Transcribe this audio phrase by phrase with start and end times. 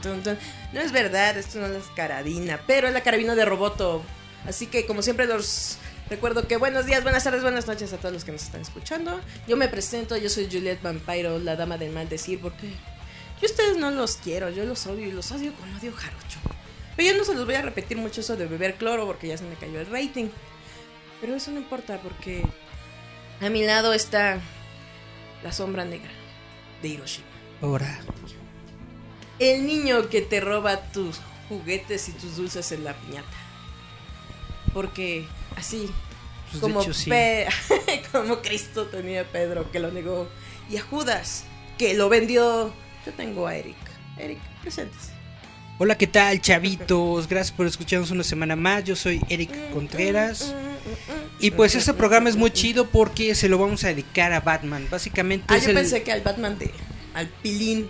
[0.00, 0.38] Tun, tun.
[0.72, 4.02] No es verdad, esto no es carabina, pero es la carabina de Roboto.
[4.46, 5.76] Así que, como siempre, los
[6.08, 9.20] recuerdo que buenos días, buenas tardes, buenas noches a todos los que nos están escuchando.
[9.46, 12.68] Yo me presento, yo soy Juliet Vampiro, la dama del mal decir, porque
[13.40, 16.38] yo ustedes no los quiero, yo los odio y los odio con odio jarocho.
[16.96, 19.38] Pero yo no se los voy a repetir mucho eso de beber cloro porque ya
[19.38, 20.28] se me cayó el rating.
[21.20, 22.42] Pero eso no importa porque
[23.40, 24.38] a mi lado está
[25.42, 26.19] la sombra negra
[26.82, 27.26] de Hiroshima.
[27.62, 28.00] Ahora,
[29.38, 33.28] El niño que te roba tus juguetes y tus dulces en la piñata.
[34.72, 35.90] Porque así,
[36.50, 37.10] Pues, como, hecho, sí.
[37.10, 37.48] Pe-
[38.12, 40.28] como Cristo tenía a Pedro que lo negó
[40.70, 41.44] y a Judas
[41.78, 42.72] que lo vendió.
[43.06, 43.76] Yo tengo a Eric.
[44.18, 45.12] Eric, preséntese.
[45.82, 47.26] Hola, ¿qué tal, chavitos?
[47.26, 48.84] Gracias por escucharnos una semana más.
[48.84, 50.54] Yo soy Eric Contreras.
[51.38, 54.86] Y pues este programa es muy chido porque se lo vamos a dedicar a Batman.
[54.90, 56.70] Básicamente Ah, es yo el, pensé que al Batman de.
[57.14, 57.88] Al Pilín.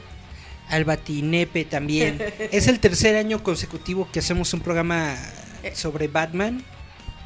[0.68, 2.22] al Batinepe también.
[2.52, 5.16] es el tercer año consecutivo que hacemos un programa
[5.74, 6.64] sobre Batman.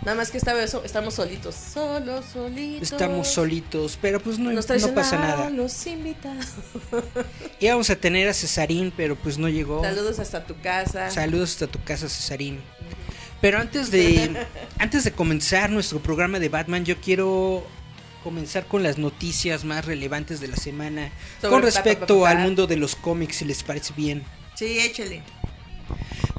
[0.04, 1.54] Nada más que esta vez estamos solitos.
[1.54, 2.92] Solos, solitos.
[2.92, 5.48] Estamos solitos, pero pues no, Nos no pasa nada.
[5.48, 6.46] los invitados.
[7.60, 9.82] Íbamos a tener a Cesarín, pero pues no llegó.
[9.82, 11.10] Saludos hasta tu casa.
[11.10, 12.60] Saludos hasta tu casa, Cesarín.
[13.40, 14.46] Pero antes de
[14.78, 17.66] antes de comenzar nuestro programa de Batman, yo quiero
[18.22, 22.76] comenzar con las noticias más relevantes de la semana Sobre con respecto al mundo de
[22.76, 24.22] los cómics, si les parece bien.
[24.54, 25.22] Sí, échale.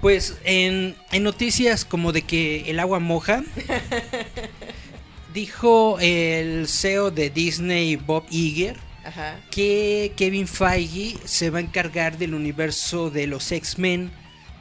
[0.02, 3.44] Pues en, en noticias como de que el agua moja,
[5.34, 9.40] dijo el CEO de Disney, Bob Iger, Ajá.
[9.52, 14.12] que Kevin Feige se va a encargar del universo de los X-Men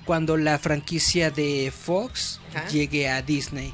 [0.05, 2.69] cuando la franquicia de Fox Ajá.
[2.69, 3.73] llegue a Disney.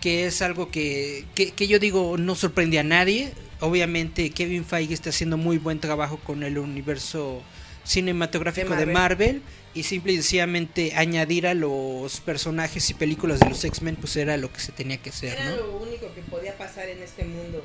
[0.00, 3.32] Que es algo que, que, que yo digo no sorprende a nadie.
[3.60, 7.42] Obviamente Kevin Feige está haciendo muy buen trabajo con el universo
[7.84, 9.42] cinematográfico De de Marvel.
[9.74, 14.36] Y simple y sencillamente añadir a los personajes y películas de los X-Men pues era
[14.36, 15.56] lo que se tenía que hacer, Era ¿no?
[15.56, 17.64] lo único que podía pasar en este mundo.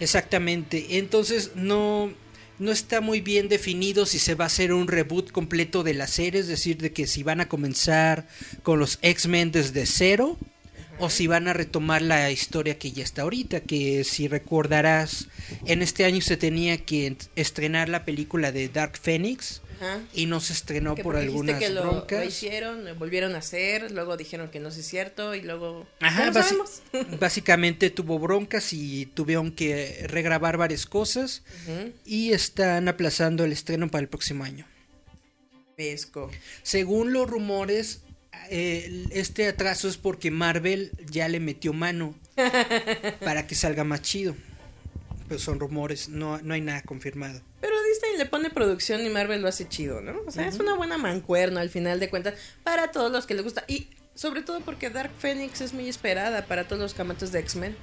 [0.00, 0.98] Exactamente.
[0.98, 2.12] Entonces no
[2.58, 6.06] no está muy bien definido si se va a hacer un reboot completo de la
[6.06, 8.28] serie, es decir, de que si van a comenzar
[8.62, 10.38] con los X-Men desde cero
[10.98, 15.28] o si van a retomar la historia que ya está ahorita, que si recordarás,
[15.66, 20.00] en este año se tenía que estrenar la película de Dark Phoenix Ajá.
[20.12, 22.20] y no se estrenó Que por algunas que lo, broncas.
[22.20, 25.86] lo hicieron, lo volvieron a hacer, luego dijeron que no es cierto y luego...
[26.00, 26.82] Ajá, sabemos.
[27.20, 31.42] básicamente tuvo broncas y tuvieron que regrabar varias cosas
[32.04, 34.66] y están aplazando el estreno para el próximo año.
[35.76, 36.30] Pesco.
[36.62, 38.02] Según los rumores,
[38.50, 42.14] eh, este atraso es porque Marvel ya le metió mano
[43.24, 44.36] para que salga más chido.
[45.28, 47.40] Pero son rumores, no, no hay nada confirmado.
[47.62, 50.20] Pero Disney le pone producción y Marvel lo hace chido, ¿no?
[50.26, 53.44] O sea, es una buena mancuerna al final de cuentas para todos los que les
[53.44, 53.62] gusta.
[53.68, 53.86] Y
[54.16, 57.76] sobre todo porque Dark Phoenix es muy esperada para todos los amantes de X-Men.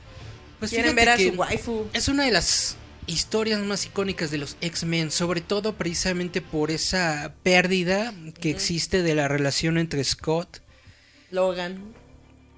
[0.59, 1.87] Pues Quieren ver a su waifu.
[1.93, 2.75] Es una de las
[3.07, 9.15] historias más icónicas de los X-Men, sobre todo precisamente por esa pérdida que existe de
[9.15, 10.59] la relación entre Scott,
[11.31, 11.93] Logan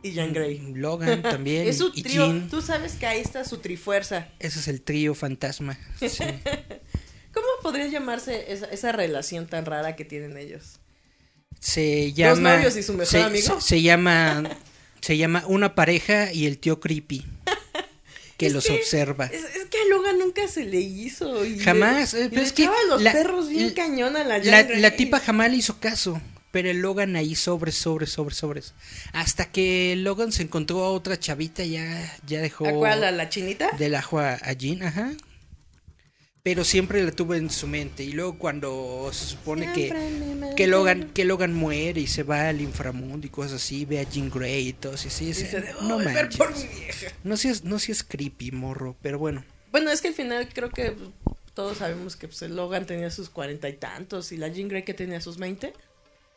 [0.02, 0.74] y Jean Grey.
[0.74, 2.34] Logan también Es su trío.
[2.50, 4.30] Tú sabes que ahí está su trifuerza.
[4.40, 5.78] Ese es el trío fantasma.
[6.00, 6.24] sí.
[7.34, 10.80] ¿Cómo podría llamarse esa, esa relación tan rara que tienen ellos?
[11.60, 12.56] Se llama.
[12.58, 13.62] novios y su mejor se, amigo?
[13.62, 14.44] Se, se llama.
[15.02, 17.26] Se llama Una pareja y el tío Creepy.
[18.38, 19.28] Que Es los que- observa.
[19.28, 21.46] Es, es que a Logan nunca se le hizo.
[21.46, 23.74] y Jamás, le- eh, y pero le es que echaba los la- perros bien la-
[23.76, 26.20] cañón a la La, la tipa jamás le hizo caso.
[26.52, 28.74] Pero el Logan ahí sobres, sobres, sobres, sobres.
[29.14, 33.04] Hasta que Logan se encontró a otra chavita, ya, ya dejó ¿A cuál?
[33.04, 33.70] ¿A la chinita?
[33.78, 35.12] del ajo a, a Jean, ajá.
[36.44, 38.04] Pero siempre la tuvo en su mente.
[38.04, 39.94] Y luego cuando se supone que,
[40.58, 44.04] que Logan, que Logan muere y se va al inframundo y cosas así, ve a
[44.10, 46.38] Jean Grey y todo así, así, Dice dice, de, no "Ay, ver manches.
[46.38, 47.12] por mi vieja".
[47.24, 49.46] No no seas creepy, morro, pero bueno.
[49.72, 50.96] Bueno, es que al final creo que
[51.54, 54.96] todos sabemos que pues, Logan tenía sus cuarenta y tantos y la Jean Grey que
[54.96, 55.74] tenía sus veinte.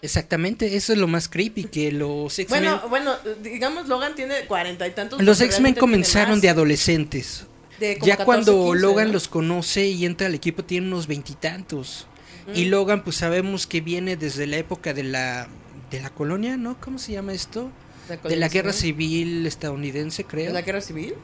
[0.02, 2.62] Exactamente, eso es lo más creepy, que los X-Men...
[2.62, 5.22] Bueno, bueno, digamos Logan tiene cuarenta y tantos.
[5.22, 7.46] Los X-Men comenzaron de adolescentes.
[7.80, 9.12] De como Ya 14, cuando 15, Logan ¿no?
[9.14, 12.06] los conoce y entra al equipo tiene unos veintitantos.
[12.54, 15.48] Y Logan pues sabemos que viene desde la época de la
[15.90, 16.78] de la colonia, ¿no?
[16.80, 17.70] ¿Cómo se llama esto?
[18.08, 20.52] La De la guerra civil estadounidense, ¿De creo.
[20.52, 21.14] la guerra civil?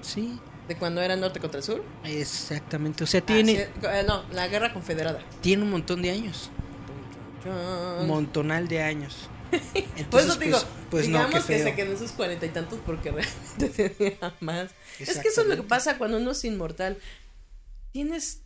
[0.00, 0.38] Sí,
[0.68, 1.84] ¿De cuando era norte contra el sur?
[2.04, 3.04] exactamente.
[3.04, 5.20] O sea, Ah, tiene sí, eh, no, la guerra confederada.
[5.42, 6.50] tiene un montón de años,
[8.06, 9.28] montonal de años.
[9.52, 12.12] Entonces, Por eso te digo, pues, pues no, digamos qué que se quedó en sus
[12.12, 13.10] cuarenta y tantos porque
[13.58, 14.70] realmente tenía más.
[14.98, 16.98] Es que eso es lo que pasa cuando uno es inmortal.
[17.92, 18.40] Tienes,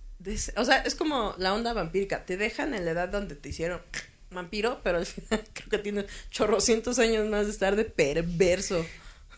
[0.56, 2.24] o sea, es como la onda vampírica.
[2.24, 3.80] Te dejan en la edad donde te hicieron
[4.30, 8.84] vampiro, pero al final creo que tienes chorrocientos años más de estar de perverso.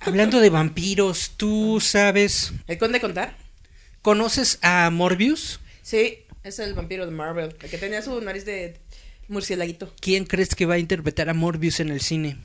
[0.01, 3.37] Hablando de vampiros, ¿tú sabes, ¿El conde contar?
[4.01, 5.59] conoces a Morbius?
[5.83, 8.79] Sí, es el vampiro de Marvel, el que tenía su nariz de
[9.29, 9.93] murcielaguito.
[10.01, 12.37] ¿Quién crees que va a interpretar a Morbius en el cine?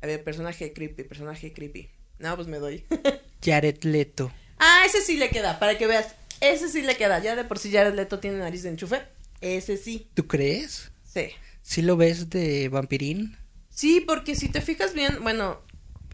[0.00, 1.90] A ver, personaje creepy, personaje creepy.
[2.18, 2.84] No, pues me doy.
[3.44, 4.32] Jared Leto.
[4.58, 6.14] ah, ese sí le queda, para que veas.
[6.40, 7.20] Ese sí le queda.
[7.20, 9.02] Ya de por sí Jared Leto tiene nariz de enchufe.
[9.40, 10.08] Ese sí.
[10.14, 10.90] ¿Tú crees?
[11.04, 11.28] Sí.
[11.62, 13.36] ¿Sí lo ves de vampirín?
[13.70, 15.60] Sí, porque si te fijas bien, bueno,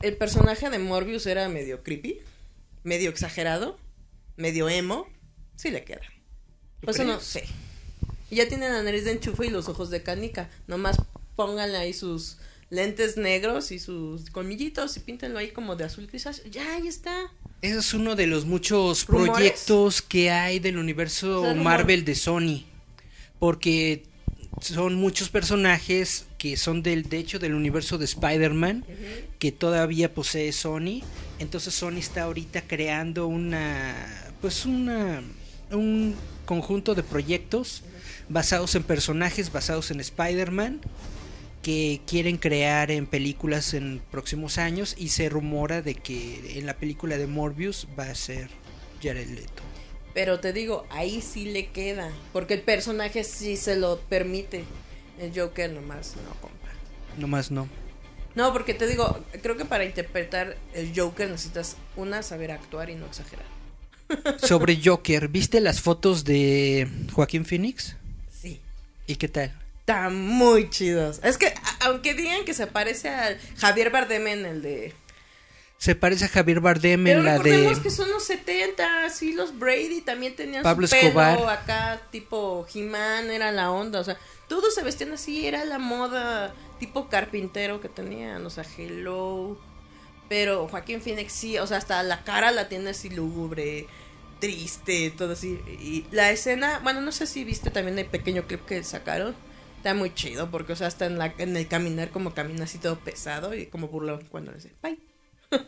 [0.02, 2.20] el personaje de Morbius era medio creepy,
[2.84, 3.78] medio exagerado,
[4.36, 5.08] medio emo.
[5.56, 6.02] Sí le queda.
[6.80, 7.48] ¿Tú Por eso no crees?
[8.30, 10.50] Y ya tiene la nariz de enchufe y los ojos de canica.
[10.66, 10.96] Nomás
[11.36, 12.36] pónganle ahí sus
[12.70, 16.44] lentes negros y sus colmillitos y píntenlo ahí como de azul grisáceo.
[16.50, 17.30] Ya, ahí está.
[17.62, 19.32] Ese es uno de los muchos ¿Rumores?
[19.32, 22.64] proyectos que hay del universo O sea, rumor- Marvel de Sony.
[23.38, 24.04] Porque
[24.60, 28.84] son muchos personajes que son del, de hecho, del universo de Spider-Man,
[29.38, 31.00] que todavía posee Sony.
[31.38, 33.94] Entonces Sony está ahorita creando una,
[34.40, 35.22] pues una,
[35.70, 36.14] un
[36.44, 37.82] conjunto de proyectos
[38.28, 40.80] basados en personajes, basados en Spider-Man,
[41.62, 46.76] que quieren crear en películas en próximos años y se rumora de que en la
[46.76, 48.48] película de Morbius va a ser
[49.02, 49.62] Jared Leto.
[50.14, 52.10] Pero te digo, ahí sí le queda.
[52.32, 54.64] Porque el personaje sí se lo permite.
[55.20, 56.68] El Joker nomás no, compa.
[57.16, 57.68] Nomás no.
[58.34, 62.94] No, porque te digo, creo que para interpretar el Joker necesitas, una, saber actuar y
[62.94, 63.46] no exagerar.
[64.38, 67.96] Sobre Joker, ¿viste las fotos de Joaquín Phoenix?
[69.08, 69.52] ¿Y qué tal?
[69.80, 71.18] Están muy chidos.
[71.24, 74.92] Es que, aunque digan que se parece a Javier Bardem en el de...
[75.78, 79.58] Se parece a Javier Bardem Pero en la de que son los 70, sí, los
[79.58, 81.58] Brady también tenían Pablo su pelo Escobar.
[81.58, 86.52] acá, tipo He-Man, era la onda, o sea, todos se vestían así, era la moda
[86.78, 89.58] tipo carpintero que tenían, o sea, hello.
[90.28, 93.86] Pero Joaquín Phoenix sí, o sea, hasta la cara la tiene así lúgubre,
[94.40, 95.58] triste, todo así.
[95.80, 99.34] Y la escena, bueno, no sé si viste también el pequeño clip que sacaron.
[99.76, 102.78] Está muy chido porque, o sea, hasta en, la, en el caminar como camina así
[102.78, 104.98] todo pesado y como burlón cuando le dice, bye.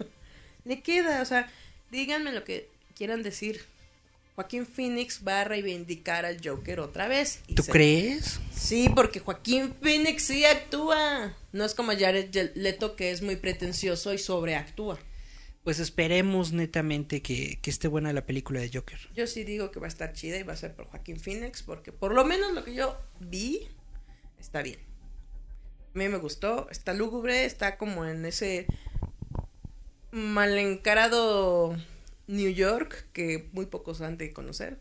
[0.64, 1.50] le queda, o sea,
[1.90, 3.64] díganme lo que quieran decir.
[4.36, 7.40] Joaquín Phoenix va a reivindicar al Joker otra vez.
[7.46, 8.40] y ¿Tú se- crees?
[8.54, 11.36] Sí, porque Joaquín Phoenix sí actúa.
[11.52, 14.98] No es como Jared Leto que es muy pretencioso y sobreactúa.
[15.64, 18.98] Pues esperemos netamente que, que esté buena la película de Joker.
[19.14, 21.62] Yo sí digo que va a estar chida y va a ser por Joaquín Phoenix
[21.62, 23.68] porque por lo menos lo que yo vi
[24.38, 24.80] está bien.
[25.94, 28.66] A mí me gustó, está lúgubre, está como en ese
[30.12, 31.76] mal encarado
[32.26, 34.80] New York que muy pocos han de conocer.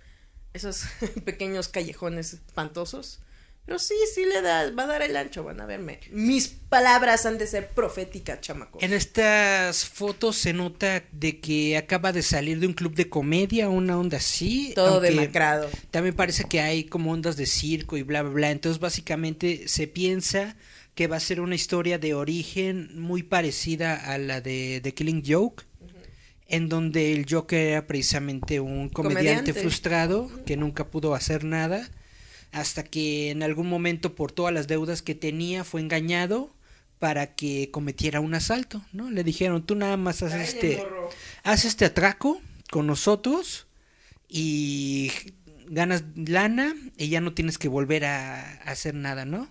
[0.53, 0.85] Esos
[1.25, 3.21] pequeños callejones espantosos.
[3.69, 5.99] Pero sí, sí le da, va a dar el ancho, van a verme.
[6.09, 8.81] Mis palabras han de ser proféticas, chamacos.
[8.81, 13.69] En estas fotos se nota de que acaba de salir de un club de comedia,
[13.69, 14.71] una onda así.
[14.73, 15.69] Todo demacrado.
[15.91, 18.49] También parece que hay como ondas de circo y bla, bla, bla.
[18.49, 20.55] Entonces básicamente se piensa
[20.95, 25.21] que va a ser una historia de origen muy parecida a la de The Killing
[25.23, 25.65] Joke.
[26.47, 29.53] En donde el Joker era precisamente un comediante, Comediante.
[29.53, 31.87] frustrado que nunca pudo hacer nada
[32.51, 36.51] hasta que en algún momento por todas las deudas que tenía fue engañado
[36.99, 39.09] para que cometiera un asalto, ¿no?
[39.09, 40.83] Le dijeron, tú nada más haz este,
[41.43, 43.67] haz este atraco con nosotros
[44.27, 45.11] y
[45.67, 49.49] ganas lana y ya no tienes que volver a, hacer nada, ¿no?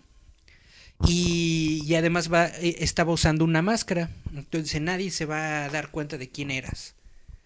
[1.07, 5.91] Y, y además va, eh, estaba usando una máscara, entonces nadie se va a dar
[5.91, 6.97] cuenta de quién eras.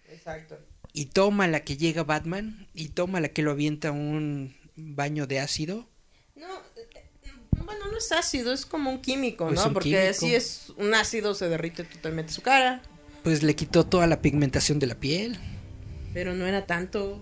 [0.09, 0.59] Exacto.
[0.91, 5.39] Y toma la que llega Batman y toma la que lo avienta un baño de
[5.39, 5.87] ácido.
[6.35, 6.87] No, eh,
[7.63, 9.65] bueno, no es ácido, es como un químico, ¿no?
[9.67, 10.13] un Porque químico.
[10.13, 12.81] si es un ácido se derrite totalmente su cara,
[13.23, 15.37] Pues le quitó toda la pigmentación de la piel.
[16.13, 17.21] pero no era tanto.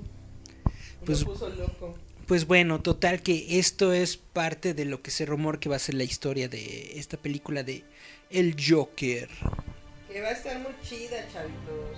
[1.05, 1.98] Pues- puso loco.
[2.27, 5.79] Pues bueno, total que esto es parte de lo que se rumor que va a
[5.79, 7.84] ser la historia de esta película de
[8.29, 9.27] El Joker.
[10.10, 11.98] Que va a estar muy chida, chavitos.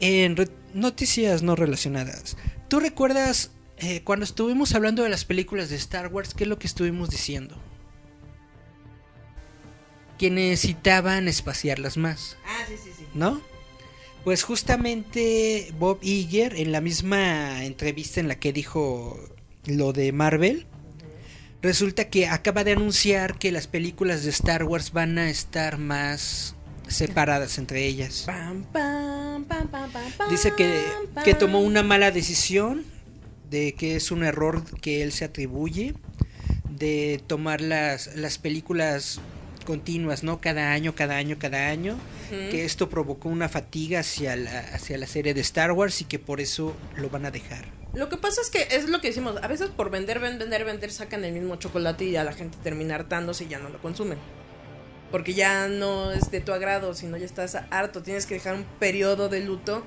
[0.00, 0.36] En
[0.74, 2.36] noticias no relacionadas,
[2.74, 6.58] ¿tú recuerdas eh, cuando estuvimos hablando de las películas de Star Wars, qué es lo
[6.58, 7.56] que estuvimos diciendo?
[10.18, 12.36] Que necesitaban espaciarlas más.
[12.44, 13.06] Ah, sí, sí, sí.
[13.14, 13.40] ¿no?
[14.24, 19.20] Pues justamente Bob Iger, en la misma entrevista en la que dijo
[19.66, 20.66] lo de Marvel,
[21.62, 26.56] resulta que acaba de anunciar que las películas de Star Wars van a estar más
[26.88, 28.24] separadas entre ellas.
[28.26, 29.13] Pam, pam,
[30.30, 30.84] Dice que,
[31.24, 32.84] que tomó una mala decisión,
[33.50, 35.94] de que es un error que él se atribuye,
[36.68, 39.20] de tomar las, las películas
[39.64, 40.40] continuas, ¿no?
[40.40, 41.96] Cada año, cada año, cada año,
[42.50, 46.18] que esto provocó una fatiga hacia la, hacia la serie de Star Wars y que
[46.18, 47.64] por eso lo van a dejar.
[47.94, 50.64] Lo que pasa es que es lo que decimos, a veces por vender, ven- vender,
[50.64, 53.80] vender, sacan el mismo chocolate y ya la gente termina hartándose y ya no lo
[53.80, 54.18] consumen.
[55.14, 58.64] Porque ya no es de tu agrado, sino ya estás harto, tienes que dejar un
[58.80, 59.84] periodo de luto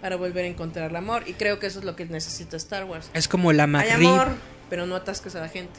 [0.00, 1.24] para volver a encontrar el amor.
[1.26, 3.10] Y creo que eso es lo que necesita Star Wars.
[3.12, 4.28] Es como la Hay McRib, amor,
[4.70, 5.78] pero no atasques a la gente.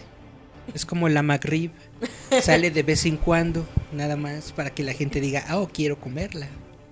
[0.76, 1.72] es como la McRib,
[2.44, 6.00] sale de vez en cuando, nada más, para que la gente diga, ah, oh, quiero
[6.00, 6.46] comerla.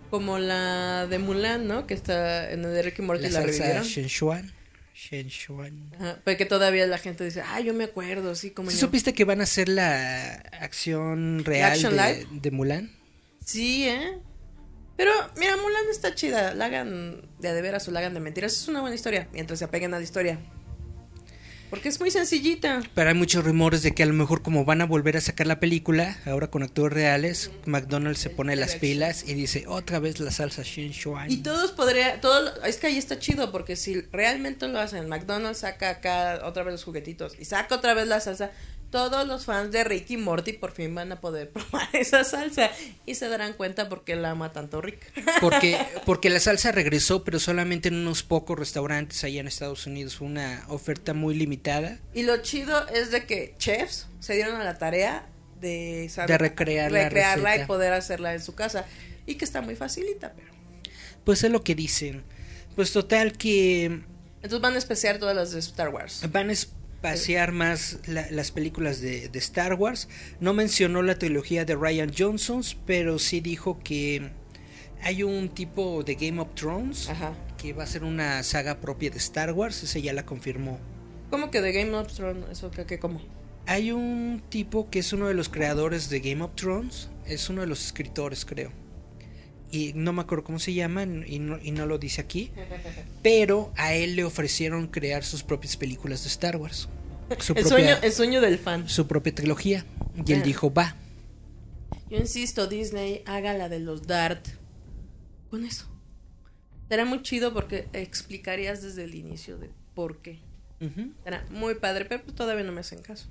[0.10, 1.86] Como la de Mulan, ¿no?
[1.86, 3.84] Que está en el de Ricky Morty La la, salsa
[5.96, 8.82] Ajá, porque todavía la gente dice, ah, yo me acuerdo, sí, como ¿Sí yo.
[8.82, 11.79] supiste que van a hacer la acción real
[12.32, 12.91] de Mulan?
[13.44, 14.20] Sí, ¿eh?
[14.98, 16.53] Pero, mira, Mulan está chida.
[16.53, 18.51] La hagan de a de veras o la hagan de mentiras.
[18.51, 20.39] Es una buena historia, mientras se apeguen a la historia.
[21.70, 22.82] Porque es muy sencillita.
[22.96, 25.48] Pero hay muchos rumores de que a lo mejor como van a volver a sacar
[25.48, 30.20] la película, ahora con actores reales, McDonald's se pone las pilas y dice otra vez
[30.20, 31.30] la salsa Szechuan.
[31.32, 35.60] Y todos podría, todo, es que ahí está chido, porque si realmente lo hacen, McDonald's
[35.60, 38.52] saca acá otra vez los juguetitos y saca otra vez la salsa,
[38.91, 42.72] todos los fans de Ricky y Morty por fin van a poder probar esa salsa
[43.05, 45.12] y se darán cuenta por qué la ama tanto Rick.
[45.41, 50.15] Porque, porque la salsa regresó, pero solamente en unos pocos restaurantes allá en Estados Unidos.
[50.17, 52.00] Fue una oferta muy limitada.
[52.13, 55.27] Y lo chido es de que chefs se dieron a la tarea
[55.62, 57.67] de, saber- De recrear la recrearla y receta.
[57.67, 58.86] poder hacerla en su casa.
[59.25, 60.51] Y que está muy facilita, pero...
[61.24, 62.24] Pues es lo que dicen.
[62.75, 66.22] Pues total que Entonces van a especiar todas las de Star Wars.
[66.31, 66.53] van a
[67.10, 70.10] espaciar más la- las películas de, de Star Wars.
[70.41, 74.29] No mencionó la trilogía de Ryan Johnson, pero sí dijo que
[75.01, 77.34] hay un tipo de Game of Thrones Ajá.
[77.58, 79.82] que va a ser una saga propia de Star Wars.
[79.82, 80.77] Ese ya la confirmó.
[81.29, 82.44] ¿Cómo que de Game of Thrones?
[82.51, 83.22] ¿Eso que, que cómo?
[83.65, 87.62] Hay un tipo que es uno de los creadores de Game of Thrones, es uno
[87.62, 88.72] de los escritores, creo.
[89.72, 92.52] Y no me acuerdo cómo se llama y no, y no lo dice aquí.
[93.22, 96.90] Pero a él le ofrecieron crear sus propias películas de Star Wars.
[97.40, 98.90] Su, El propia, sueño, el sueño del fan.
[98.90, 99.86] su propia trilogía.
[100.26, 100.96] Y él dijo, va.
[102.10, 104.48] Yo insisto, Disney, haga la de los Dart.
[105.52, 105.86] Con eso.
[106.90, 110.40] Será muy chido porque explicarías desde el inicio de por qué.
[110.82, 111.12] Ujú.
[111.24, 113.28] Será muy padre, pero pues todavía no me hacen caso.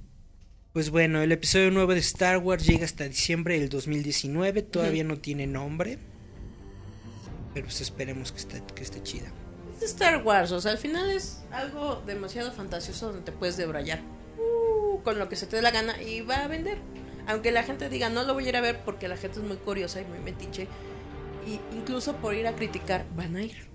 [0.72, 4.62] Pues bueno, el episodio 9 de Star Wars llega hasta diciembre del 2019.
[4.62, 5.98] Todavía no tiene nombre.
[7.58, 9.32] Pero pues esperemos que esté, que esté chida.
[9.78, 13.98] Es Star Wars, o sea, al final es algo demasiado fantasioso donde te puedes debrayar
[14.38, 16.78] uh, con lo que se te dé la gana y va a vender.
[17.26, 19.44] Aunque la gente diga, no lo voy a ir a ver porque la gente es
[19.44, 20.68] muy curiosa y muy metiche.
[21.48, 23.66] Y incluso por ir a criticar, van a ir.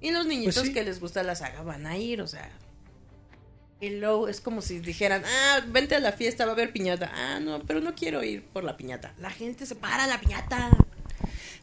[0.00, 0.72] Y los niñitos Pues sí.
[0.72, 2.48] que les gusta la saga van a ir, o sea.
[3.80, 7.10] Hello, es como si dijeran, ah, vente a la fiesta, va a haber piñata.
[7.12, 9.12] Ah, no, pero no quiero ir por la piñata.
[9.18, 10.70] La gente se para a la piñata.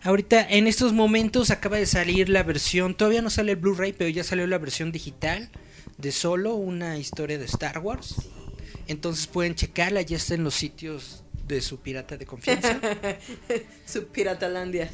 [0.04, 4.10] Ahorita en estos momentos acaba de salir la versión, todavía no sale el Blu-ray, pero
[4.10, 5.50] ya salió la versión digital
[5.98, 8.16] de solo una historia de Star Wars.
[8.88, 12.80] Entonces pueden checarla, ya está en los sitios de su pirata de confianza.
[13.86, 14.90] Su piratalandia.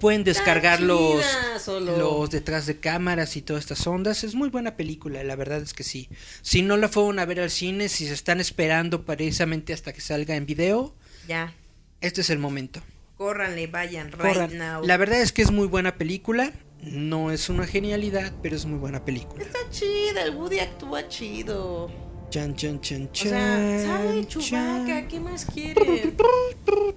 [0.00, 1.24] pueden descargar los,
[1.66, 4.22] los detrás de cámaras y todas estas ondas.
[4.22, 6.08] Es muy buena película, la verdad es que sí.
[6.42, 10.00] Si no la fueron a ver al cine, si se están esperando precisamente hasta que
[10.00, 10.94] salga en video,
[11.26, 11.52] Ya.
[12.00, 12.80] este es el momento.
[13.16, 14.58] Córranle, vayan, right Corran.
[14.58, 14.84] now.
[14.84, 16.52] La verdad es que es muy buena película.
[16.82, 19.42] No es una genialidad, pero es muy buena película.
[19.42, 21.90] Está chida, el Woody actúa chido.
[22.30, 23.28] Chan, chan, chan, O chan.
[23.30, 24.42] sea, sale chan.
[24.42, 26.16] Chewbacca, ¿qué más quieren?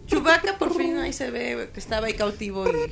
[0.08, 2.92] Chewbacca por fin ahí se ve que estaba ahí cautivo y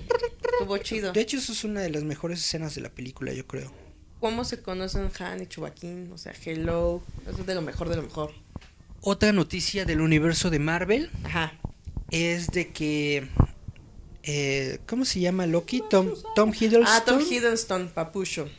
[0.53, 1.11] estuvo chido.
[1.11, 3.71] De hecho, eso es una de las mejores escenas de la película, yo creo.
[4.19, 6.11] ¿Cómo se conocen Han y Chewbacquín?
[6.13, 8.31] O sea, hello, eso es de lo mejor de lo mejor.
[9.01, 11.53] Otra noticia del universo de Marvel Ajá.
[12.11, 13.27] Es de que
[14.23, 15.83] eh, ¿cómo se llama Loki?
[15.89, 18.49] Tom, Tom Hiddleston Ah, Tom Hiddleston, Papucho.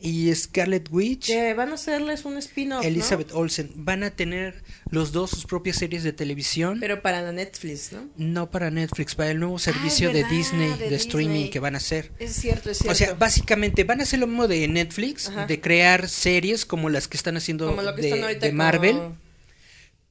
[0.00, 2.88] y Scarlet Witch, Que van a hacerles un spin-off, ¿no?
[2.88, 7.92] Elizabeth Olsen van a tener los dos sus propias series de televisión, Pero para Netflix,
[7.92, 8.08] ¿no?
[8.16, 11.78] no para Netflix, para el nuevo servicio de Disney de de, streaming que van a
[11.78, 12.12] hacer.
[12.18, 12.92] Es cierto, es cierto.
[12.92, 15.46] O sea, básicamente van a hacer lo mismo de Netflix, Ajá.
[15.46, 18.96] de crear series como las que están haciendo Como lo que de, están de Marvel,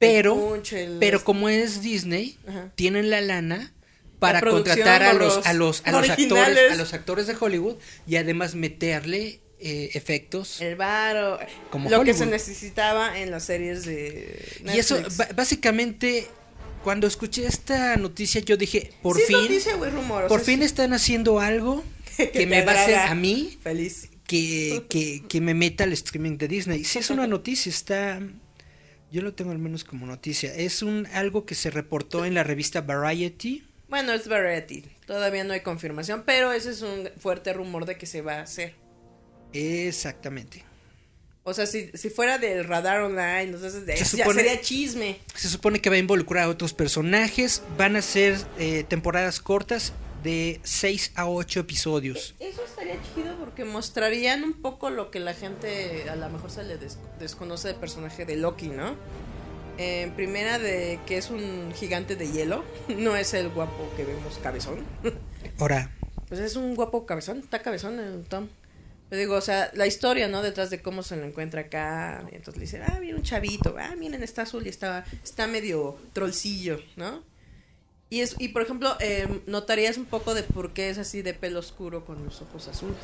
[0.00, 2.72] pero Punch, el- pero como es Disney, Ajá.
[2.74, 3.72] tienen la lana
[4.18, 7.76] para contratar a los a los a los actores a los actores de Hollywood
[8.06, 11.38] y además meterle eh, efectos El varo,
[11.70, 14.74] Como lo que se necesitaba en las series de Netflix.
[14.74, 15.02] y eso
[15.36, 16.26] básicamente
[16.82, 20.58] cuando escuché esta noticia yo dije por Sí, fin noticia, güey, rumor, por sea, fin
[20.60, 20.64] sí.
[20.64, 21.84] están haciendo algo
[22.32, 24.08] que, me va a hacer a mí Feliz.
[24.26, 26.84] que, que, que me meta al streaming de Disney.
[26.84, 28.20] Sí es una noticia, está...
[29.10, 30.54] Yo lo tengo al menos como noticia.
[30.54, 33.64] Es un algo que se reportó en la revista Variety.
[33.88, 34.84] Bueno, es Variety.
[35.06, 38.42] Todavía no hay confirmación, pero ese es un fuerte rumor de que se va a
[38.42, 38.74] hacer.
[39.52, 40.64] Exactamente.
[41.42, 45.18] O sea, si, si fuera del radar online, entonces de- Se ya sería chisme.
[45.34, 47.62] Se supone que va a involucrar a otros personajes.
[47.76, 52.34] Van a ser eh, temporadas cortas de 6 a 8 episodios.
[52.40, 56.62] Eso estaría chido porque mostrarían un poco lo que la gente a lo mejor se
[56.64, 58.94] le des- desconoce del personaje de Loki, ¿no?
[59.78, 64.38] En primera de que es un gigante de hielo, no es el guapo que vemos
[64.42, 64.84] cabezón.
[65.58, 65.90] Ahora,
[66.28, 68.48] Pues es un guapo cabezón, está cabezón el Tom.
[69.10, 70.40] Yo digo, o sea, la historia, ¿no?
[70.40, 72.24] Detrás de cómo se lo encuentra acá.
[72.30, 75.48] Y entonces le dicen, ah, mira un chavito, ah, miren, está azul y está, está
[75.48, 77.24] medio trollcillo, ¿no?
[78.10, 81.32] Y, es, y por ejemplo, eh, notarías un poco de por qué es así de
[81.32, 82.98] pelo oscuro con los ojos azules.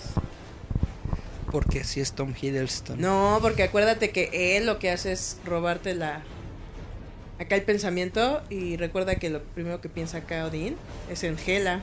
[1.53, 3.01] porque así es Tom Hiddleston.
[3.01, 6.23] No, porque acuérdate que él lo que hace es robarte la...
[7.39, 10.77] Acá el pensamiento y recuerda que lo primero que piensa acá Odín
[11.11, 11.83] es en Hela.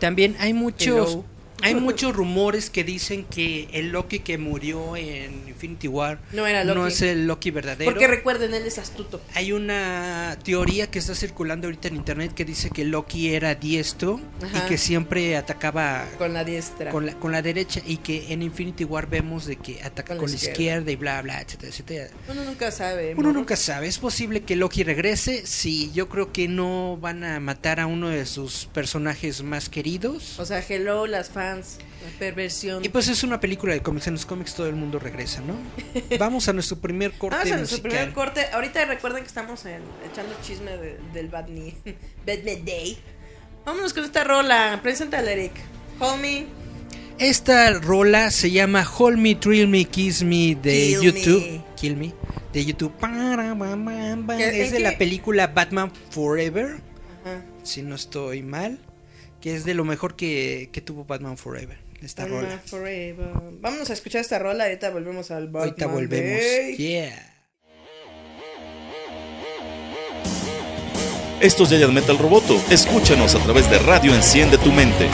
[0.00, 1.24] También hay muchos Hello.
[1.62, 6.64] Hay muchos rumores que dicen que el Loki que murió en Infinity War No era
[6.64, 6.78] Loki.
[6.78, 7.90] no es el Loki verdadero.
[7.90, 9.20] Porque recuerden, él es astuto.
[9.34, 14.20] Hay una teoría que está circulando ahorita en internet que dice que Loki era diestro
[14.42, 14.58] Ajá.
[14.64, 16.90] y que siempre atacaba Con la diestra.
[16.90, 20.18] con la, con la derecha y que en Infinity War vemos de que ataca Con
[20.18, 20.52] con, la izquierda.
[20.52, 22.10] izquierda y bla bla etcétera etcétera.
[22.28, 23.12] Uno nunca sabe.
[23.12, 23.32] Uno morro.
[23.32, 27.80] nunca sabe, es posible que Loki regrese, sí, yo creo que no van a matar
[27.80, 30.38] a uno de sus personajes más queridos.
[30.38, 31.49] O sea, hello, las fans.
[31.58, 32.84] La perversión.
[32.84, 35.54] Y pues es una película de cómics, en los cómics todo el mundo regresa, ¿no?
[36.18, 37.90] Vamos a nuestro primer corte Vamos a nuestro musical.
[37.90, 38.46] primer corte.
[38.52, 41.74] Ahorita recuerden que estamos en- echando chisme de- del Bad Knee.
[42.26, 42.98] Bad Day.
[43.64, 44.78] Vámonos con esta rola.
[44.82, 45.52] Preséntala, Eric.
[45.98, 46.46] Hold me.
[47.18, 51.42] Esta rola se llama Hold Me, Thrill Me, Kiss Me de Kill YouTube.
[51.50, 51.64] Me.
[51.76, 52.14] Kill Me.
[52.54, 52.92] De YouTube.
[52.98, 54.36] Para, ba, ba, ba.
[54.38, 56.78] ¿Qué- Es de la película Batman Forever,
[57.22, 57.42] Ajá.
[57.62, 58.78] si no estoy mal.
[59.40, 61.78] Que es de lo mejor que, que tuvo Batman Forever.
[62.02, 62.58] Esta Batman rola.
[62.64, 63.28] Forever.
[63.60, 64.64] Vámonos a escuchar esta rola.
[64.64, 66.40] Ahorita volvemos al Batman Ahorita volvemos.
[66.40, 66.76] Day.
[66.76, 67.26] Yeah.
[71.40, 72.62] Esto es Giant Metal Roboto.
[72.70, 75.08] Escúchanos a través de Radio Enciende tu Mente.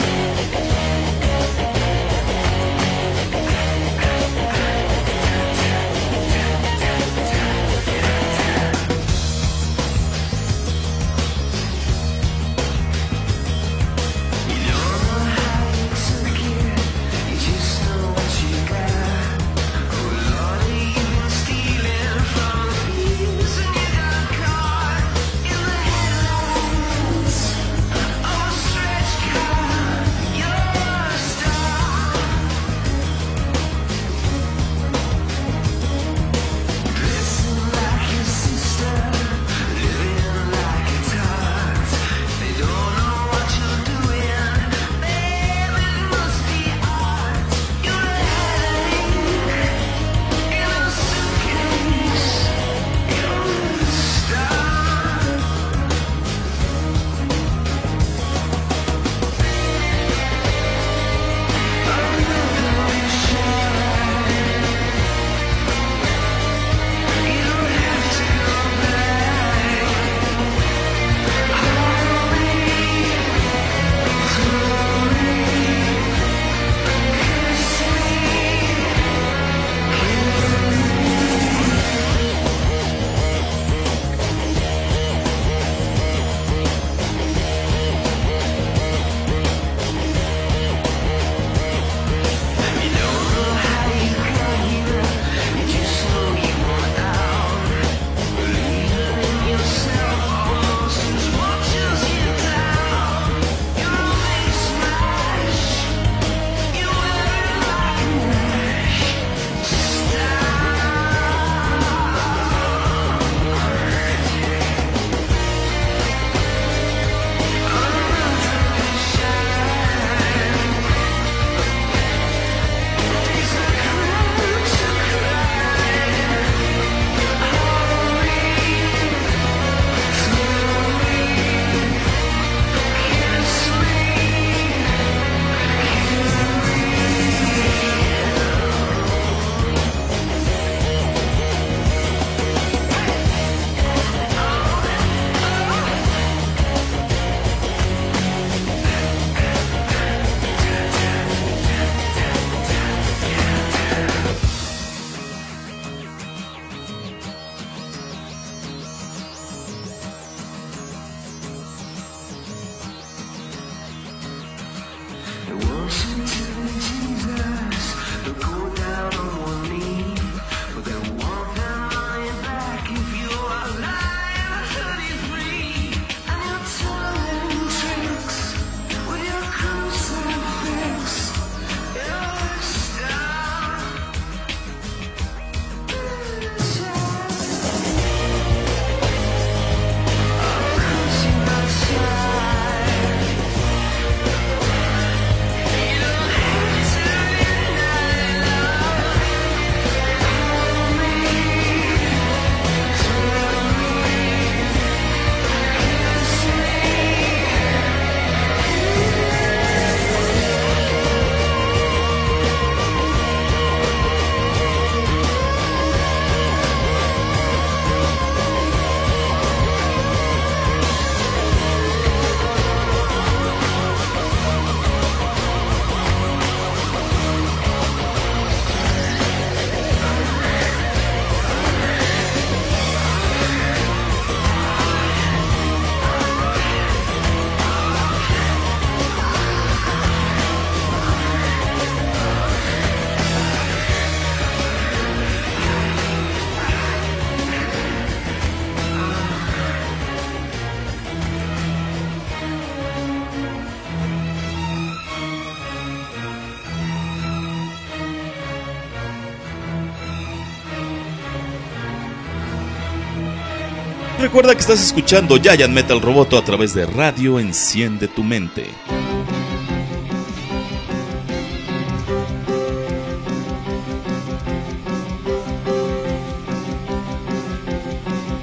[264.27, 268.65] Recuerda que estás escuchando Giant Metal Roboto a través de Radio Enciende tu Mente.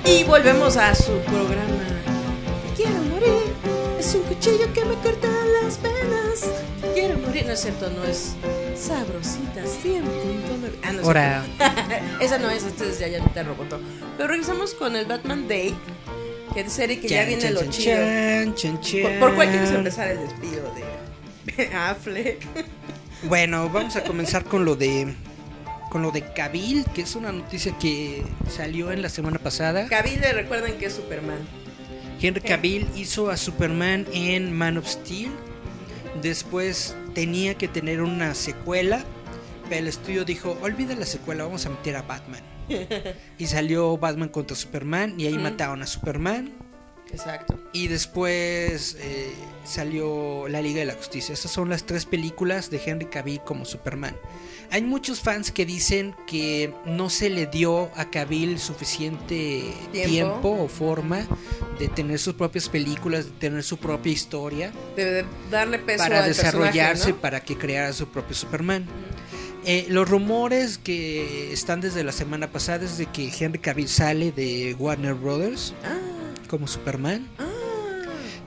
[0.07, 1.85] Y volvemos a su programa.
[2.75, 3.53] Quiero morir,
[4.01, 5.29] es un cuchillo que me corta
[5.62, 6.51] las venas.
[6.94, 8.37] Quiero morir, no es cierto, no es
[8.75, 10.01] sabrositas 100.9.
[10.83, 11.44] Ah, no Ahora.
[12.20, 13.80] Esa no es, este es ya ya te roboto.
[14.16, 15.74] Pero regresamos con el Batman Day,
[16.52, 17.61] que es serie que ya viene chan, lo
[18.54, 19.09] chan, chido.
[19.09, 20.72] ¿Por, por cuál quieres empezar el despido
[21.57, 22.42] de Affleck?
[23.24, 25.14] Bueno, vamos a comenzar con lo de
[25.90, 29.87] con lo de Cabil, que es una noticia que salió en la semana pasada.
[29.87, 31.38] Cavill, le recuerden que es Superman.
[32.20, 35.30] Henry Cavill hizo a Superman en Man of Steel.
[36.20, 39.04] Después tenía que tener una secuela,
[39.70, 42.42] el estudio dijo, olvida la secuela, vamos a meter a Batman.
[43.38, 46.53] y salió Batman contra Superman y ahí mataron a Superman.
[47.11, 47.61] Exacto.
[47.72, 49.33] Y después eh,
[49.64, 51.33] salió La Liga de la Justicia.
[51.33, 54.16] Esas son las tres películas de Henry Cavill como Superman.
[54.70, 60.11] Hay muchos fans que dicen que no se le dio a Cavill suficiente Tiempo.
[60.11, 61.27] tiempo, o forma
[61.79, 66.29] de tener sus propias películas, de tener su propia historia de darle peso para al
[66.29, 68.87] desarrollarse, para que creara su propio Superman.
[69.66, 74.31] Eh, los rumores que están desde la semana pasada es de que Henry Cavill sale
[74.33, 75.96] de Warner Brothers Ah,
[76.48, 77.27] como Superman.
[77.38, 77.44] ah.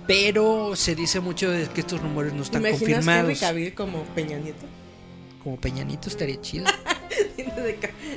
[0.05, 3.39] Pero se dice mucho de que estos rumores no ¿Te están imaginas Henry confirmados.
[3.39, 4.65] Cavill como Peña Nieto?
[5.43, 6.65] Como Peñanito estaría chido.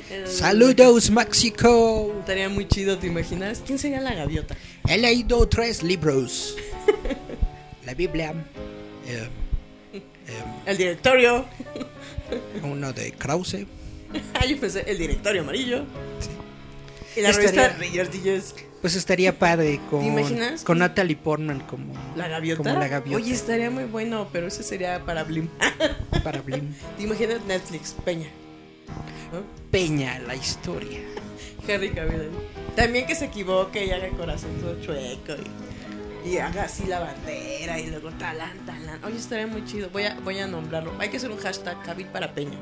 [0.09, 2.13] Eh, Saludos, México.
[2.19, 3.61] Estaría muy chido, ¿te imaginas?
[3.65, 4.55] ¿Quién sería la gaviota?
[4.87, 6.55] He leído tres libros.
[7.85, 8.33] La Biblia.
[9.07, 9.27] eh,
[9.93, 10.01] eh,
[10.65, 11.45] El directorio.
[12.63, 13.65] uno de Krause.
[14.33, 15.85] Ah, yo pensé, el directorio amarillo.
[17.15, 18.55] Y la Estaría- revista Reyertillos.
[18.81, 20.63] Pues estaría padre con, ¿Te imaginas?
[20.63, 22.63] con Natalie Portman como ¿La gaviota?
[22.63, 23.23] Como la gaviota.
[23.23, 25.49] Oye, estaría muy bueno, pero ese sería para Blim.
[26.23, 26.73] para Blim.
[26.97, 28.27] ¿Te imaginas Netflix, Peña?
[29.31, 29.43] ¿No?
[29.69, 30.99] Peña, la historia.
[31.67, 32.29] Henry Cavill.
[32.75, 35.45] También que se equivoque y haga corazón todo chueco y,
[36.25, 39.03] y haga así la bandera y luego talán, talán.
[39.03, 39.89] Oye, estaría muy chido.
[39.89, 40.93] Voy a, voy a nombrarlo.
[40.99, 42.57] Hay que hacer un hashtag Cavill para Peña.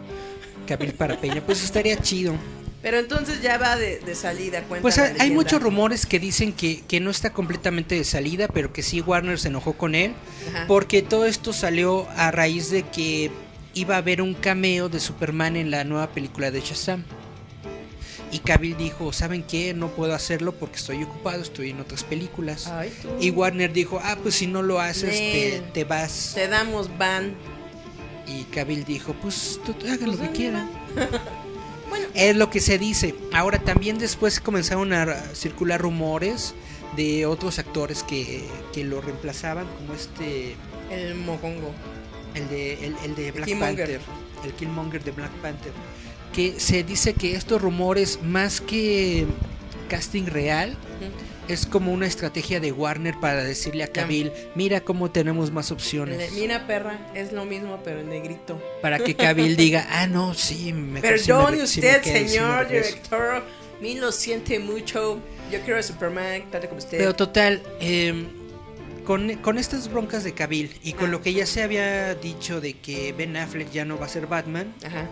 [0.67, 1.41] Cabil para Peña.
[1.41, 2.33] Pues estaría chido.
[2.81, 4.81] Pero entonces ya va de, de salida, cuenta.
[4.81, 8.83] Pues hay, muchos rumores que dicen que, que no está completamente de salida, pero que
[8.83, 10.13] sí Warner se enojó con él.
[10.49, 10.65] Ajá.
[10.67, 13.31] Porque todo esto salió a raíz de que
[13.73, 17.03] iba a haber un cameo de Superman en la nueva película de Shazam.
[18.31, 19.73] Y Cavill dijo, ¿saben qué?
[19.73, 22.67] No puedo hacerlo porque estoy ocupado, estoy en otras películas.
[22.67, 22.93] Ay.
[23.19, 26.33] Y Warner dijo, ah, pues si no lo haces, te, vas.
[26.35, 27.33] Te damos van.
[28.27, 30.69] Y Cavill dijo, pues tú, hagan lo Pues que dale, quieran.
[31.89, 33.15] Bueno, Es lo que se dice.
[33.33, 36.53] Ahora también después comenzaron a circular rumores
[36.95, 40.55] de otros actores que, que lo reemplazaban, como este,
[40.91, 41.71] el mocongo.
[42.35, 43.99] el de, el, el de Black Killmonger.
[43.99, 44.01] Panther,
[44.45, 45.71] el Killmonger de Black Panther,
[46.39, 49.25] que se dice que estos rumores, más que
[49.89, 50.77] casting real,
[51.49, 56.31] es como una estrategia de Warner para decirle a Cavill, mira cómo tenemos más opciones.
[56.33, 58.61] Mira, perra, es lo mismo, pero en negrito.
[58.81, 62.89] Para que Cavill diga, ah, no, sí, me Perdone me usted, me señor regreso".
[62.91, 63.43] director.
[63.81, 65.19] Me lo siente mucho.
[65.51, 66.99] Yo quiero a Superman, tanto como usted.
[66.99, 68.13] Pero total, eh,
[69.05, 71.11] con, con estas broncas de Cavill y con Ah.
[71.11, 74.27] lo que ya se había dicho de que Ben Affleck ya no va a ser
[74.27, 75.05] Batman, Ajá.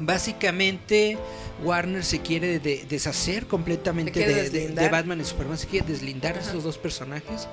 [0.00, 1.18] Básicamente
[1.62, 4.84] Warner se quiere de- deshacer completamente de, de- deslindar.
[4.84, 6.48] de Batman y Superman, se quiere deslindar de Ajá.
[6.48, 7.48] estos dos personajes,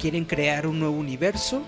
[0.00, 1.62] quieren crear un nuevo universo.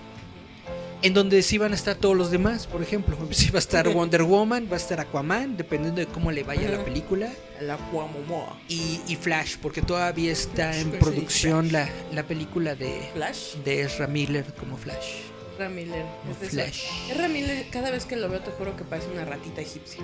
[1.01, 3.87] En donde sí van a estar todos los demás, por ejemplo, sí va a estar
[3.93, 8.57] Wonder Woman, va a estar Aquaman, dependiendo de cómo le vaya la película, La Cuamomoa.
[8.67, 13.55] y, y Flash, porque todavía está en Sí, producción la, la película de, Flash.
[13.63, 15.28] de Ezra Miller como Flash.
[15.59, 16.05] Ramiller.
[16.41, 16.63] Es de.
[16.63, 20.03] Es Ramiller, cada vez que lo veo te juro que parece una ratita egipcia.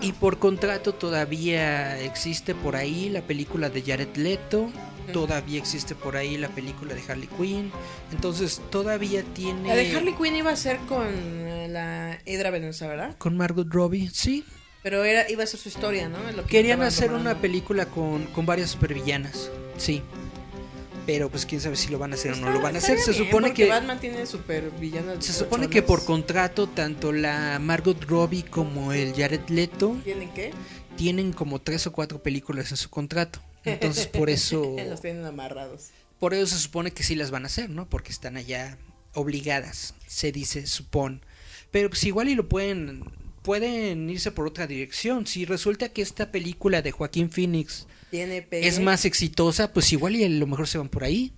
[0.00, 4.70] Y por contrato todavía existe por ahí la película de Jared Leto,
[5.12, 7.72] todavía existe por ahí la película de Harley Quinn,
[8.12, 9.68] entonces todavía tiene...
[9.68, 13.16] La de Harley Quinn iba a ser con eh, la Hidra Venenosa, ¿verdad?
[13.18, 14.44] Con Margot Robbie, sí.
[14.82, 16.28] Pero era, iba a ser su historia, ¿no?
[16.28, 20.02] Es lo que Querían hacer una película con, con varias supervillanas, sí.
[21.04, 22.98] Pero pues quién sabe si lo van a hacer o no lo van a hacer.
[23.00, 23.66] Se bien, supone que...
[23.66, 25.24] Batman tiene super villanas.
[25.24, 30.52] Se supone que por contrato tanto la Margot Robbie como el Jared Leto ¿Tienen qué?
[30.96, 33.40] tienen como tres o cuatro películas en su contrato.
[33.64, 35.88] Entonces por eso Los tienen amarrados.
[36.20, 37.88] por eso se supone que sí las van a hacer, ¿no?
[37.88, 38.78] Porque están allá
[39.14, 41.20] obligadas, se dice, supone.
[41.72, 43.02] Pero pues igual y lo pueden
[43.42, 45.26] pueden irse por otra dirección.
[45.26, 48.68] Si resulta que esta película de Joaquín Phoenix Tiene pegue.
[48.68, 51.32] es más exitosa, pues igual y a lo mejor se van por ahí.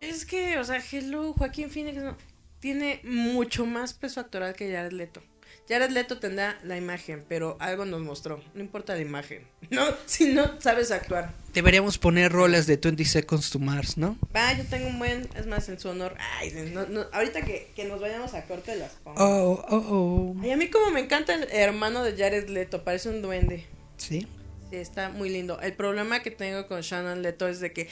[0.00, 2.16] Es que, o sea, Hello, Joaquín Phoenix no-
[2.60, 5.22] tiene mucho más peso actoral que Jared Leto.
[5.68, 8.42] Jared Leto tendrá la imagen, pero algo nos mostró.
[8.54, 9.46] No importa la imagen.
[9.70, 11.32] No, si no sabes actuar.
[11.52, 14.16] Deberíamos poner rolas de 20 Seconds to Mars, ¿no?
[14.34, 16.16] Va, yo tengo un buen, es más, en su honor.
[16.38, 19.22] Ay, no, no, ahorita que, que nos vayamos a corte las pongo.
[19.22, 20.36] Oh, oh, oh.
[20.42, 23.66] Ay, a mí como me encanta el hermano de Jared Leto, parece un duende.
[23.98, 24.26] Sí.
[24.70, 25.60] Está muy lindo.
[25.60, 27.88] El problema que tengo con Shannon Leto es de que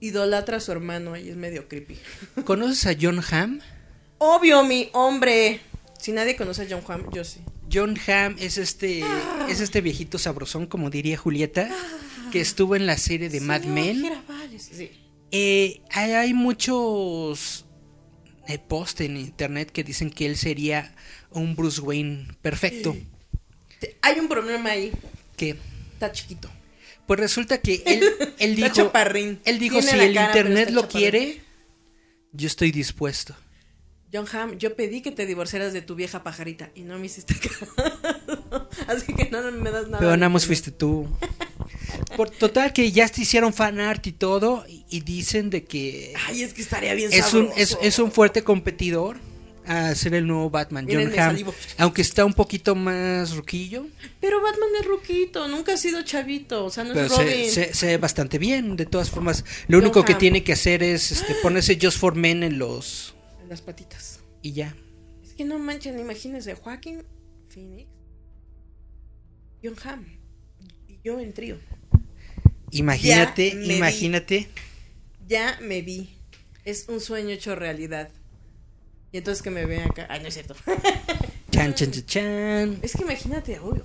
[0.00, 1.98] idolatra a su hermano y es medio creepy.
[2.44, 3.60] ¿Conoces a John Hamm?
[4.18, 5.60] Obvio, mi hombre.
[5.98, 7.40] Si nadie conoce a John Hamm, yo sí.
[7.72, 9.04] John Hamm es este
[9.48, 11.68] es este viejito sabrosón, como diría Julieta,
[12.30, 14.04] que estuvo en la serie de Mad Men.
[14.58, 14.90] Sí.
[15.32, 17.66] Eh, hay, hay muchos
[18.46, 20.94] eh, posts en internet que dicen que él sería
[21.30, 22.96] un Bruce Wayne perfecto.
[24.02, 24.92] Hay un problema ahí.
[25.36, 25.56] Que
[25.96, 26.50] Está chiquito.
[27.06, 27.82] pues resulta que
[28.38, 29.40] él, dijo, chaparrín.
[29.46, 31.00] él dijo Tiene si el cara, internet lo chaparrín".
[31.00, 31.40] quiere,
[32.32, 33.34] yo estoy dispuesto.
[34.12, 37.34] John Hamm, yo pedí que te divorciaras de tu vieja pajarita y no me hiciste
[37.40, 37.66] caso.
[38.86, 39.98] Así que no me das nada.
[39.98, 41.08] Pero nada más fuiste tú.
[42.16, 46.12] Por total que ya te hicieron fan art y todo y, y dicen de que
[46.28, 49.18] Ay, es que estaría bien es un, es, es un fuerte competidor
[49.66, 51.36] a ser el nuevo Batman, John Hamm.
[51.78, 53.86] Aunque está un poquito más ruquillo,
[54.20, 56.64] Pero Batman es ruquito, nunca ha sido chavito.
[56.64, 57.28] O sea, no pero es Robin.
[57.28, 58.76] se, se- se ve bastante bien.
[58.76, 62.14] De todas formas, lo John único que tiene que hacer es este, ponerse Just for
[62.14, 63.14] Men en los...
[63.42, 64.20] En las patitas.
[64.42, 64.74] y ya.
[65.24, 67.02] Es que no manchen, imagínense, Joaquín
[67.48, 67.88] Phoenix,
[69.62, 70.04] John Hamm
[70.88, 71.58] y yo en trío.
[72.70, 73.74] Imagínate, Ya me vi.
[73.76, 74.48] imagínate.
[75.28, 76.10] Ya me vi.
[76.64, 78.10] Es un sueño hecho realidad.
[79.16, 80.06] Y entonces que me vean acá.
[80.10, 80.54] Ay, no es cierto.
[81.50, 82.78] Chan, chan, chan, chan.
[82.82, 83.58] Es que imagínate.
[83.60, 83.80] uy,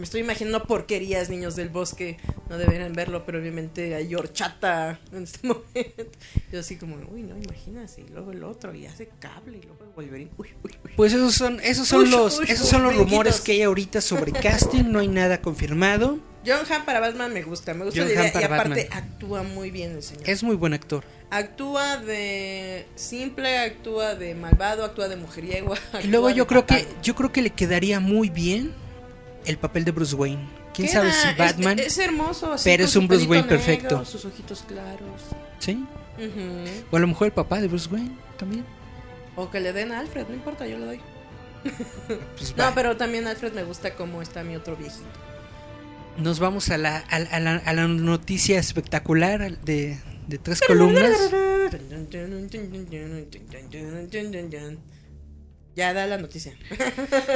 [0.00, 2.16] me estoy imaginando porquerías, niños del bosque.
[2.48, 6.18] No deberían verlo, pero obviamente hay horchata en este momento.
[6.50, 8.00] Yo así como, uy, no, imagínate.
[8.00, 10.30] Y luego el otro, y hace cable, y luego el Wolverine.
[10.38, 10.92] Uy, uy, uy.
[10.96, 13.10] Pues esos son, esos son los, esos son los brinquitos.
[13.10, 14.84] rumores que hay ahorita sobre casting.
[14.84, 16.18] No hay nada confirmado.
[16.46, 18.24] John Hamm para Batman me gusta, me gusta John la idea.
[18.24, 19.04] Hamm para y aparte Batman.
[19.04, 20.22] actúa muy bien el señor.
[20.26, 21.04] Es muy buen actor.
[21.28, 25.74] Actúa de simple, actúa de malvado, actúa de mujeriego.
[26.02, 28.72] Y luego yo creo que yo creo que le quedaría muy bien
[29.46, 30.48] el papel de Bruce Wayne.
[30.74, 34.04] Quién Queda, sabe si Batman, Es, hermoso, así, pero es un Bruce Wayne negro, perfecto.
[34.04, 35.20] Sus ojitos claros.
[35.58, 35.84] ¿sí?
[36.90, 38.64] O a lo mejor el papá de Bruce Wayne también.
[39.36, 41.00] O que le den a Alfred, no importa, yo le doy.
[42.36, 45.04] Pues No, pero también Alfred me gusta como está mi otro viejito.
[46.18, 50.60] Nos vamos a la, a, la- a la, a la noticia espectacular de, de tres
[50.66, 51.16] columnas.
[55.76, 56.52] Ya da la noticia.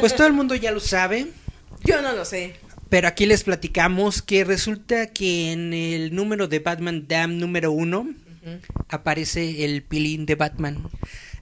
[0.00, 1.28] Pues todo el mundo ya lo sabe.
[1.84, 2.54] Yo no lo sé.
[2.88, 8.08] Pero aquí les platicamos que resulta que en el número de Batman Dam número uno
[8.88, 10.88] aparece el pilín de Batman.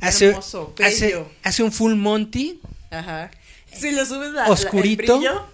[0.00, 1.28] Hace, Hermoso, hace, bello.
[1.42, 3.30] hace un full monty, Ajá.
[3.72, 5.14] Si le subes la, la- Oscurito.
[5.14, 5.46] el brillo,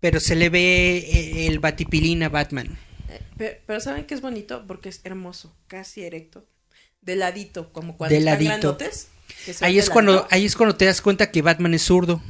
[0.00, 2.78] pero se le ve eh, el batipilín a Batman.
[3.08, 4.64] eh, pe- pero, ¿saben qué es bonito?
[4.66, 6.44] Porque es hermoso, casi erecto.
[7.02, 9.08] De ladito, como cuando De están grandotes.
[9.44, 12.22] que Ahí es cuando ahí es cuando te das cuenta que Batman es zurdo,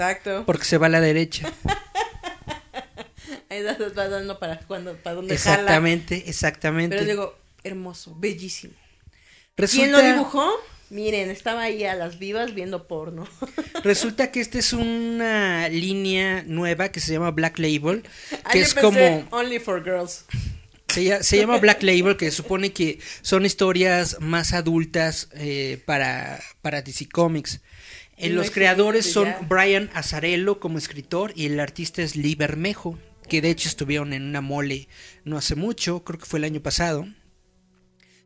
[0.00, 0.44] Exacto.
[0.46, 1.52] porque se va a la derecha.
[3.50, 5.32] Ahí das- vas dando para cuando para jala.
[5.32, 6.96] Exactamente, exactamente.
[6.96, 8.74] Pero digo, hermoso, bellísimo.
[9.56, 10.48] resulta, ¿Quién lo dibujó?
[10.90, 13.28] Miren, estaba ahí a las vivas viendo porno.
[13.84, 18.02] resulta que esta es una línea nueva que se llama Black Label,
[18.44, 20.24] Ah, que yo es pensé, como Only for Girls.
[20.88, 27.08] Se llama Black Label, que supone que son historias más adultas eh, para, para DC
[27.08, 27.60] Comics.
[28.20, 29.40] Eh, los creadores son ya.
[29.48, 34.22] Brian Azarello como escritor y el artista es Lee Bermejo, que de hecho estuvieron en
[34.24, 34.88] una mole
[35.24, 37.06] no hace mucho, creo que fue el año pasado.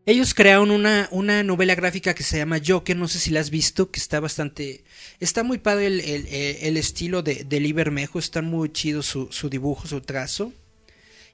[0.06, 3.48] Ellos crearon una, una novela gráfica que se llama Joker, no sé si la has
[3.48, 4.84] visto, que está bastante...
[5.18, 9.02] Está muy padre el, el- el- el estilo de, de Lee Bermejo, está muy chido
[9.02, 10.52] su, su dibujo, su trazo.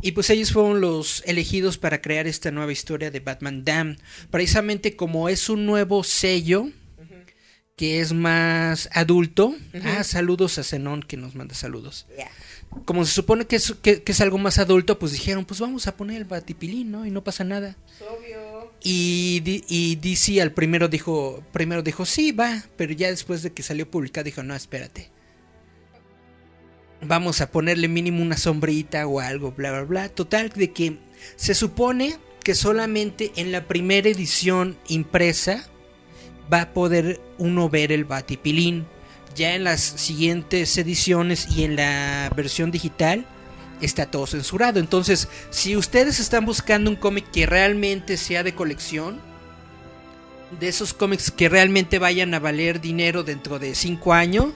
[0.03, 3.97] Y pues ellos fueron los elegidos para crear esta nueva historia de Batman Dam.
[4.31, 6.71] Precisamente como es un nuevo sello
[7.81, 9.55] que es más adulto.
[9.83, 12.07] Ah, saludos a Zenón que nos manda saludos.
[12.85, 15.87] Como se supone que es, que, que es algo más adulto, pues dijeron, pues vamos
[15.87, 17.07] a poner el batipilín, ¿no?
[17.07, 17.79] Y no pasa nada.
[18.03, 18.71] Obvio.
[18.83, 23.63] Y, y DC al primero dijo, primero dijo, sí, va, pero ya después de que
[23.63, 25.11] salió publicado dijo, no, espérate.
[27.01, 30.09] Vamos a ponerle mínimo una sombrita o algo, bla, bla, bla.
[30.11, 30.99] Total, de que
[31.37, 35.71] se supone que solamente en la primera edición impresa
[36.53, 38.87] va a poder uno ver el Batipilín.
[39.35, 43.25] Ya en las siguientes ediciones y en la versión digital
[43.81, 44.81] está todo censurado.
[44.81, 49.21] Entonces, si ustedes están buscando un cómic que realmente sea de colección,
[50.59, 54.47] de esos cómics que realmente vayan a valer dinero dentro de 5 años,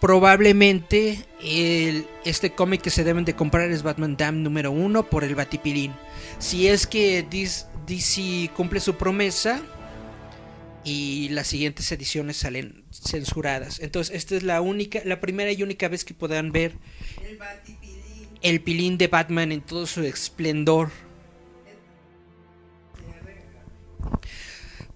[0.00, 1.24] probablemente
[2.24, 5.94] este cómic que se deben de comprar es Batman Dam número 1 por el Batipilín.
[6.40, 7.24] Si es que
[7.86, 9.62] DC cumple su promesa
[10.84, 13.80] y las siguientes ediciones salen censuradas.
[13.80, 16.72] Entonces, esta es la única, la primera y única vez que podrán ver
[18.42, 20.90] El pilín de Batman en todo su esplendor.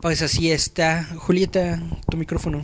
[0.01, 1.05] Pues así está.
[1.17, 2.63] Julieta, tu micrófono.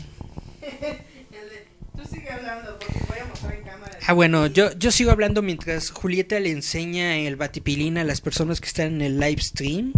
[1.97, 3.99] Tú sigue hablando porque voy a mostrar en cámara.
[4.07, 8.61] Ah, bueno, yo, yo sigo hablando mientras Julieta le enseña el batipilín a las personas
[8.61, 9.93] que están en el live stream.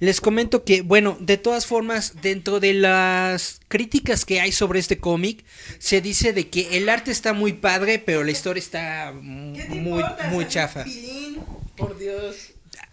[0.00, 4.98] Les comento que, bueno, de todas formas, dentro de las críticas que hay sobre este
[4.98, 5.44] cómic,
[5.78, 9.12] se dice de que el arte está muy padre, pero la historia está
[9.54, 10.84] ¿Qué te muy, muy chafa.
[10.84, 11.38] Pilín.
[11.76, 12.36] Por Dios.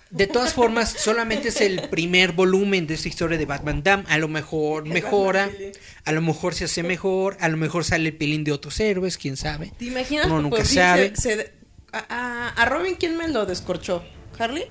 [0.09, 4.05] De todas formas, solamente es el primer volumen de esta historia de Batman Dam.
[4.07, 5.49] A lo mejor mejora,
[6.05, 9.17] a lo mejor se hace mejor, a lo mejor sale el pilín de otros héroes,
[9.17, 9.73] quién sabe.
[9.77, 10.27] ¿Te imaginas?
[10.27, 11.13] Uno nunca fin sabe.
[11.15, 11.51] se- se-
[11.91, 14.03] a, a- a Robin, ¿quién me lo descorchó?
[14.39, 14.65] ¿Harley?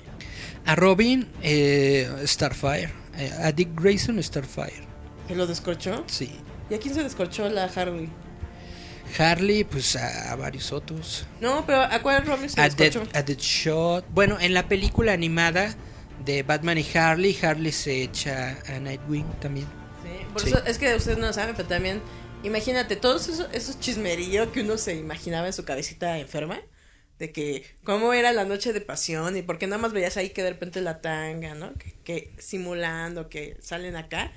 [0.67, 2.91] A Robin, eh, Starfire.
[3.17, 4.85] Eh, a Dick Grayson, Starfire.
[5.29, 6.05] ¿Que lo descorchó?
[6.07, 6.31] Sí.
[6.69, 8.09] ¿Y a quién se descorchó la Harley?
[9.19, 11.27] Harley, pues a, a varios otros.
[11.41, 13.11] No, pero ¿a cuál Robin se A Dead, descorchó?
[13.17, 14.05] a Deadshot.
[14.11, 15.75] Bueno, en la película animada
[16.25, 19.67] de Batman y Harley, Harley se echa a Nightwing también.
[20.03, 20.49] Sí, por Sí.
[20.49, 22.03] eso es que ustedes no lo saben, pero también,
[22.43, 26.59] imagínate, todos esos, esos chismerillos que uno se imaginaba en su cabecita enferma,
[27.19, 30.43] de que cómo era la noche de pasión y porque nada más veías ahí que
[30.43, 31.73] de repente la tanga, ¿no?
[31.75, 34.33] Que, que simulando, que salen acá.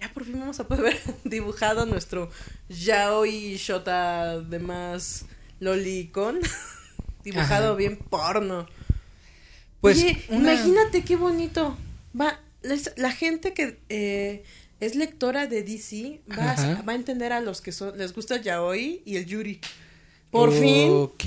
[0.00, 2.30] Ya por fin vamos a poder ver dibujado nuestro
[2.68, 5.26] yaoi shota de más
[5.60, 6.40] lolicon.
[7.24, 7.74] dibujado Ajá.
[7.76, 8.66] bien porno.
[9.80, 11.76] Pues Oye, una- imagínate qué bonito.
[12.18, 12.40] Va,
[12.96, 14.44] la gente que eh,
[14.80, 16.82] es lectora de DC va, a, Ajá.
[16.82, 19.60] va a entender a los que son, les gusta yaoi y el yuri.
[20.34, 21.24] Por fin, Ok,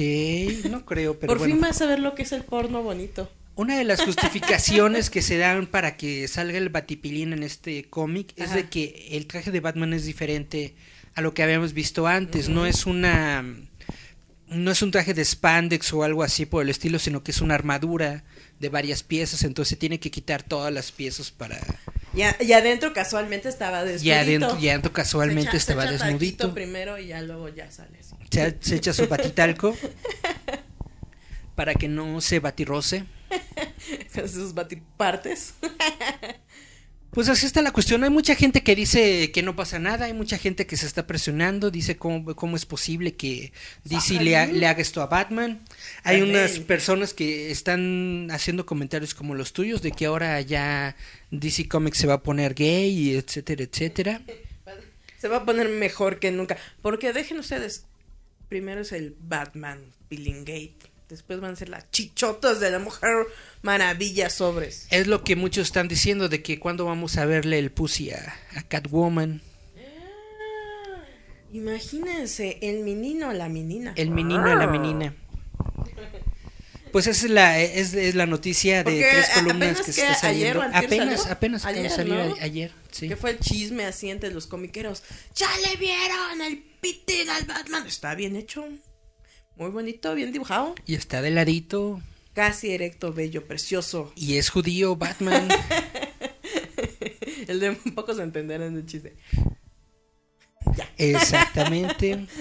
[0.70, 1.55] no creo, pero por bueno.
[1.55, 3.32] fin vas a ver lo que es el porno bonito.
[3.55, 8.34] Una de las justificaciones que se dan para que salga el Batipilín en este cómic
[8.36, 10.76] es de que el traje de Batman es diferente
[11.16, 12.49] a lo que habíamos visto antes.
[12.49, 13.43] No es una.
[14.49, 17.41] No es un traje de spandex o algo así por el estilo, sino que es
[17.41, 18.24] una armadura
[18.60, 19.43] de varias piezas.
[19.43, 21.60] Entonces se tiene que quitar todas las piezas para.
[22.14, 24.05] Y, a- y adentro casualmente estaba desnudito.
[24.08, 26.53] Ya adentro, ya adentro Se casualmente echa- se estaba echa desnudito.
[26.53, 28.16] primero y ya luego ya sale así.
[28.32, 29.76] Se, se echa su batitalco
[31.55, 33.05] para que no se batirroce.
[34.16, 35.53] Con sus batipartes.
[37.18, 38.03] Pues así está la cuestión.
[38.03, 41.07] Hay mucha gente que dice que no pasa nada, hay mucha gente que se está
[41.07, 43.53] presionando, dice cómo, cómo es posible que
[43.86, 45.63] DC le, ha- le haga esto a Batman.
[46.03, 50.95] Hay unas personas que están haciendo comentarios como los tuyos de que ahora ya
[51.32, 54.22] DC Comics se va a poner gay, y etcétera, etcétera.
[55.18, 56.55] Se va a poner mejor que nunca.
[56.84, 57.88] Porque dejen ustedes.
[58.47, 59.80] Primero es el Batman
[60.11, 60.76] Gate.
[61.10, 63.16] Después van a ser las chichotas de la mujer
[63.62, 64.88] maravilla sobres.
[64.89, 68.36] Es lo que muchos están diciendo de que cuando vamos a verle el pussy a,
[68.55, 69.41] a Catwoman,
[71.53, 73.93] Imagínense, el menino a la menina.
[73.95, 75.14] el menino a la menina.
[76.91, 80.16] Pues esa es la, es, es la noticia de Porque tres columnas que, que está
[80.16, 80.60] saliendo.
[80.60, 81.32] o apenas, salió.
[81.34, 81.91] apenas Ayer,
[82.39, 82.72] a- ayer.
[82.91, 83.08] Sí.
[83.08, 85.03] Que fue el chisme así entre los comiqueros.
[85.36, 87.86] ¡Ya le vieron el pitín al Batman!
[87.88, 88.66] Está bien hecho.
[89.58, 90.76] Muy bonito, bien dibujado.
[90.86, 92.01] Y está de ladito.
[92.34, 94.12] Casi erecto, bello, precioso.
[94.16, 95.47] Y es judío, Batman.
[97.47, 99.16] El de pocos entenderán el chiste.
[100.76, 100.89] Ya.
[100.97, 102.28] Exactamente.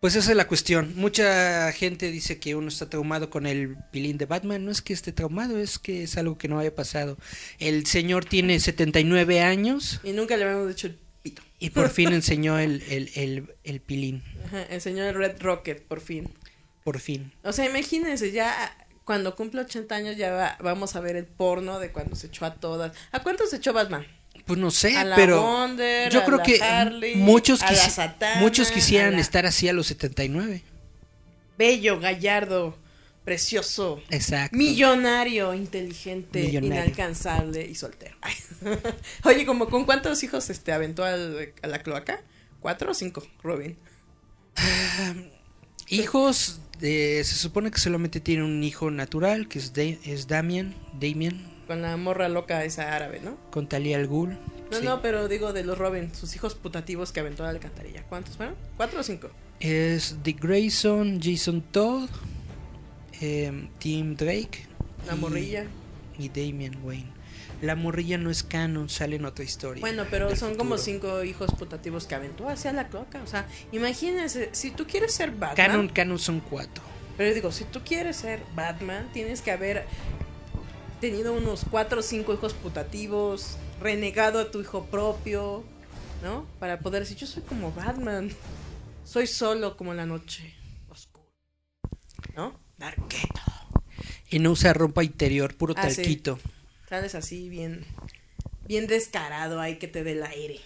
[0.00, 0.94] Pues esa es la cuestión.
[0.96, 4.64] Mucha gente dice que uno está traumado con el pilín de Batman.
[4.64, 7.18] No es que esté traumado, es que es algo que no haya pasado.
[7.58, 10.90] El señor tiene 79 años Y nunca le habíamos dicho.
[11.60, 14.24] Y por fin enseñó el, el, el, el pilín.
[14.46, 16.28] Ajá, enseñó el Red Rocket, por fin.
[16.82, 17.30] Por fin.
[17.44, 21.78] O sea, imagínense, ya cuando cumple 80 años ya va- vamos a ver el porno
[21.78, 22.92] de cuando se echó a todas.
[23.12, 24.06] ¿A cuántos se echó Batman?
[24.46, 27.70] Pues no sé, A la pero Wonder, yo a creo la que Harley, muchos, a
[27.70, 30.62] la Satana, muchos quisieran a la- estar así a los 79.
[31.58, 32.76] Bello, gallardo,
[33.24, 34.56] precioso, Exacto.
[34.56, 36.84] millonario, inteligente, Millonario.
[36.84, 38.16] inalcanzable y soltero.
[39.24, 42.22] Oye, como con cuántos hijos este aventó al- a la cloaca?
[42.60, 43.76] ¿Cuatro o cinco, Robin?
[45.88, 51.50] Hijos, eh, se supone que solamente tiene un hijo natural, que es, es Damian, Damian,
[51.66, 53.36] con la morra loca esa árabe, ¿no?
[53.50, 54.38] Con Talia al Ghul.
[54.70, 54.84] No, sí.
[54.84, 58.04] no, pero digo de los Robin, sus hijos putativos que aventó a la alcantarilla.
[58.04, 58.54] ¿Cuántos fueron?
[58.76, 59.30] ¿Cuatro o cinco?
[59.58, 62.08] Es Dick Grayson, Jason Todd,
[63.20, 64.66] em, Tim Drake.
[65.06, 65.66] La y- morrilla.
[66.18, 67.10] Y Damian Wayne.
[67.62, 69.80] La morrilla no es canon, sale en otra historia.
[69.82, 73.22] Bueno, pero son como cinco hijos putativos que aventó hacia la cloaca.
[73.22, 75.56] O sea, imagínense, si tú quieres ser Batman.
[75.56, 76.82] Canon, canon son cuatro.
[77.18, 79.84] Pero digo, si tú quieres ser Batman, tienes que haber
[81.02, 85.62] tenido unos cuatro o cinco hijos putativos, renegado a tu hijo propio,
[86.22, 86.46] ¿no?
[86.58, 88.30] Para poder decir, yo soy como Batman.
[89.04, 90.54] Soy solo como la noche
[90.88, 91.26] oscura.
[92.34, 92.58] ¿No?
[94.30, 95.96] Y no usa ropa interior, puro Ah, sí.
[95.96, 96.38] talquito.
[96.88, 97.84] Sales así bien,
[98.66, 100.60] bien descarado ahí que te dé el aire.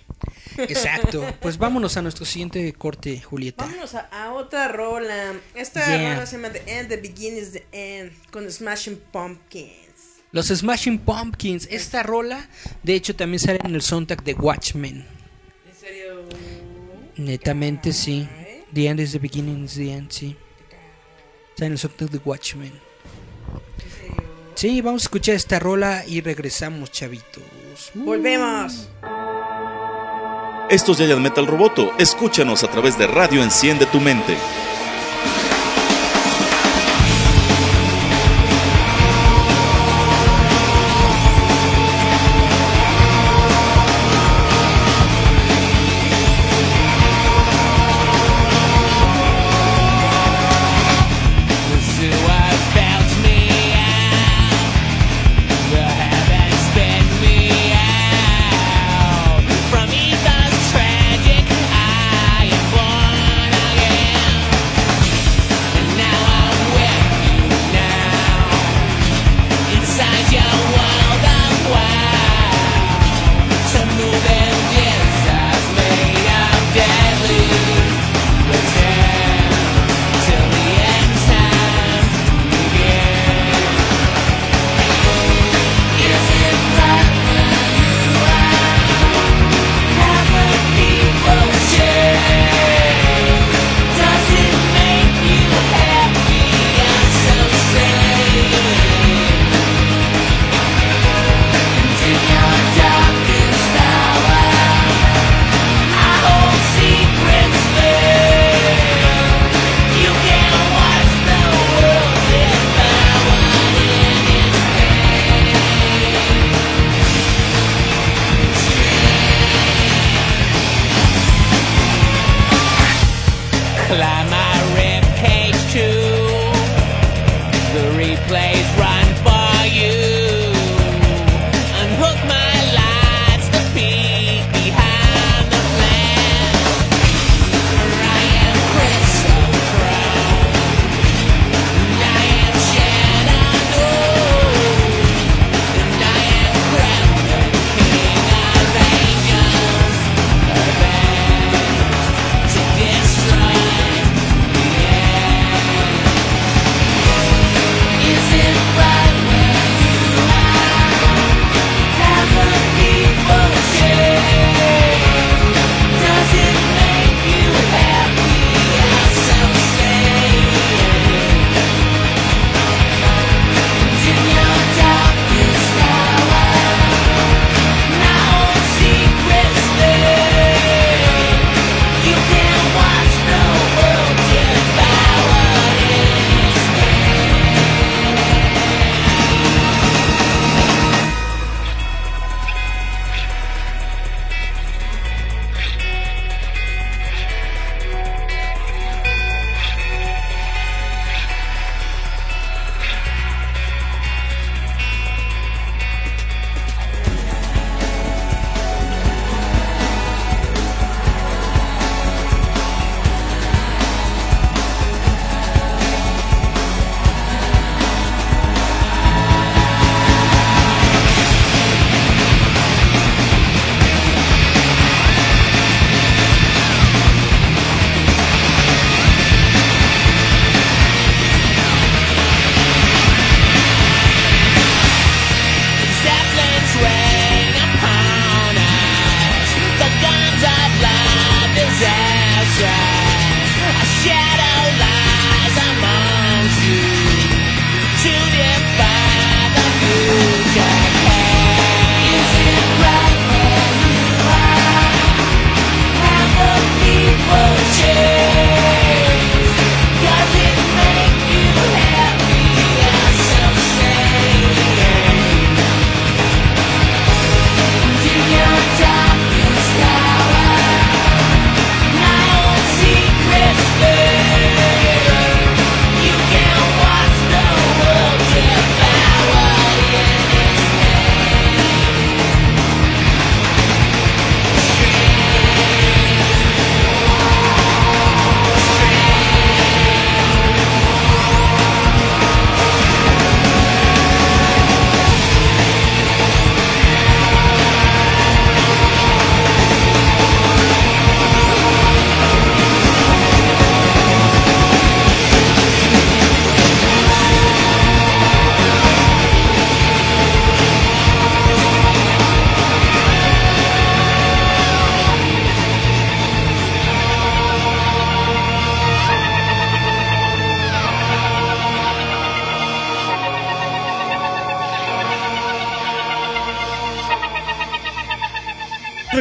[0.59, 1.25] Exacto.
[1.41, 3.65] Pues vámonos a nuestro siguiente corte, Julieta.
[3.65, 5.33] Vámonos a, a otra rola.
[5.55, 6.15] Esta Yeah.
[6.15, 9.75] rola se llama The End, The Beginning is the End, con Smashing Pumpkins.
[10.33, 11.67] Los Smashing Pumpkins.
[11.71, 12.49] Esta rola,
[12.83, 15.07] de hecho, también sale en el soundtrack de Watchmen.
[15.69, 16.25] ¿En serio?
[17.17, 18.29] Netamente, sí.
[18.73, 20.37] The End is the Beginning is the End, sí.
[21.55, 22.73] Está en el soundtrack de Watchmen.
[24.57, 27.45] Sí, vamos a escuchar esta rola y regresamos, chavitos.
[27.95, 28.05] Uh.
[28.07, 28.89] Volvemos.
[30.69, 31.93] Esto es Giant Metal Roboto.
[31.97, 34.37] Escúchanos a través de Radio Enciende tu Mente.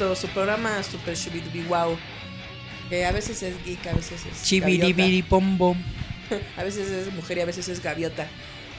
[0.00, 1.98] Su programa Super Shubidubi Wow.
[2.88, 4.42] Que a veces es geek, a veces es.
[4.42, 5.76] Chibiribiri pom bom.
[6.30, 6.46] gaviota.
[6.60, 8.26] A veces es mujer y a veces es gaviota.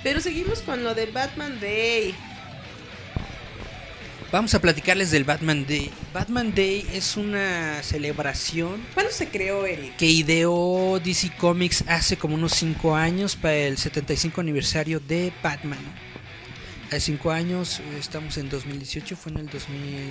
[0.03, 2.15] Pero seguimos con lo de Batman Day.
[4.31, 5.91] Vamos a platicarles del Batman Day.
[6.11, 9.97] Batman Day es una celebración ¿Cuándo se creó Eric?
[9.97, 15.83] que ideó DC Comics hace como unos 5 años para el 75 aniversario de Batman.
[16.87, 20.09] Hace 5 años, estamos en 2018, fue en el 2000...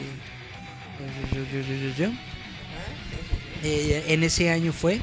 [3.62, 5.00] Eh, en ese año fue.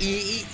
[0.00, 0.44] Y,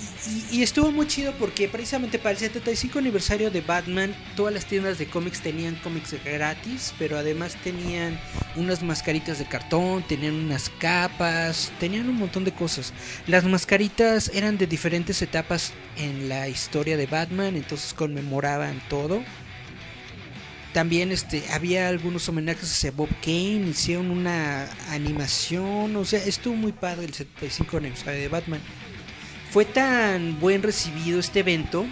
[0.51, 4.99] y- estuvo muy chido porque precisamente para el 75 aniversario de Batman, todas las tiendas
[4.99, 8.19] de cómics tenían cómics gratis, pero además tenían
[8.55, 12.93] unas mascaritas de cartón, tenían unas capas, tenían un montón de cosas.
[13.25, 19.23] Las mascaritas eran de diferentes etapas en la historia de Batman, entonces conmemoraban todo.
[20.73, 26.71] También este había algunos homenajes hacia Bob Kane, hicieron una animación, o sea, estuvo muy
[26.71, 28.61] padre el 75 aniversario de Batman.
[29.51, 31.87] Fue tan buen recibido este evento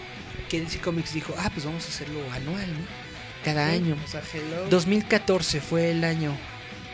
[0.47, 2.85] que DC Comics dijo, ah, pues vamos a hacerlo anual, ¿no?
[3.43, 3.97] Cada año.
[4.05, 4.67] O sea, hello.
[4.69, 6.37] 2014 fue el año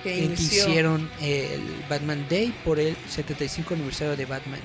[0.04, 4.60] que en que hicieron el Batman Day por el 75 aniversario de Batman.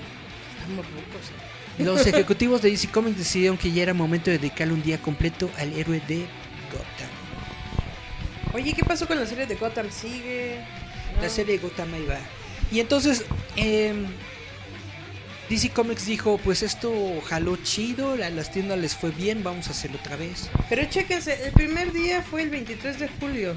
[0.61, 1.85] Estamos rucos, ¿eh?
[1.85, 5.51] Los ejecutivos de DC Comics decidieron que ya era momento de dedicarle un día completo
[5.59, 6.27] al héroe de.
[8.55, 9.91] Oye, ¿qué pasó con la serie de Gotham?
[9.91, 10.61] ¿Sigue?
[11.17, 11.29] La ¿No?
[11.29, 12.19] serie de Gotham ahí va.
[12.71, 13.25] Y entonces,
[13.57, 14.07] em,
[15.49, 16.93] DC Comics dijo, pues esto
[17.27, 20.51] jaló chido, a las tiendas les fue bien, vamos a hacerlo otra vez.
[20.69, 23.57] Pero chéquense, el primer día fue el 23 de julio.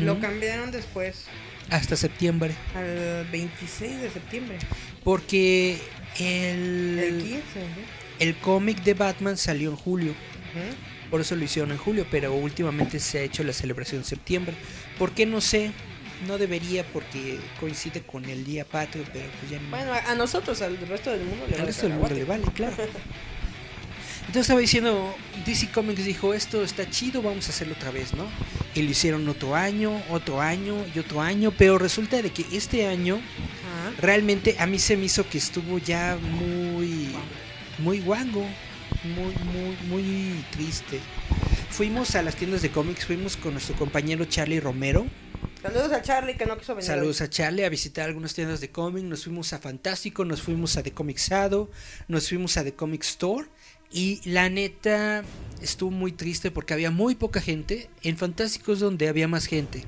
[0.00, 1.24] Lo cambiaron después
[1.70, 2.54] Hasta septiembre.
[2.76, 4.58] al 26 de septiembre.
[5.02, 5.78] Porque
[6.20, 7.32] El el, 15.
[7.34, 8.02] ¿no?
[8.20, 10.12] el cómic de Batman salió en julio.
[10.12, 10.91] Ujú.
[11.12, 14.54] Por eso lo hicieron en julio, pero últimamente se ha hecho la celebración en septiembre.
[14.98, 15.26] ¿Por qué?
[15.26, 15.70] No sé.
[16.26, 19.68] No debería porque coincide con el día patrio, pero pues ya no.
[19.68, 22.24] Bueno, a, a nosotros, al resto del mundo le Al vale resto del mundo le
[22.24, 22.76] vale, claro.
[24.20, 28.24] Entonces estaba diciendo, DC Comics dijo, esto está chido, vamos a hacerlo otra vez, ¿no?
[28.74, 32.86] Y lo hicieron otro año, otro año y otro año, pero resulta de que este
[32.86, 33.92] año Ajá.
[34.00, 37.10] realmente a mí se me hizo que estuvo ya muy,
[37.80, 38.46] muy guango,
[39.04, 41.00] muy, muy, muy triste.
[41.70, 45.06] Fuimos a las tiendas de cómics, fuimos con nuestro compañero Charlie Romero,
[45.62, 46.88] Saludos a Charlie que no quiso venir.
[46.88, 49.04] Saludos a Charlie a visitar algunas tiendas de cómic.
[49.04, 51.70] Nos fuimos a Fantástico, nos fuimos a The Comicsado,
[52.08, 53.46] nos fuimos a The Comic Store.
[53.92, 55.22] Y la neta
[55.60, 57.88] estuvo muy triste porque había muy poca gente.
[58.02, 59.84] En Fantástico es donde había más gente.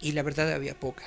[0.00, 1.02] Y la verdad había poca.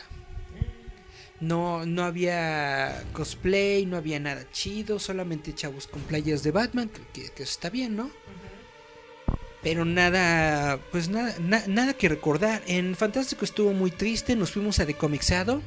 [1.40, 7.32] No, no había cosplay, no había nada chido, solamente chavos con playas de Batman, que,
[7.44, 8.10] está bien, ¿no?
[9.62, 12.64] Pero nada, pues nada, na- nada que recordar.
[12.68, 15.62] En Fantástico estuvo muy triste, nos fuimos a The Comicsado.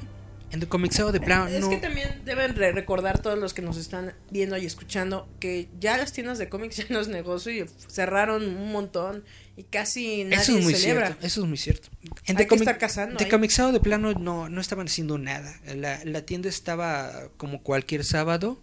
[0.53, 3.76] En The Comicsado de plano Es que también deben re- recordar todos los que nos
[3.76, 7.66] están viendo y escuchando que ya las tiendas de cómics ya no es negocio y
[7.88, 9.24] cerraron un montón
[9.57, 11.07] y casi nadie Eso es muy celebra.
[11.09, 11.88] cierto, eso es muy cierto.
[12.26, 13.28] En Hay que estar cazando ahí.
[13.30, 15.55] Comicsado de plano no, no estaban haciendo nada.
[15.76, 18.61] La, la tienda estaba como cualquier sábado,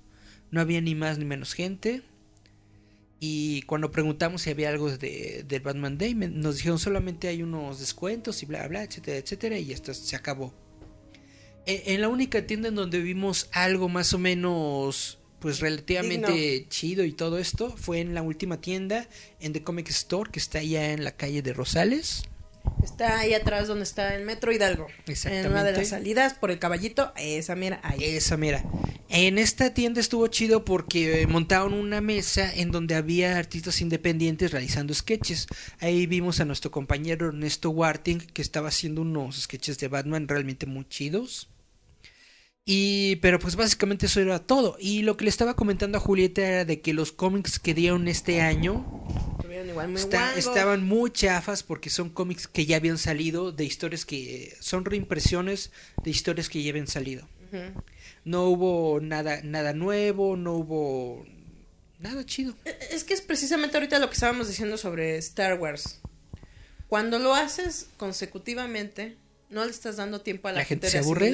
[0.51, 2.01] no había ni más ni menos gente.
[3.19, 7.79] Y cuando preguntamos si había algo de, del Batman Day, nos dijeron solamente hay unos
[7.79, 10.53] descuentos y bla, bla, etcétera, etcétera, y esto se acabó.
[11.67, 17.11] En la única tienda en donde vimos algo más o menos, pues relativamente chido y
[17.11, 19.07] todo esto, fue en la última tienda,
[19.39, 22.23] en The Comic Store, que está allá en la calle de Rosales.
[22.83, 24.87] Está ahí atrás donde está el Metro Hidalgo.
[25.07, 25.47] Exactamente.
[25.47, 28.03] En una de las salidas por el caballito, esa mira ahí.
[28.03, 28.63] Esa mira.
[29.09, 34.51] En esta tienda estuvo chido porque eh, montaron una mesa en donde había artistas independientes
[34.51, 35.47] realizando sketches.
[35.79, 40.65] Ahí vimos a nuestro compañero Ernesto Warting que estaba haciendo unos sketches de Batman realmente
[40.65, 41.49] muy chidos.
[42.69, 44.75] Y pero pues básicamente eso era todo.
[44.77, 48.09] Y lo que le estaba comentando a Julieta era de que los cómics que dieron
[48.09, 48.85] este año
[49.95, 54.83] Está- estaban muy chafas porque son cómics que ya habían salido, de historias que son
[54.83, 55.71] reimpresiones
[56.03, 57.27] de historias que ya habían salido.
[58.25, 61.25] No hubo nada, nada nuevo, no hubo
[61.99, 62.53] nada chido.
[62.91, 66.01] Es que es precisamente ahorita lo que estábamos diciendo sobre Star Wars.
[66.89, 69.15] cuando lo haces consecutivamente,
[69.49, 71.31] no le estás dando tiempo a la, ¿La gente gente, se de aburre?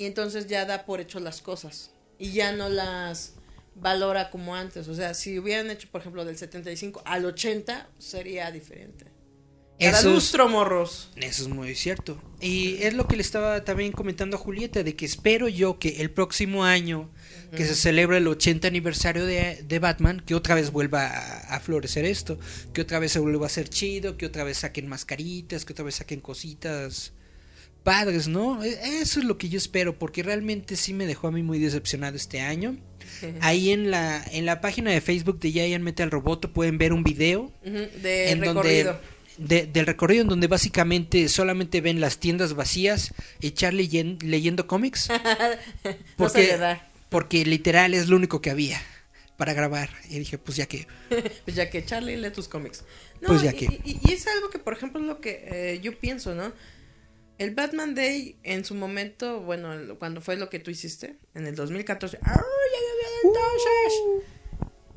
[0.00, 1.90] Y entonces ya da por hecho las cosas.
[2.18, 3.34] Y ya no las
[3.74, 4.88] valora como antes.
[4.88, 9.04] O sea, si hubieran hecho, por ejemplo, del 75 al 80, sería diferente.
[9.78, 11.10] Cada Eso es- lustro, morros.
[11.16, 12.18] Eso es muy cierto.
[12.40, 16.00] Y es lo que le estaba también comentando a Julieta, de que espero yo que
[16.00, 17.10] el próximo año
[17.54, 21.60] que se celebra el 80 aniversario de, de Batman, que otra vez vuelva a, a
[21.60, 22.38] florecer esto,
[22.72, 25.84] que otra vez se vuelva a hacer chido, que otra vez saquen mascaritas, que otra
[25.84, 27.12] vez saquen cositas
[27.82, 28.62] padres, ¿no?
[28.62, 31.58] E- Eso es lo que yo espero, porque realmente sí me dejó a mí muy
[31.58, 32.76] decepcionado este año.
[33.40, 37.02] Ahí en la, en la página de Facebook de Giant Metal Roboto pueden ver un
[37.02, 38.92] video de en recorrido.
[38.92, 44.18] donde de- del recorrido en donde básicamente solamente ven las tiendas vacías y Charlie yen-
[44.22, 45.08] leyendo cómics
[46.18, 46.86] no le da.
[47.08, 48.80] porque literal es lo único que había
[49.38, 50.86] para grabar y dije pues ya que
[51.44, 52.84] Pues ya que Charlie lee tus cómics.
[53.22, 53.64] No, Pues ya y, que.
[53.84, 56.52] y- y es algo que, por ejemplo, es lo que eh, yo pienso, ¿no?
[57.40, 61.54] El Batman Day, en su momento, bueno, cuando fue lo que tú hiciste, en el
[61.54, 62.18] 2014.
[62.22, 62.34] ¡Ay,
[63.24, 64.28] entonces!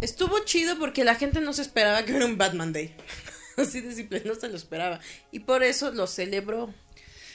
[0.02, 2.94] Estuvo chido porque la gente no se esperaba que hubiera un Batman Day.
[3.58, 5.00] Así de simple, no se lo esperaba.
[5.32, 6.74] Y por eso lo celebró.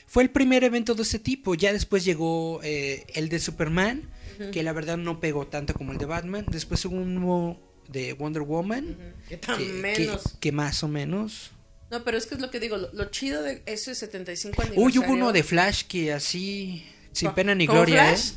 [0.07, 4.11] fue el primer evento de este tipo ya después llegó eh, el de Superman
[4.53, 8.43] que la verdad no pegó tanto como el de Batman después hubo uno de Wonder
[8.43, 8.97] Woman
[9.29, 10.37] Que tan que, que- menos.
[10.39, 11.51] que más o menos
[11.91, 14.67] No, pero es que es lo que digo, lo, lo chido de ese 75 uy
[14.69, 15.01] aniversario.
[15.03, 18.31] hubo uno de Flash que así sin ¿Con- pena ni gloria Flash?
[18.33, 18.35] ¿eh?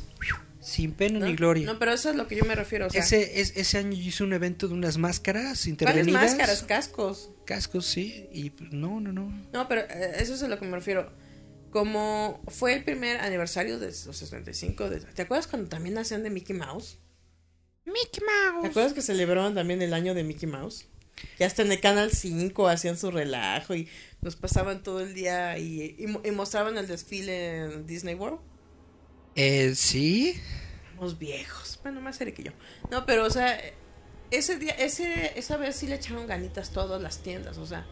[0.60, 1.26] sin pena ¿no?
[1.26, 2.86] ni gloria No, pero eso es lo que yo me refiero.
[2.86, 6.22] O sea, ese, es- ese año yo hice un evento de unas máscaras ¿Cuáles intervenidas.
[6.22, 6.62] máscaras?
[6.62, 7.30] Cascos.
[7.44, 8.28] Cascos, sí.
[8.32, 9.28] Y pues, no, no, no.
[9.52, 11.12] No, pero eh, eso es a lo que me refiero.
[11.70, 16.30] Como fue el primer aniversario de los 65, de- ¿te acuerdas cuando también hacían de
[16.30, 16.98] Mickey Mouse?
[17.84, 18.68] Mickey ¿Te Mouse.
[18.70, 20.86] acuerdas que celebraban también el año de Mickey Mouse?
[21.38, 23.88] Que hasta en el Canal 5 hacían su relajo y
[24.22, 28.40] nos pasaban todo el día y, y mo- y mostraban el desfile en Disney World.
[29.34, 30.34] Eh, sí.
[31.00, 31.78] Los viejos.
[31.82, 32.52] Bueno, más serio que yo.
[32.90, 33.58] No, pero, o sea,
[34.30, 37.58] ese día, ese, esa vez sí le echaron ganitas todas las tiendas.
[37.58, 37.86] O sea,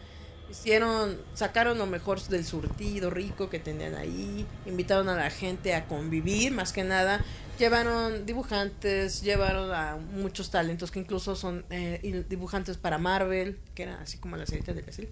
[0.51, 4.47] hicieron, sacaron lo mejor del surtido rico que tenían ahí.
[4.67, 7.25] Invitaron a la gente a convivir, más que nada.
[7.59, 14.01] Llevaron dibujantes, llevaron a muchos talentos que incluso son eh, dibujantes para Marvel, que eran
[14.01, 15.09] así como la serie de Brasil,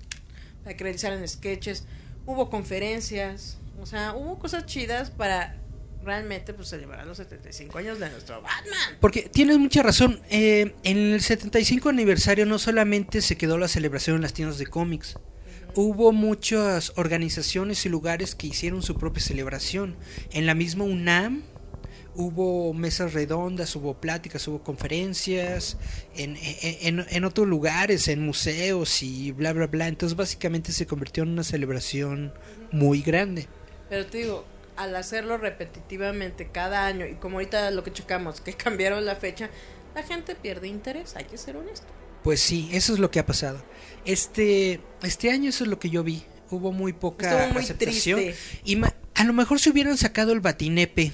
[0.65, 1.85] para que realizaran sketches.
[2.27, 5.57] Hubo conferencias, o sea, hubo cosas chidas para
[6.05, 8.97] realmente pues celebrar los 75 años de nuestro Batman.
[9.01, 10.21] Porque tienes mucha razón.
[10.31, 14.67] eh, en el 75 aniversario no solamente se quedó la celebración en las tiendas de
[14.67, 15.17] cómics.
[15.81, 19.95] Hubo muchas organizaciones y lugares que hicieron su propia celebración.
[20.33, 21.45] En la misma UNAM
[22.17, 25.77] hubo mesas redondas, hubo pláticas, hubo conferencias,
[26.17, 29.87] en, en, en- otros lugares, en museos y bla, bla, bla.
[29.87, 32.33] Entonces básicamente se convirtió en una celebración
[32.73, 33.47] muy grande.
[33.89, 38.53] Pero te digo, al hacerlo repetitivamente cada año y como ahorita lo que checamos, que
[38.55, 39.49] cambiaron la fecha,
[39.95, 41.87] la gente pierde interés, hay que ser honesto.
[42.29, 43.65] Pues sí, eso es lo que ha pasado.
[44.05, 46.25] Este, este año eso es lo que yo vi.
[46.51, 48.21] Hubo muy poca muy aceptación.
[48.21, 48.61] triste.
[48.67, 48.79] Y
[49.15, 51.11] a lo mejor si hubieran sacado el batinepe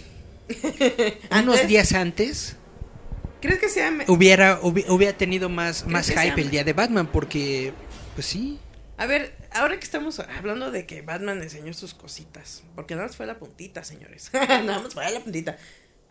[1.30, 2.56] unos días antes,
[3.40, 7.72] ¿Crees que sea hubiera, hubi- hubiera tenido más, más hype el día de Batman, porque,
[8.16, 8.58] pues sí.
[8.96, 13.16] A ver, ahora que estamos hablando de que Batman enseñó sus cositas, porque nada más
[13.16, 14.30] fue la puntita, señores.
[14.32, 15.58] nada más fue la puntita.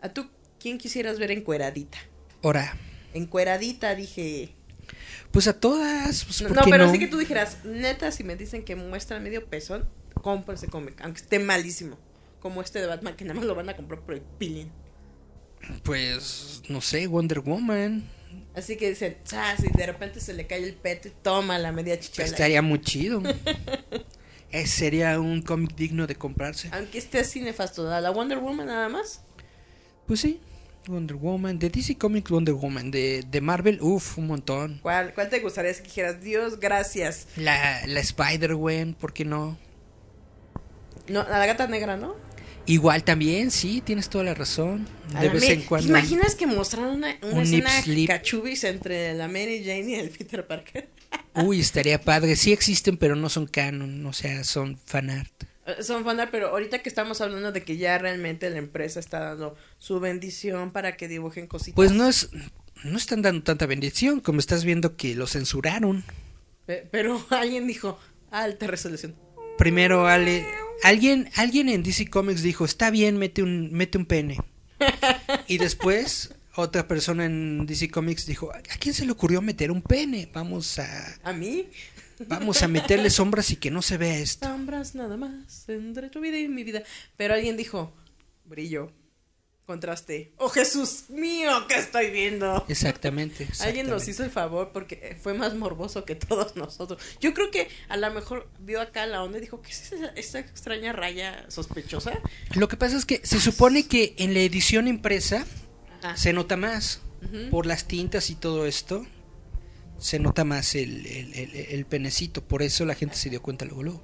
[0.00, 1.98] ¿A tú quién quisieras ver encueradita?
[2.42, 2.74] Ahora,
[3.12, 4.54] Encueradita, dije.
[5.30, 6.24] Pues a todas.
[6.24, 6.92] pues, No, ¿por no, qué pero no?
[6.92, 9.88] sí que tú dijeras, neta, si me dicen que muestra medio pezón,
[10.22, 11.98] compro ese cómic, aunque esté malísimo.
[12.40, 14.68] Como este de Batman, que nada más lo van a comprar por el peeling.
[15.82, 18.04] Pues, no sé, Wonder Woman.
[18.54, 21.72] Así que dicen, "Chas", y de repente se le cae el peto y toma la
[21.72, 22.26] media chichela.
[22.28, 23.22] Estaría muy chido.
[24.66, 26.68] Sería un cómic digno de comprarse.
[26.72, 29.22] Aunque esté así nefasto, ¿a la Wonder Woman nada más?
[30.06, 30.40] Pues sí,
[30.88, 34.78] Wonder Woman, de DC Comics Wonder Woman, de, de Marvel, uff, un montón.
[34.82, 37.26] ¿Cuál, ¿Cuál te gustaría si dijeras, Dios, gracias?
[37.36, 39.58] La, la Spider-Gwen, ¿por qué no?
[41.08, 42.14] No, a la gata negra, ¿no?
[42.66, 44.88] Igual también, sí, tienes toda la razón.
[45.14, 45.86] A De la vez en cuando.
[45.86, 47.70] ¿Te imaginas que mostraron una, una Un escena
[48.06, 50.88] cachubis entre la Mary Jane y el Peter Parker?
[51.34, 52.36] Uy, estaría padre.
[52.36, 55.44] Sí existen, pero no son canon, o sea, son fanart.
[55.82, 59.56] Son fanar, pero ahorita que estamos hablando de que ya realmente la empresa está dando
[59.78, 61.74] su bendición para que dibujen cositas.
[61.74, 62.28] Pues no es.
[62.82, 66.04] No están dando tanta bendición, como estás viendo que lo censuraron.
[66.66, 67.98] Pe- Pero alguien dijo,
[68.30, 69.14] alta resolución.
[69.56, 70.44] Primero, Ale,
[70.82, 74.38] alguien, alguien en DC Comics dijo, está bien, mete un, mete un pene.
[75.48, 79.80] Y después, otra persona en DC Comics dijo, ¿a quién se le ocurrió meter un
[79.82, 80.28] pene?
[80.32, 81.16] Vamos a...
[81.22, 81.68] ¿A mí?
[82.26, 84.46] Vamos a meterle sombras y que no se vea esto.
[84.46, 86.82] Sombras nada más entre tu vida y mi vida.
[87.16, 87.92] Pero alguien dijo,
[88.44, 88.92] brillo,
[89.66, 90.32] contraste.
[90.36, 92.64] Oh Jesús mío, ¿qué estoy viendo?
[92.68, 93.48] Exactamente.
[93.60, 97.02] Alguien nos hizo el favor porque fue más morboso que todos nosotros.
[97.20, 100.06] Yo creo que a lo mejor vio acá la onda y dijo, ¿qué es esa,
[100.08, 102.12] esa extraña raya sospechosa?
[102.54, 105.44] Lo que pasa es que se supone que en la edición impresa
[106.02, 106.16] Ajá.
[106.16, 107.00] se nota más
[107.50, 109.06] por las tintas y todo esto.
[109.98, 113.64] Se nota más el, el- el- el penecito, por eso la gente se dio cuenta
[113.64, 113.82] luego.
[113.82, 114.02] luego.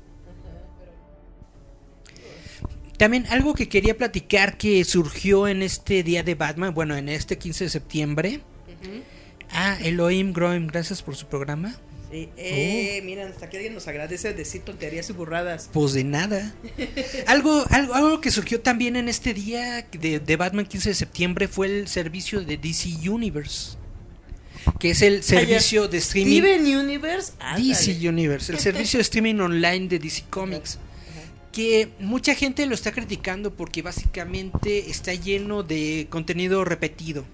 [2.96, 7.38] También algo que quería platicar que surgió en este día de Batman, bueno, en este
[7.38, 8.40] 15 de septiembre.
[8.82, 9.02] Ujú.
[9.50, 11.74] Ah, Elohim Groim, gracias por su programa.
[12.10, 15.70] Sí, eh, miren, hasta que alguien nos agradece decir tonterías y burradas.
[15.72, 16.54] Pues de nada.
[17.26, 21.48] algo, algo, algo que surgió también en este día de, de Batman 15 de septiembre
[21.48, 23.78] fue el servicio de DC Universe.
[24.78, 26.40] Que es el servicio de streaming.
[26.40, 27.32] Steven Universe.
[27.38, 27.68] ándale.
[27.68, 30.78] DC Universe, el servicio de streaming online de DC Comics.
[31.52, 37.24] Que mucha gente lo está criticando porque básicamente está lleno de contenido repetido.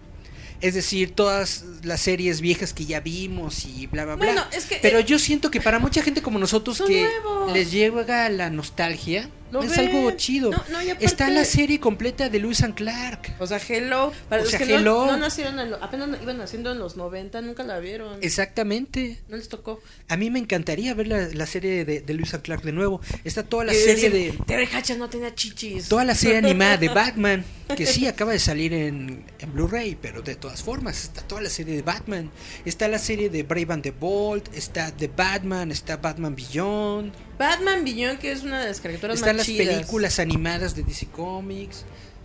[0.62, 4.24] Es decir, todas las series viejas que ya vimos y bla, bla, bla.
[4.24, 7.52] Bueno, es que, Pero eh, yo siento que para mucha gente como nosotros que nuevos.
[7.52, 9.28] les llega la nostalgia,
[9.62, 9.80] es ven.
[9.80, 10.50] algo chido.
[10.50, 13.34] No, no, y aparte- Está la serie completa de Lewis and Clark.
[13.38, 14.12] O sea, Hello.
[14.28, 15.06] Para O los sea, que no- Hello.
[15.06, 18.18] No, nacieron, en lo- apenas iban naciendo en los 90, nunca la vieron.
[18.22, 19.18] Exactamente.
[19.28, 19.80] No les tocó.
[20.08, 23.00] A mí me encantaría ver la, la serie de, de Lewis and Clark de nuevo.
[23.24, 24.44] Está toda la serie decir, de...
[24.46, 25.88] Terry Hatcher no tenía chichis.
[25.88, 27.44] Toda la serie animada de Batman,
[27.74, 31.50] que sí acaba de salir en, en Blu-ray, pero de todas formas, está toda la
[31.50, 32.30] serie de Batman.
[32.64, 37.84] Está la serie de Brave and the Bold, está The Batman, está Batman Beyond, Batman
[37.84, 39.66] Beyond, que es una de las caricaturas están más las chidas.
[39.74, 41.84] películas animadas de DC Comics,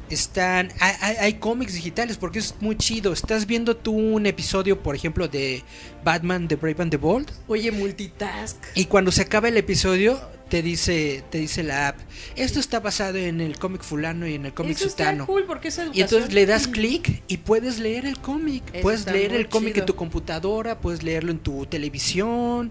[0.09, 3.13] están hay, hay- hay cómics digitales porque es muy chido.
[3.13, 5.63] Estás viendo tú un episodio, por ejemplo, de
[6.03, 8.57] Batman The Brave and the Bold Oye, multitask.
[8.75, 10.19] y cuando se acaba el episodio
[10.51, 11.97] te dice te dice la app,
[12.35, 15.25] esto está basado en el cómic fulano y en el cómic sutano.
[15.25, 15.97] cool porque es educación.
[15.97, 18.61] Y entonces le das clic y puedes leer el cómic.
[18.73, 22.69] Eso Puedes leer el cómic en tu computadora, puedes leerlo en tu televisión,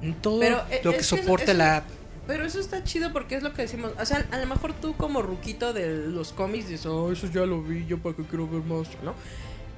[0.00, 1.84] en todo Pero, eh, lo que soporta eso- la app.
[2.26, 3.92] Pero eso está chido porque es lo que decimos.
[4.00, 7.44] O sea, a lo mejor tú como ruquito de los cómics dices, oh, eso ya
[7.44, 9.14] lo vi, yo para qué quiero ver más, ¿no?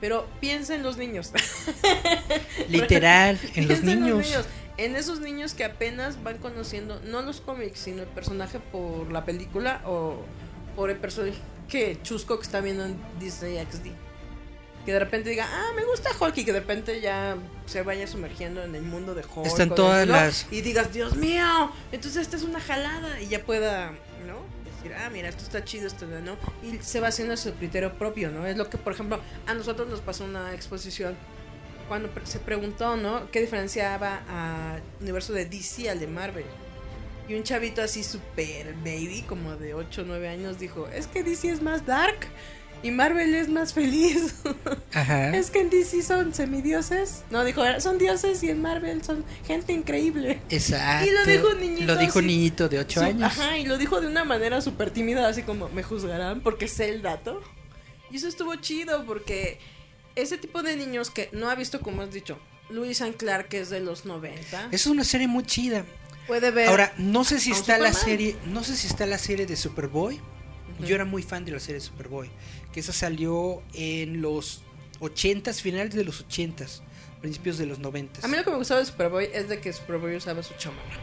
[0.01, 1.31] Pero piensa en los niños.
[2.69, 4.27] Literal, en los Piensa niños.
[4.77, 9.27] En esos niños que apenas van conociendo, no los cómics, sino el personaje por la
[9.27, 10.23] película o
[10.75, 11.37] por el personaje
[11.69, 13.89] que chusco que está viendo en Disney XD.
[14.87, 17.37] Que de repente diga, ah, me gusta Hulk y que de repente ya
[17.67, 19.47] se vaya sumergiendo en el mundo de Hulk.
[19.47, 20.15] Están todas ¿no?
[20.15, 23.93] las- Y digas, Dios mío, entonces esta es una jalada y ya pueda.
[24.99, 26.37] Ah, mira, esto está chido, esto no.
[26.63, 28.47] Y se va haciendo su criterio propio, ¿no?
[28.47, 31.17] Es lo que, por ejemplo, a nosotros nos pasó una exposición
[31.89, 33.31] cuando se preguntó, ¿no?
[33.31, 36.45] ¿Qué diferenciaba a universo de DC al de Marvel?
[37.29, 41.23] Y un chavito así super baby, como de 8 o 9 años, dijo, es que
[41.23, 42.27] DC es más dark
[42.83, 44.35] y Marvel es más feliz.
[44.95, 45.37] Ajá.
[45.37, 47.23] es que en DC son semidioses.
[47.31, 50.41] No, dijo, son dioses y en Marvel son gente increíble.
[50.51, 51.07] Exacto.
[51.11, 53.23] Y lo dijo un niñito Lo dijo un niñito de 8 Su- años.
[53.25, 56.89] Ajá, y lo dijo de una manera súper tímida, así como, me juzgarán porque sé
[56.91, 57.41] el dato.
[58.11, 59.59] Y eso estuvo chido porque
[60.17, 62.39] ese tipo de niños que no ha visto, como has dicho,
[62.71, 65.85] Louis and Clark, que es de los 90, Es una serie muy chida.
[66.27, 66.69] puede ver.
[66.69, 70.21] Ahora, no sé si está la serie, no sé si está la serie de Superboy.
[70.81, 72.31] Yo era muy fan de la serie de Superboy,
[72.73, 74.63] que esa salió en los
[75.01, 76.81] 80s, finales de los 80s,
[77.21, 78.25] principios de los 90s.
[78.25, 80.99] A mí lo que me gustaba de Superboy es de que Superboy usaba su chamarra.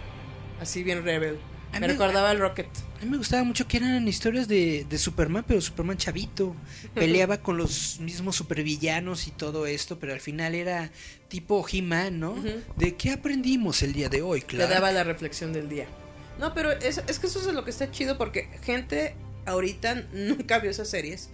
[0.59, 1.39] Así bien rebel.
[1.79, 2.67] Me recordaba al Rocket.
[2.99, 6.55] A mí me gustaba mucho que eran historias de, de Superman, pero Superman chavito.
[6.95, 10.89] Peleaba con los mismos supervillanos y todo esto, pero al final era
[11.27, 12.35] tipo He-Man, ¿no?
[12.77, 14.67] ¿De qué aprendimos el día de hoy, claro?
[14.67, 15.87] Le daba la reflexión del día.
[16.39, 19.15] No, pero es, es que eso es lo que está chido porque gente
[19.45, 21.29] ahorita nunca vio esas series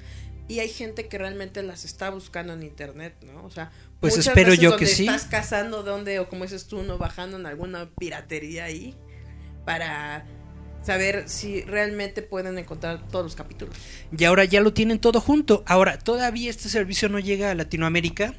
[0.54, 3.44] y hay gente que realmente las está buscando en internet, ¿no?
[3.44, 5.08] O sea, Pues muchas espero veces yo donde que sí.
[5.08, 8.96] Estás cazando donde o como dices tú, no bajando en alguna piratería ahí
[9.66, 10.28] para
[10.84, 13.76] saber si realmente pueden encontrar todos los capítulos.
[14.16, 15.64] Y ahora ya lo tienen todo junto.
[15.66, 18.36] Ahora, todavía este servicio no llega a Latinoamérica,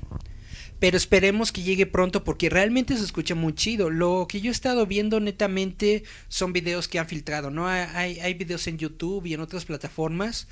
[0.78, 3.90] pero esperemos que llegue pronto porque realmente se escucha muy chido.
[3.90, 7.66] Lo que yo he estado viendo netamente son videos que han filtrado, ¿no?
[7.66, 10.46] Hay, hay videos en YouTube y en otras plataformas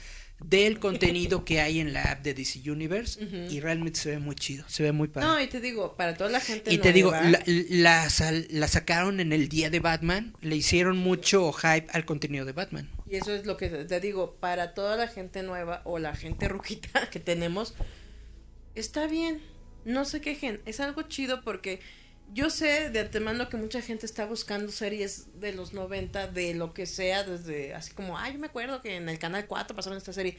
[0.44, 3.20] del contenido que hay en la app de DC Universe
[3.50, 5.28] y realmente se ve muy chido, se ve muy padre.
[5.28, 7.12] No, y te digo, para toda la gente Y te digo,
[7.46, 8.10] la,
[8.50, 12.88] la sacaron en el día de Batman, le hicieron mucho hype al contenido de Batman.
[13.08, 16.48] Y eso es lo que te digo, para toda la gente nueva o la gente
[16.48, 17.74] rujita que tenemos,
[18.74, 19.42] está bien,
[19.84, 21.80] no se quejen, es algo chido porque
[22.32, 26.72] Yo sé de antemano que mucha gente está buscando series de los 90, de lo
[26.72, 29.98] que sea, desde así como, ay, yo me acuerdo que en el canal 4 pasaron
[29.98, 30.38] esta serie.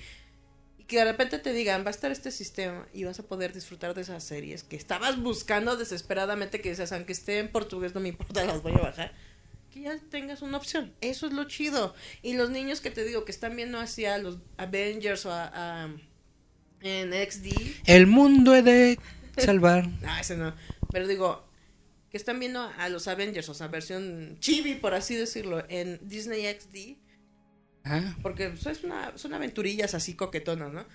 [0.80, 3.54] Y que de repente te digan, va a estar este sistema y vas a poder
[3.54, 8.02] disfrutar de esas series que estabas buscando desesperadamente, que dices, aunque esté en portugués, no
[8.02, 9.14] me importa, las voy a bajar.
[9.72, 10.94] Que ya tengas una opción.
[11.02, 11.94] Eso es lo chido.
[12.24, 15.52] Y los niños que te digo que están viendo hacia los Avengers o a,
[15.86, 15.90] a-
[16.82, 17.54] en XD,
[17.86, 19.00] El mundo he de
[19.38, 19.88] salvar.
[20.06, 20.54] Ah, ese no.
[20.92, 21.44] Pero digo,
[22.14, 26.44] que están viendo a los Avengers, o sea, versión chibi, por así decirlo, en Disney
[26.46, 26.98] XD,
[27.84, 28.16] Ajá.
[28.22, 30.86] porque pues, es una, son aventurillas así coquetonas, ¿no?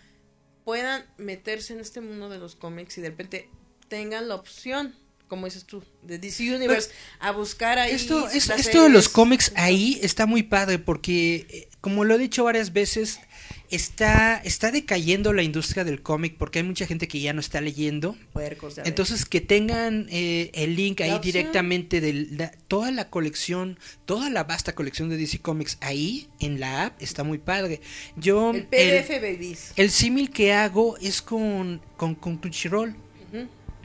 [0.65, 3.51] Puedan meterse en este mundo de los cómics y de repente
[3.89, 4.95] tengan la opción,
[5.27, 7.91] como dices tú, de DC Universe, a buscar ahí.
[7.97, 12.19] Esto, es- esto de los cómics ahí está muy padre porque, eh, como lo he
[12.19, 13.19] dicho varias veces,
[13.71, 17.61] está, está decayendo la industria del cómic porque hay mucha gente que ya no está
[17.61, 18.17] leyendo.
[18.33, 18.79] Puercos.
[18.85, 24.45] Entonces, que tengan eh, el link ahí directamente de la- toda la colección, toda la
[24.45, 27.81] vasta colección de DC Comics ahí en la app está muy padre.
[28.17, 29.73] Yo, el PDF, babies.
[29.77, 32.95] el símil que hago es con, con, con Crunchyroll.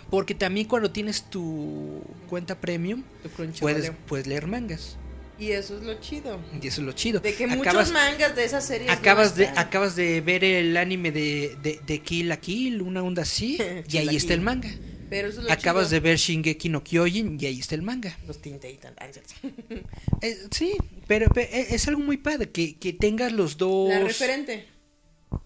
[0.09, 3.29] Porque también cuando tienes tu cuenta premium, Tu
[3.59, 4.95] puedes, puedes leer mangas.
[5.39, 6.39] Y eso es lo chido.
[6.61, 7.19] Y eso es lo chido.
[7.19, 8.87] De que muchos mangas de esas series.
[8.87, 9.65] no acabas, de, están.
[9.65, 13.57] acabas de ver el anime de, de, de Kill la Kill, una onda así,
[13.89, 14.69] y la ahí está el manga.
[15.09, 15.95] Pero eso es lo Acabas chido.
[15.95, 18.17] de ver Shingeki no Kyojin, y ahí está el manga.
[18.27, 18.95] Los Teen Titans.
[18.99, 19.07] Ah.
[20.21, 20.77] Eh, sí,
[21.07, 24.67] pero, pero es algo muy padre que, que tengas los dos, La referente.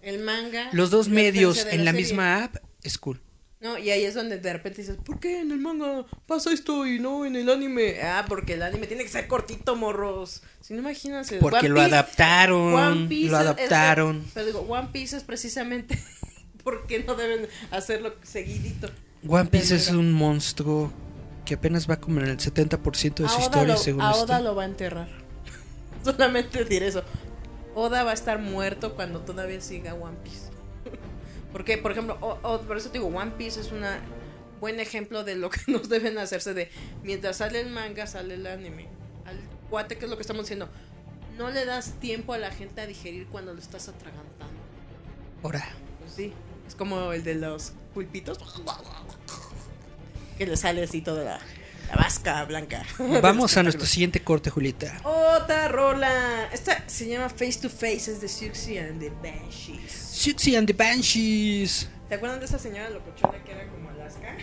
[0.02, 0.68] El manga.
[0.72, 2.06] los dos la medios en la serie.
[2.06, 3.20] misma app, es cool.
[3.60, 6.86] No, y ahí es donde de repente dices, ¿por qué en el manga pasa esto
[6.86, 8.00] y no en el anime?
[8.02, 10.42] Ah, porque el anime tiene que ser cortito, morros.
[10.60, 11.38] Si no, imagínense.
[11.38, 14.24] Porque One lo Piece- adaptaron, One Piece lo es- adaptaron.
[14.32, 15.98] pero digo, One Piece es precisamente
[16.62, 18.88] porque no deben hacerlo seguidito.
[19.26, 20.92] One Piece es un monstruo
[21.44, 24.10] que apenas va como en el 70% de A su Oda, historia, lo, según a
[24.12, 24.22] esto.
[24.22, 25.08] Oda lo va a enterrar.
[26.04, 27.02] Solamente decir eso.
[27.74, 30.47] Oda va a estar muerto cuando todavía siga One Piece.
[31.52, 33.82] Porque, por ejemplo, por eso te digo, One Piece es un
[34.60, 36.70] buen ejemplo de lo que nos deben hacerse de
[37.02, 38.88] mientras sale el manga, sale el anime.
[39.24, 39.38] Al
[39.70, 40.68] cuate, que es lo que estamos diciendo,
[41.36, 44.58] no le das tiempo a la gente a digerir cuando lo estás atragantando.
[45.42, 45.64] Ahora,
[46.00, 46.32] Pues sí,
[46.66, 48.38] es como el de los pulpitos.
[50.36, 51.40] Que le sale así toda la,
[51.88, 52.84] la vasca blanca.
[53.22, 55.00] vamos a nuestro siguiente corte, Julieta.
[55.04, 56.48] Otra rola.
[56.52, 59.92] Esta se llama Face to Face, es de Siouxsie and the Banshees.
[59.92, 61.88] Siouxsie and the Banshees.
[62.08, 64.36] ¿Te acuerdan de esa señora locochona que era como Alaska?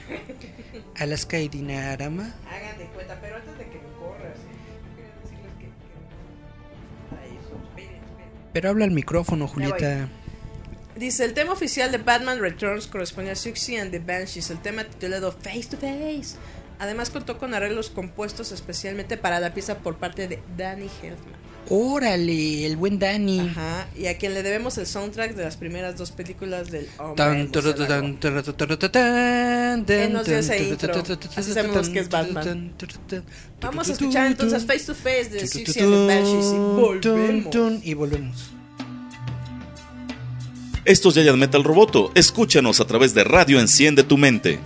[0.97, 2.33] Alaska y Dinarama.
[2.49, 4.37] Hagan de cuenta, pero antes de que me corras.
[8.53, 10.07] Pero habla al micrófono, Julieta.
[10.95, 14.85] Dice, el tema oficial de Batman Returns corresponde a Siouxsie and the Banshees, el tema
[14.85, 16.37] titulado Face to Face.
[16.80, 21.45] Además contó con arreglos compuestos especialmente para la pieza por parte de Danny Elfman.
[21.67, 23.39] Órale, el buen Danny.
[23.39, 27.47] Ajá, y a quien le debemos el soundtrack de las primeras dos películas del Hombre
[30.09, 30.93] nos dio ese intro.
[31.36, 32.73] Así sabemos que es Batman.
[33.61, 37.49] Vamos a escuchar entonces Face to Face de tu, and the Banshees y tun, volvemos.
[37.49, 38.51] tun, y volvemos.
[40.86, 42.11] Esto es Giant Metal Roboto.
[42.13, 44.59] Escúchanos a través de Radio Enciende tu Mente.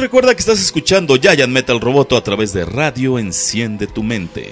[0.00, 4.50] Recuerda que estás escuchando Giant Metal Roboto a través de Radio Enciende tu Mente.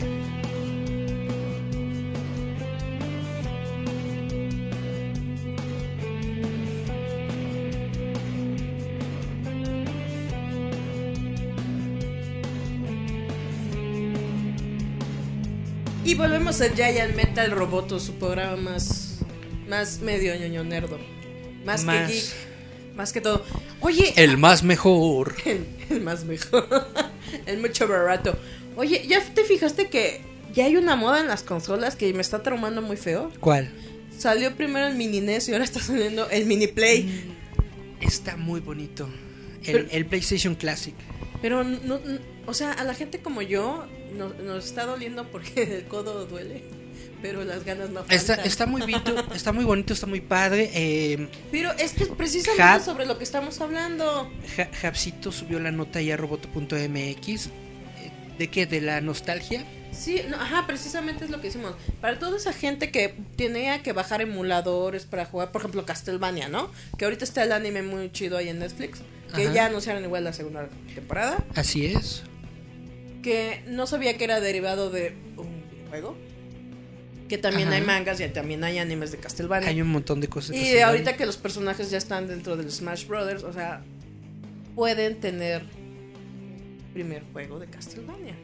[16.05, 19.19] Y volvemos a Giant Metal Roboto, su programa más,
[19.69, 20.99] más medio ñoño nerdo.
[21.65, 22.25] Más, Más- que geek.
[22.97, 23.45] Más que todo.
[23.89, 25.35] Oye, El más mejor.
[25.47, 26.69] el, el más mejor.
[27.47, 28.39] el mucho barato.
[28.77, 30.21] Oye, ¿ya te fijaste que
[30.53, 33.33] ya hay una moda en las consolas que me está traumando muy feo?
[33.41, 33.71] ¿Cuál?
[34.17, 37.35] Salió primero el mini NES y ahora está saliendo el mini Play.
[38.01, 39.09] Está muy bonito.
[39.65, 40.95] El, Pero- el PlayStation Classic.
[41.41, 43.87] Pero, no, no- o sea, a la gente como yo
[44.17, 46.63] no- nos está doliendo porque el codo duele.
[47.21, 48.17] Pero las ganas no faltan.
[48.17, 50.71] Está, está muy bonito, está muy bonito, está muy padre.
[50.73, 54.31] Eh, Pero es que precisamente sobre lo que estamos hablando.
[54.57, 57.47] Ja- Japsito subió la nota ya a roboto.mx.
[57.47, 57.51] Eh,
[58.39, 58.67] ¿De qué?
[58.67, 59.65] ¿De la nostalgia?
[59.91, 61.75] Sí, no, ajá, precisamente es lo que hicimos.
[62.01, 66.71] Para toda esa gente que tenía que bajar emuladores para jugar, por ejemplo, Castlevania, ¿no?
[66.99, 69.01] Que ahorita está el anime muy chido ahí en Netflix.
[69.35, 69.53] Que Ajá.
[69.55, 71.45] ya anunciaron igual la segunda temporada.
[71.57, 72.23] Así es.
[73.23, 76.17] Que no sabía que era derivado de un juego.
[77.29, 77.77] Que también Ajá.
[77.77, 79.69] hay mangas y también hay animes de Castlevania.
[79.69, 80.51] Hay un montón de cosas.
[80.51, 83.83] de Y ahorita que los personajes ya están dentro del Smash Brothers, o sea,
[84.75, 85.63] pueden tener
[86.95, 88.35] primer juego de Castlevania.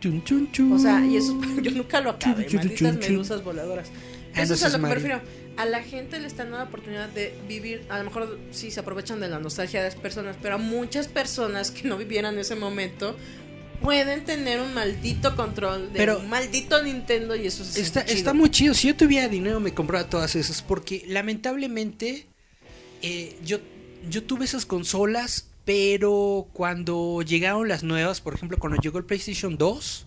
[0.00, 0.72] Chun, chun, chun.
[0.72, 3.90] O sea, y eso yo nunca lo acabé, malditas medusas voladoras.
[4.34, 5.20] Ah, Eso es a lo que me refiero.
[5.56, 8.80] A la gente le están dando la oportunidad de vivir, a lo mejor sí se
[8.80, 12.56] aprovechan de la nostalgia de las personas, pero a muchas personas que no vivieran ese
[12.56, 13.16] momento
[13.80, 18.32] pueden tener un maldito control de Pero- un maldito Nintendo y eso es Está, está
[18.34, 18.74] muy chido.
[18.74, 20.62] Si yo tuviera dinero me compraba todas esas.
[20.62, 22.26] Porque lamentablemente
[23.02, 23.58] eh, yo,
[24.08, 25.48] yo tuve esas consolas.
[25.64, 30.06] Pero cuando llegaron las nuevas, por ejemplo, cuando llegó el PlayStation 2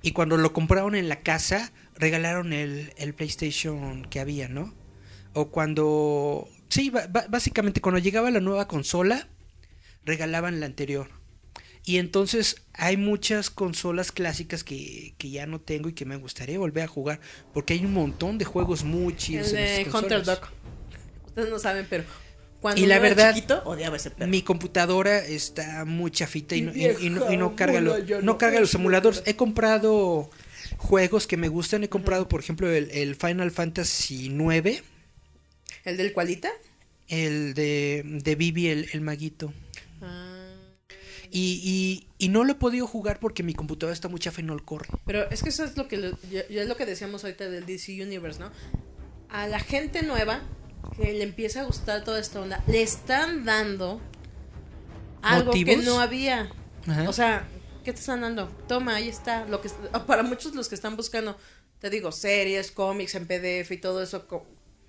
[0.00, 4.72] y cuando lo compraron en la casa, regalaron el, el PlayStation que había, ¿no?
[5.34, 6.48] O cuando...
[6.70, 6.90] Sí,
[7.28, 9.28] básicamente cuando llegaba la nueva consola,
[10.06, 11.10] regalaban la anterior.
[11.86, 16.58] Y entonces hay muchas consolas clásicas que, que ya no tengo y que me gustaría
[16.58, 17.20] volver a jugar.
[17.52, 19.52] Porque hay un montón de juegos muy chidos.
[19.52, 20.26] El en esas Hunter consolas.
[20.26, 20.48] Dog.
[21.26, 22.04] Ustedes no saben, pero
[22.60, 24.30] cuando Y la verdad, chiquito, odiaba ese perro.
[24.30, 28.38] Mi computadora está muy chafita y no, y- no- y no carga, lo- no no
[28.38, 29.18] carga los emuladores.
[29.20, 29.30] mula.
[29.30, 30.30] He comprado
[30.78, 31.84] juegos que me gustan.
[31.84, 34.82] He comprado, por ejemplo, el, el Final Fantasy 9,
[35.84, 36.48] ¿El del cualita?
[37.08, 39.52] el de, de Vivi, el, el maguito.
[40.00, 40.33] Ah,
[41.36, 41.60] Y,
[42.18, 44.54] y, y no lo he podido jugar porque mi computadora está muy chafa y no
[44.54, 44.88] lo corre.
[45.04, 47.48] Pero es que eso es lo que lo- ya, ya es lo que decíamos ahorita
[47.48, 48.52] del DC Universe, ¿no?
[49.30, 50.42] A la gente nueva
[50.96, 54.00] que le empieza a gustar toda esta onda, le están dando
[55.22, 56.50] algo que no había.
[56.86, 57.08] Ajá.
[57.08, 57.48] O sea,
[57.84, 58.46] ¿qué te están dando?
[58.68, 59.44] Toma, ahí está.
[59.46, 59.70] Lo que
[60.06, 61.36] para muchos los que están buscando,
[61.80, 64.26] te digo, series, cómics en PDF y todo eso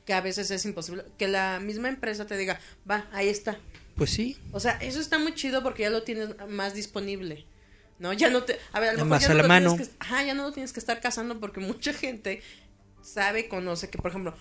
[0.05, 2.59] que a veces es imposible que la misma empresa te diga,
[2.89, 3.57] "Va, ahí está."
[3.95, 4.37] Pues sí.
[4.51, 7.45] O sea, eso está muy chido porque ya lo tienes más disponible.
[7.97, 8.11] ¿No?
[8.11, 8.59] Ya no te.
[8.73, 9.69] A ver, a lo mejor ya no lo mano.
[9.71, 12.41] tienes que- ajá, ya no lo tienes que estar cazando porque mucha gente
[13.01, 14.35] sabe, conoce que, por ejemplo,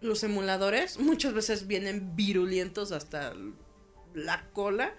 [0.00, 3.34] los emuladores muchas veces vienen virulientos hasta
[4.14, 4.94] la cola.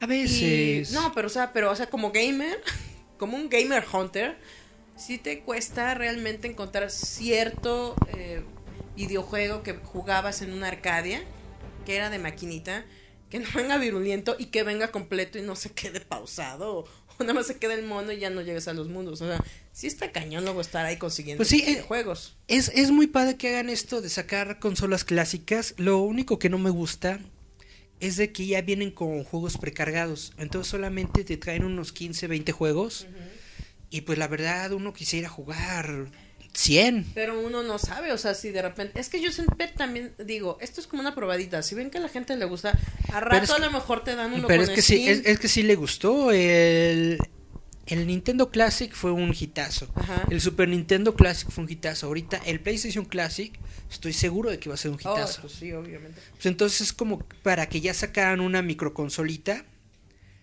[0.00, 0.92] A Y, veces.
[0.92, 2.62] no, pero o sea, pero o sea, como gamer,
[3.18, 4.36] como un gamer hunter,
[4.96, 8.44] sí te cuesta realmente encontrar cierto eh,
[8.94, 11.20] videojuego que jugabas en una Arcadia,
[11.84, 12.84] que era de maquinita,
[13.30, 16.78] que no venga virulento y que venga completo y no se quede pausado.
[16.78, 16.84] O,
[17.18, 19.20] o nada más se quede el mono y ya no llegues a los mundos.
[19.20, 19.42] O sea,
[19.72, 22.36] sí está cañón luego estar ahí consiguiendo Pues sí, eh, juegos.
[22.46, 25.74] Es, es muy padre que hagan esto de sacar consolas clásicas.
[25.76, 27.20] Lo único que no me gusta
[28.00, 30.32] es de que ya vienen con juegos precargados.
[30.38, 33.06] Entonces solamente te traen unos 15, 20 juegos.
[33.90, 36.08] Y pues la verdad uno quisiera jugar
[36.58, 37.12] 100.
[37.14, 38.98] Pero uno no sabe, o sea, si de repente...
[38.98, 41.62] Es que yo siempre también digo, esto es como una probadita.
[41.62, 42.76] Si ven que a la gente le gusta,
[43.12, 45.38] a rato es a lo mejor te dan uno Pero es que sí, es, es
[45.38, 46.32] que sí le gustó.
[46.32, 47.18] El,
[47.86, 49.88] el Nintendo Classic fue un hitazo.
[49.94, 50.26] Ajá.
[50.30, 52.06] El Super Nintendo Classic fue un hitazo.
[52.06, 53.56] Ahorita el PlayStation Classic
[53.88, 55.42] estoy seguro de que va a ser un Oh, hitazo.
[55.42, 56.20] pues sí, obviamente.
[56.32, 59.64] Pues entonces es como para que ya sacaran una microconsolita,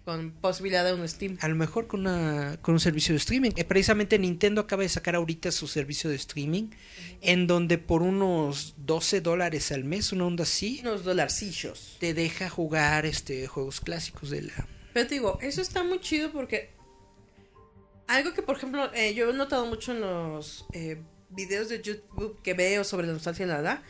[0.05, 1.37] Con posibilidad de un Steam.
[1.41, 3.51] a lo mejor con, una, con un servicio de streaming.
[3.55, 6.69] Eh, precisamente Nintendo acaba de sacar ahorita su servicio de streaming,
[7.21, 11.97] en donde por unos 12 dólares al mes, una onda así, Unos dolarcillos.
[11.99, 14.67] te deja jugar este juegos clásicos de la...
[14.93, 16.69] Pero te digo, eso está muy chido porque
[18.07, 22.39] algo que, por ejemplo, eh, yo he notado mucho en los eh, videos de YouTube
[22.43, 23.81] que veo sobre la nostalgia y la verdad,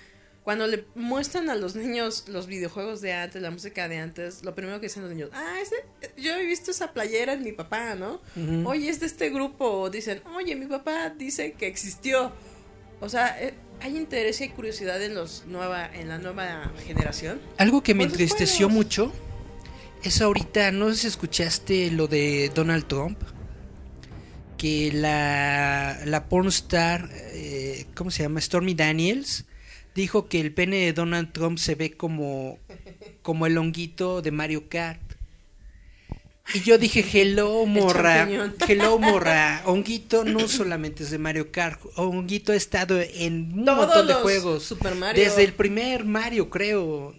[0.45, 4.53] Cuando le muestran a los niños los videojuegos de antes, la música de antes, lo
[4.53, 5.75] primero que dicen los niños, ah, ese,
[6.21, 8.21] yo he visto esa playera en mi papá, ¿no?
[8.35, 8.69] Ujú.
[8.69, 9.65] Oye, es de este grupo.
[9.65, 12.31] O dicen, oye, mi papá dice que existió.
[13.01, 17.41] O sea, eh, hay interés y hay curiosidad en, los nueva, en la nueva generación.
[17.57, 18.85] Algo que me entristeció juegos.
[18.85, 19.13] mucho
[20.03, 23.17] es ahorita, no sé si escuchaste lo de Donald Trump,
[24.59, 28.39] que la, la pornstar, eh, ¿cómo se llama?
[28.39, 29.45] Stormy Daniels,
[29.95, 32.59] dijo que el pene de Donald Trump se ve como,
[33.21, 35.01] como el honguito de Mario Kart.
[36.53, 38.27] Y yo dije, hello, morra,
[38.67, 43.77] hello, morra, honguito no solamente es de Mario Kart, honguito ha estado en un Todos
[43.77, 44.63] montón de los juegos.
[44.63, 45.23] Super Mario.
[45.23, 47.15] Desde el primer Mario, creo,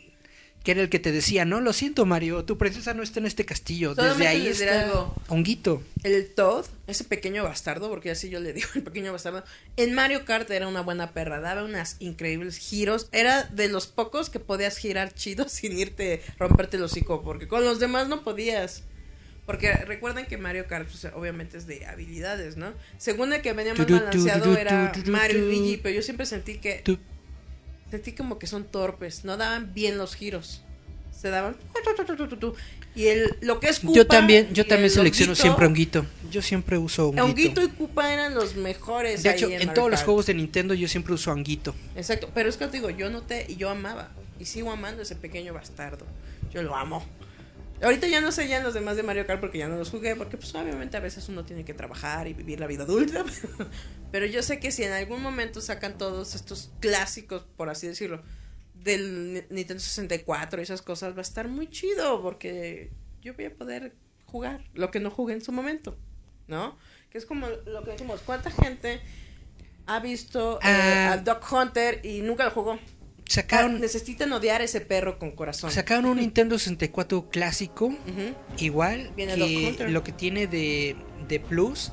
[0.66, 3.26] que era el que te decía, no, lo siento Mario, tu princesa no está en
[3.26, 3.94] este castillo.
[3.94, 5.14] Solamente Desde ahí está algo.
[5.28, 5.80] honguito.
[6.02, 9.44] El Todd, ese pequeño bastardo, porque así yo le digo, el pequeño bastardo,
[9.76, 14.28] en Mario Kart era una buena perra, daba unas increíbles giros, era de los pocos
[14.28, 18.82] que podías girar chido sin irte, romperte el hocico, porque con los demás no podías.
[19.46, 22.72] Porque recuerden que Mario Kart pues, obviamente es de habilidades, ¿no?
[22.98, 25.40] Según el que venía más balanceado era Mario y.
[25.42, 26.82] Luigi, pero yo siempre sentí que
[27.90, 30.62] sentí como que son torpes, no daban bien los giros.
[31.12, 31.56] Se daban
[32.94, 36.06] y el lo que es Koopa yo también, yo también el selecciono honguito, siempre honguito.
[36.30, 37.24] Yo siempre uso honguito.
[37.24, 39.22] Honguito y Koopa eran los mejores.
[39.22, 41.74] de hecho, en, todos los juegos de Nintendo yo siempre uso honguito.
[41.94, 44.10] Exacto, pero es que te digo, yo noté y yo amaba.
[44.38, 46.06] Y sigo amando ese pequeño bastardo.
[46.52, 47.04] Yo lo amo.
[47.82, 50.16] Ahorita ya no sé ya los demás de Mario Kart porque ya no los jugué,
[50.16, 53.24] porque pues obviamente a veces uno tiene que trabajar y vivir la vida adulta.
[54.12, 58.22] Pero yo sé que si en algún momento sacan todos estos clásicos, por así decirlo,
[58.74, 62.90] del Ni- Nintendo 64 y esas cosas, va a estar muy chido porque
[63.20, 63.94] yo voy a poder
[64.24, 65.98] jugar lo que no jugué en su momento,
[66.48, 66.78] ¿no?
[67.10, 69.00] Que es como lo que decimos, ¿cuánta gente
[69.86, 71.12] ha visto eh, Ah.
[71.12, 72.78] al Dog Hunter y nunca lo jugó?
[73.28, 75.70] Ah, Sacaron, necesitan odiar a ese perro con corazón.
[75.72, 78.34] sacaron un Nintendo 64 clásico, Ujú.
[78.58, 79.48] igual, Viene Dog
[79.78, 80.94] que lo que tiene de,
[81.28, 81.90] de plus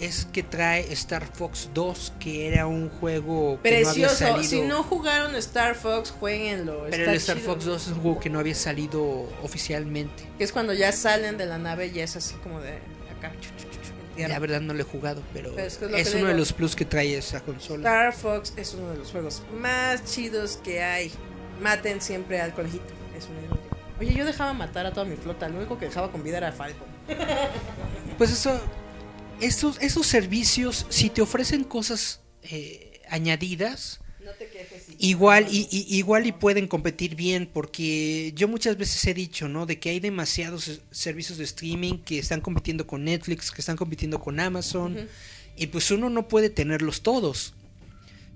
[0.00, 4.16] es que trae Star Fox 2, que era un juego que no había Precioso.
[4.16, 4.42] salido.
[4.50, 6.86] Si no jugaron Star Fox, jueguenlo.
[6.90, 7.52] Pero el Star chido.
[7.52, 10.24] Fox 2 es un juego que no había salido oficialmente.
[10.38, 12.78] Que es cuando ya salen de la nave y es así como de
[13.16, 13.32] acá.
[14.16, 16.28] La verdad no lo he jugado, pero, Pero es que es lo es que uno
[16.28, 17.88] de los plus que trae esa consola.
[17.88, 21.10] Star Fox es uno de los juegos más chidos que hay.
[21.60, 22.84] Maten siempre al conejito.
[23.16, 23.36] Es un.
[24.00, 25.48] Oye, yo dejaba matar a toda mi flota.
[25.48, 26.88] Lo único que dejaba con vida era Falcon.
[28.18, 28.60] Pues eso,
[29.40, 34.01] esos, esos servicios, si te ofrecen cosas eh, añadidas,
[34.98, 39.66] igual y, y- igual y pueden competir bien, porque yo muchas veces he dicho, ¿no?
[39.66, 44.20] De que hay demasiados servicios de streaming que están compitiendo con Netflix, que están compitiendo
[44.20, 45.08] con Amazon,
[45.56, 47.54] y pues uno no puede tenerlos todos.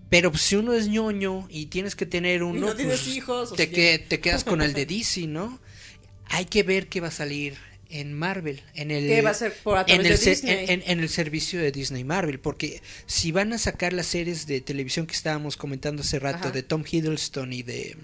[0.08, 3.54] Pero pues, si uno es ñoño y tienes que tener uno, no tienes pues, hijos,
[3.54, 5.58] te, que, te quedas con el de DC, ¿no?
[6.26, 7.56] Hay que ver qué va a salir
[7.90, 10.64] en Marvel, en el ¿Qué va a ser por a en el, de Disney?
[10.64, 14.46] en- en- en el servicio de Disney Marvel, porque si van a sacar las series
[14.46, 16.50] de televisión que estábamos comentando hace rato Ajá.
[16.50, 17.96] de Tom Hiddleston y de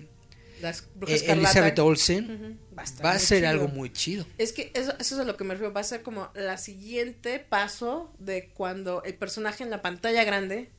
[0.60, 1.24] Las eh.
[1.28, 2.58] Elizabeth Olsen.
[2.78, 3.50] Va a, estar va a muy ser chido.
[3.50, 4.26] algo muy chido.
[4.38, 5.74] Es que eso, eso es a lo que me refiero.
[5.74, 10.70] Va a ser como la siguiente paso de cuando el personaje en la pantalla grande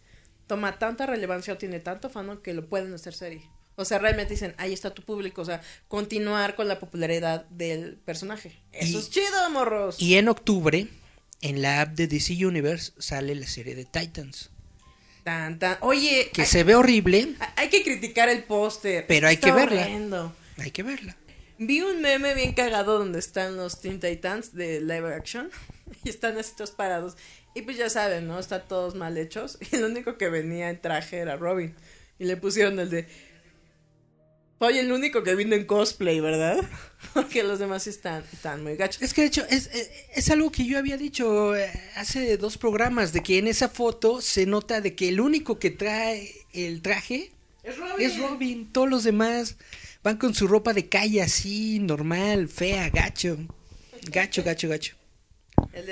[0.47, 3.43] toma tanta relevancia o tiene tanto fano que lo pueden hacer serie.
[3.75, 5.41] O sea, realmente dicen, ahí está tu público.
[5.41, 8.59] O sea, continuar con la popularidad del personaje.
[8.71, 9.99] Eso Y- es chido, morros.
[10.01, 10.87] Y en octubre,
[11.41, 14.49] en la app de DC Universe, sale la serie de Titans,
[15.23, 15.77] Tan, tan.
[15.79, 19.05] Oye, que hay, se ve horrible, hay que criticar el póster.
[19.07, 19.81] Pero hay Está que verla.
[19.81, 20.35] horrendo.
[20.57, 21.15] hay que verla.
[21.59, 25.49] Vi un meme bien cagado donde están los Teen Titans de live action
[26.03, 27.15] y están así todos parados.
[27.55, 28.37] Y pues ya saben, ¿no?
[28.37, 29.57] Están todos mal hechos.
[29.71, 31.73] Y el único que venía en traje era Robin.
[32.19, 33.07] Y le pusieron el de.
[34.63, 36.57] Oye, el único que vino en cosplay, ¿verdad?
[37.13, 39.01] Porque los demás están, están muy gachos.
[39.01, 42.57] Es que de hecho es, es, es algo que yo había dicho eh, hace dos
[42.57, 46.81] programas, de que en esa foto se nota de que el único que trae el
[46.81, 47.31] traje
[47.63, 48.05] Es Robin.
[48.07, 49.57] es Robin, todos los demás
[50.01, 53.37] van con su ropa de calle así, normal, fea, gacho.
[54.09, 54.95] Gacho, gacho, gacho.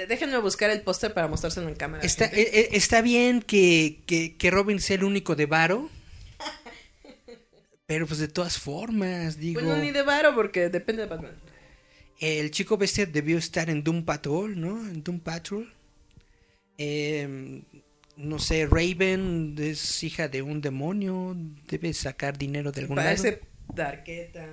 [0.08, 2.04] Déjenme buscar el póster para mostrárselo en cámara.
[2.04, 5.90] Está, eh, eh, está bien que, que, que Robin sea el único de Varo.
[7.92, 9.60] Pero pues de todas formas, digo.
[9.60, 11.34] Bueno, ni de varo porque depende de Batman.
[12.22, 14.80] El chico bestia debió estar en Doom Patrol, ¿no?
[14.88, 15.74] En Doom Patrol.
[16.78, 17.62] Eh,
[18.16, 21.36] no sé, Raven es hija de un demonio,
[21.68, 23.10] debe sacar dinero de algún lado.
[23.10, 23.42] Parece
[23.76, 24.48] Darketa.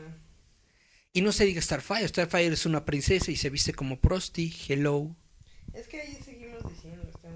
[1.12, 5.14] Y no se diga Starfire, Starfire es una princesa y se viste como Prosty, hello.
[5.74, 7.08] Es que ahí seguimos diciendo.
[7.08, 7.28] está-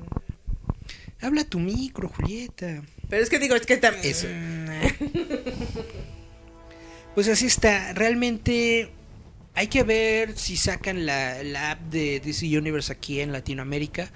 [1.24, 2.82] Habla tu micro, Julieta.
[3.12, 4.06] Pero es que digo, es que también.
[4.06, 4.26] Eso.
[7.14, 7.92] Pues así está.
[7.92, 8.88] Realmente
[9.52, 14.10] hay que ver si sacan la, la app de DC Universe aquí en Latinoamérica.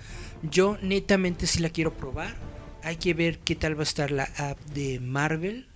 [0.50, 2.34] Yo netamente sí la quiero probar.
[2.82, 5.66] Hay que ver qué tal va a estar la app de Marvel.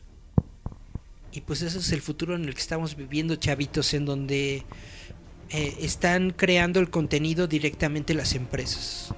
[1.31, 4.65] Y pues ese es el futuro en el que estamos viviendo, chavitos, en donde
[5.51, 9.15] eh, están creando el contenido directamente las empresas,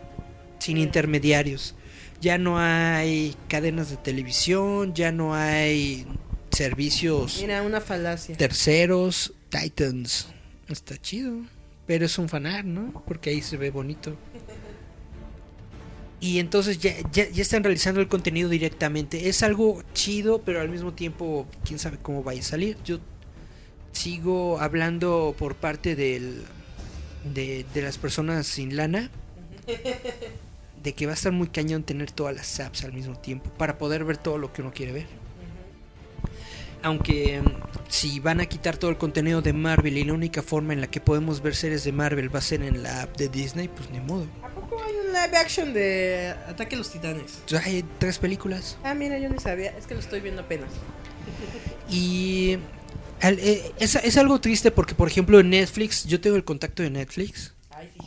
[0.58, 1.76] sin intermediarios.
[2.22, 6.06] Ya no hay cadenas de televisión, ya no hay
[6.52, 8.36] servicios Mira, una falacia.
[8.36, 10.28] terceros, Titans.
[10.68, 11.38] Está chido.
[11.84, 13.02] Pero es un fanar, ¿no?
[13.08, 14.16] Porque ahí se ve bonito.
[16.20, 19.28] Y entonces ya, ya, ya están realizando el contenido directamente.
[19.28, 22.76] Es algo chido, pero al mismo tiempo, quién sabe cómo vaya a salir.
[22.84, 23.00] Yo
[23.90, 26.44] sigo hablando por parte del,
[27.34, 29.10] de, de las personas sin lana.
[30.82, 33.50] De que va a estar muy cañón tener todas las apps al mismo tiempo.
[33.50, 35.06] Para poder ver todo lo que uno quiere ver.
[36.82, 37.46] Aunque mm,
[37.88, 40.88] si van a quitar todo el contenido de Marvel y la única forma en la
[40.88, 43.90] que podemos ver series de Marvel va a ser en la app de Disney, pues
[43.90, 44.26] ni modo.
[44.42, 47.38] ¿A poco hay un live action de Ataque a los Titanes?
[47.46, 49.70] Sea, Hay tres películas Ah, mira, yo ni sabía.
[49.78, 50.70] Es que lo estoy viendo apenas.
[51.88, 52.58] y
[53.22, 56.90] eh, es, es algo triste porque, por ejemplo, en Netflix, yo tengo el contacto de
[56.90, 57.51] Netflix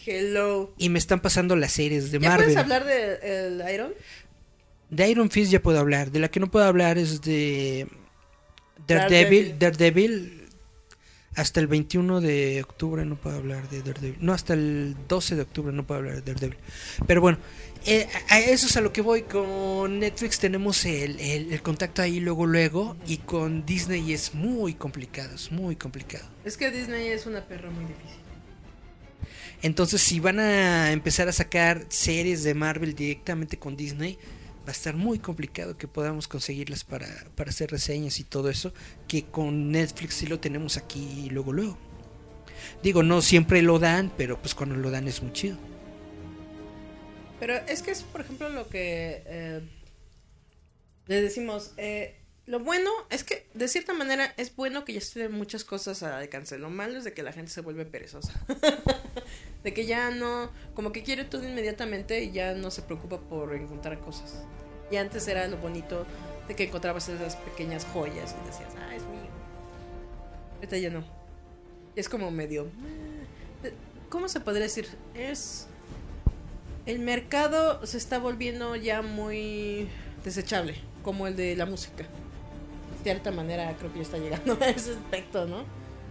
[0.06, 0.74] hello.
[0.78, 2.46] y me están pasando las series de ¿Ya Marvel.
[2.46, 3.94] puedes hablar de el Iron?
[4.90, 6.12] De Iron Fist ya puedo hablar.
[6.12, 7.88] De la que no puedo hablar es de
[8.88, 9.58] Daredevil.
[9.58, 9.60] Daredevil.
[9.60, 10.42] Daredevil.
[11.36, 14.16] Hasta el 21 de octubre no puedo hablar de Daredevil.
[14.22, 16.58] No, hasta el 12 de octubre no puedo hablar de Daredevil.
[17.08, 17.40] Pero bueno,
[17.86, 19.24] eh, a eso es a lo que voy.
[19.24, 22.96] Con Netflix tenemos el, el- el contacto ahí luego, luego.
[23.06, 25.36] Y con Disney es muy complicado.
[25.36, 26.26] Es muy complicado.
[26.46, 28.22] Es que Disney es una perra muy difícil.
[29.66, 34.20] Entonces, si van a empezar a sacar series de Marvel directamente con Disney,
[34.60, 38.76] va a estar muy complicado que podamos conseguirlas para, para hacer reseñas y todo eso,
[39.08, 41.80] que con Netflix sí lo tenemos aquí luego, luego.
[42.84, 45.58] Digo, no siempre lo dan, pero pues cuando lo dan es muy chido.
[47.40, 49.62] Pero es que es, por ejemplo, lo que eh,
[51.08, 51.72] le decimos.
[51.78, 56.04] eh, lo bueno es que, de cierta manera, es bueno que ya estén muchas cosas
[56.04, 56.60] al alcance.
[56.60, 58.32] Lo malo es de que la gente se vuelve perezosa.
[59.66, 60.50] de que ya no.
[60.76, 64.44] Como que quiere todo inmediatamente y ya no se preocupa por encontrar cosas.
[64.92, 66.06] Y antes era lo bonito
[66.48, 69.26] de que encontrabas esas pequeñas joyas y decías, ah, es mío.
[70.58, 71.04] Ahorita ya no.
[71.96, 72.68] Es como medio.
[73.64, 73.74] eh,
[74.10, 74.88] ¿Cómo se podría decir?
[75.16, 75.68] Es.
[76.86, 79.88] El mercado se está volviendo ya muy
[80.24, 82.04] desechable, como el de la música.
[82.04, 85.64] De cierta manera creo que ya está llegando a ese aspecto, ¿no?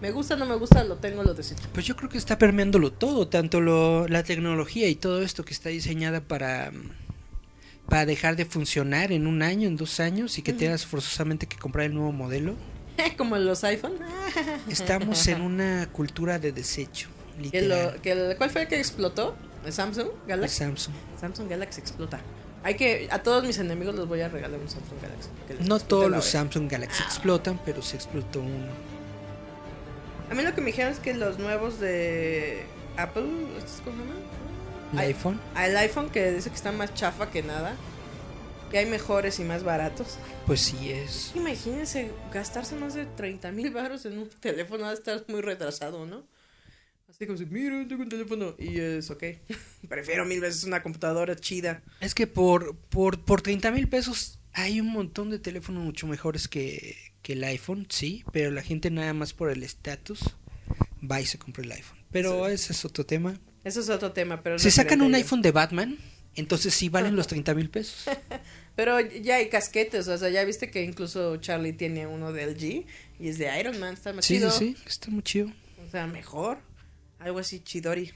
[0.04, 1.64] Me gusta, no me gusta, lo tengo, lo desecho.
[1.72, 5.54] Pues yo creo que está permeándolo todo, tanto lo, la tecnología y todo esto que
[5.54, 6.72] está diseñada para,
[7.88, 11.56] para dejar de funcionar en un año, en dos años y que tengas forzosamente que
[11.56, 12.54] comprar el nuevo modelo.
[13.16, 13.94] como los iPhone.
[14.68, 17.08] Estamos en una cultura de desecho,
[17.50, 19.34] Que lo, que el- ¿Cuál fue el que explotó?
[19.64, 20.58] ¿El Samsung El Galaxy?
[20.58, 20.94] Samsung.
[21.18, 22.20] Samsung Galaxy explota.
[22.62, 25.66] Hay que, a todos mis enemigos les voy a regalar un Samsung Galaxy.
[25.66, 26.26] No todos los.
[26.26, 28.93] Samsung Galaxy explotan, pero se explotó uno.
[30.30, 32.62] A mí lo que me dijeron es que los nuevos de
[32.96, 33.26] Apple,
[33.58, 34.22] ¿estos cómo se llaman?
[34.92, 35.40] El iPhone.
[35.54, 37.76] Al iPhone que dice que está más chafa que nada.
[38.70, 40.18] Que hay mejores y más baratos.
[40.46, 41.32] Pues sí es.
[41.34, 44.84] Imagínense gastarse más de 30 mil baros en un teléfono.
[44.84, 46.26] Va a estar muy retrasado, ¿no?
[47.08, 48.54] Así como si, mira, tengo un teléfono.
[48.58, 49.22] Y es ok.
[49.88, 51.82] Prefiero mil veces una computadora chida.
[52.00, 56.48] Es que por, por, por 30 mil pesos hay un montón de teléfonos mucho mejores
[56.48, 60.20] que, que el iPhone, sí, pero la gente nada más por el estatus
[61.10, 61.98] va y se compra el iPhone.
[62.12, 63.40] Pero ese es otro tema.
[63.64, 64.58] Eso es otro tema, pero...
[64.58, 65.98] Si sacan un iPhone de Batman,
[66.36, 68.04] entonces sí valen los 30 mil pesos.
[68.76, 72.84] Pero ya hay casquetes, o sea, ya viste que incluso Charlie tiene uno de LG
[73.20, 74.50] y es de Iron Man, está más Sí, sí, chido.
[74.50, 75.52] sí, está muy chido.
[75.86, 76.58] O sea, mejor.
[77.20, 78.10] Algo así chidori.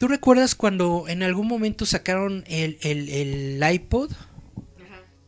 [0.00, 4.10] ¿Tú recuerdas cuando en algún momento sacaron el, el, el iPod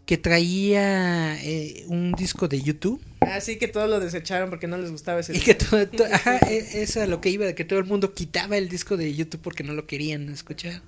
[0.07, 3.01] que traía eh, un disco de YouTube?
[3.21, 6.39] Así que todos lo desecharon porque no les gustaba ese Y que todo, to- ajá,
[6.51, 9.15] e- eso a lo que iba, de que todo el mundo quitaba el disco de
[9.15, 10.83] YouTube porque no lo querían escuchar.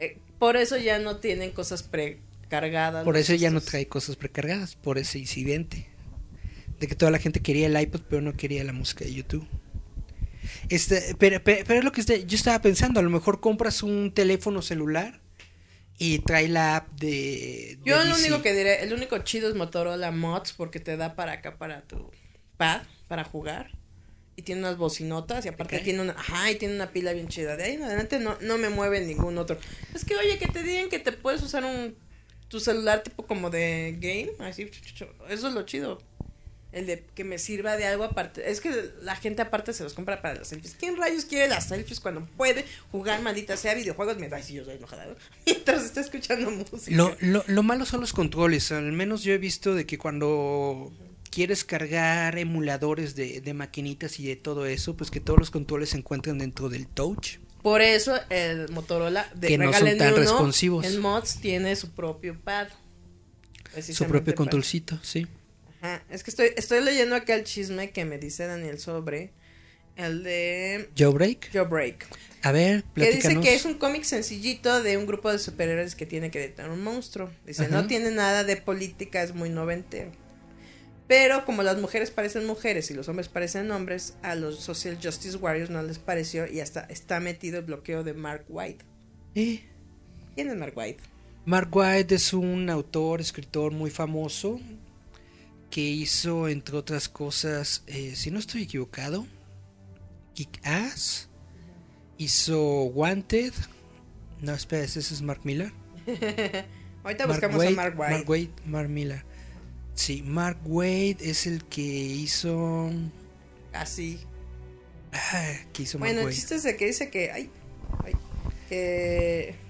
[0.00, 3.04] Eh, por eso ya no tienen cosas precargadas.
[3.04, 5.86] Por eso ya no trae cosas precargadas, por ese incidente.
[6.80, 9.46] De que toda la gente quería el iPod, pero no quería la música de YouTube.
[10.70, 13.82] Este, pero, pero, pero es lo que este- yo estaba pensando, a lo mejor compras
[13.82, 15.20] un teléfono celular
[15.98, 17.78] y trae la app de...
[17.80, 21.16] de Yo lo único que diré, el único chido es Motorola Mods porque te da
[21.16, 22.10] para acá, para tu
[22.56, 23.72] pad, para jugar.
[24.36, 27.56] Y tiene unas bocinotas y aparte tiene una, ajá, y tiene una pila bien chida.
[27.56, 29.58] De ahí en adelante no, no me mueve ningún otro.
[29.92, 31.96] Es que oye, que te digan que te puedes usar un
[32.48, 34.70] tu celular tipo como de game, así,
[35.28, 35.98] eso es lo chido.
[36.78, 38.50] El de que me sirva de algo aparte.
[38.50, 40.76] Es que la gente aparte se los compra para las selfies.
[40.78, 44.76] ¿Quién rayos quiere las selfies cuando puede jugar maldita sea videojuegos mientras sí, yo estoy
[44.76, 45.14] enojada, ¿no?
[45.46, 46.96] mientras está escuchando música?
[46.96, 48.70] Lo, lo, lo malo son los controles.
[48.72, 50.92] Al menos yo he visto de que cuando
[51.30, 55.90] quieres cargar emuladores de, de maquinitas y de todo eso, pues que todos los controles
[55.90, 57.38] se encuentran dentro del touch.
[57.62, 60.86] Por eso el Motorola de Que no son tan uno, responsivos.
[60.86, 62.68] El Mods tiene su propio pad.
[63.82, 65.26] Su propio para- controlcito, sí.
[65.80, 69.32] Ajá, es que estoy, estoy leyendo acá el chisme que me dice Daniel sobre
[69.96, 71.50] el de Jailbreak.
[71.52, 72.06] Jailbreak.
[72.42, 73.44] A ver, Que dice platícanos.
[73.44, 76.82] que es un cómic sencillito de un grupo de superhéroes que tiene que detener un
[76.82, 77.30] monstruo.
[77.46, 77.74] Dice, Ajá.
[77.82, 80.10] no tiene nada de política, es muy noventero.
[81.08, 85.36] Pero como las mujeres parecen mujeres y los hombres parecen hombres, a los Social Justice
[85.36, 88.84] Warriors no les pareció y hasta está metido el bloqueo de Mark White.
[89.34, 89.62] Eh,
[90.34, 90.98] ¿Quién es Mark White?
[91.46, 94.60] Mark White es un autor, escritor muy famoso
[95.70, 99.26] que hizo, entre otras cosas, eh, si no estoy equivocado,
[100.34, 101.28] Kick Ass,
[102.16, 103.52] hizo Wanted.
[104.40, 105.72] No, espera, ese es Mark Miller.
[107.04, 108.12] Ahorita Mark buscamos a Mark White.
[108.12, 109.24] Mark Waid, Mark Miller.
[109.94, 112.90] Sí, Mark Wade es el que hizo.
[113.72, 114.20] Así.
[115.12, 117.32] Ah, que hizo Mark Bueno, el chiste es de que dice que.
[117.32, 117.50] Ay,
[118.04, 118.12] ay,
[118.68, 119.67] que.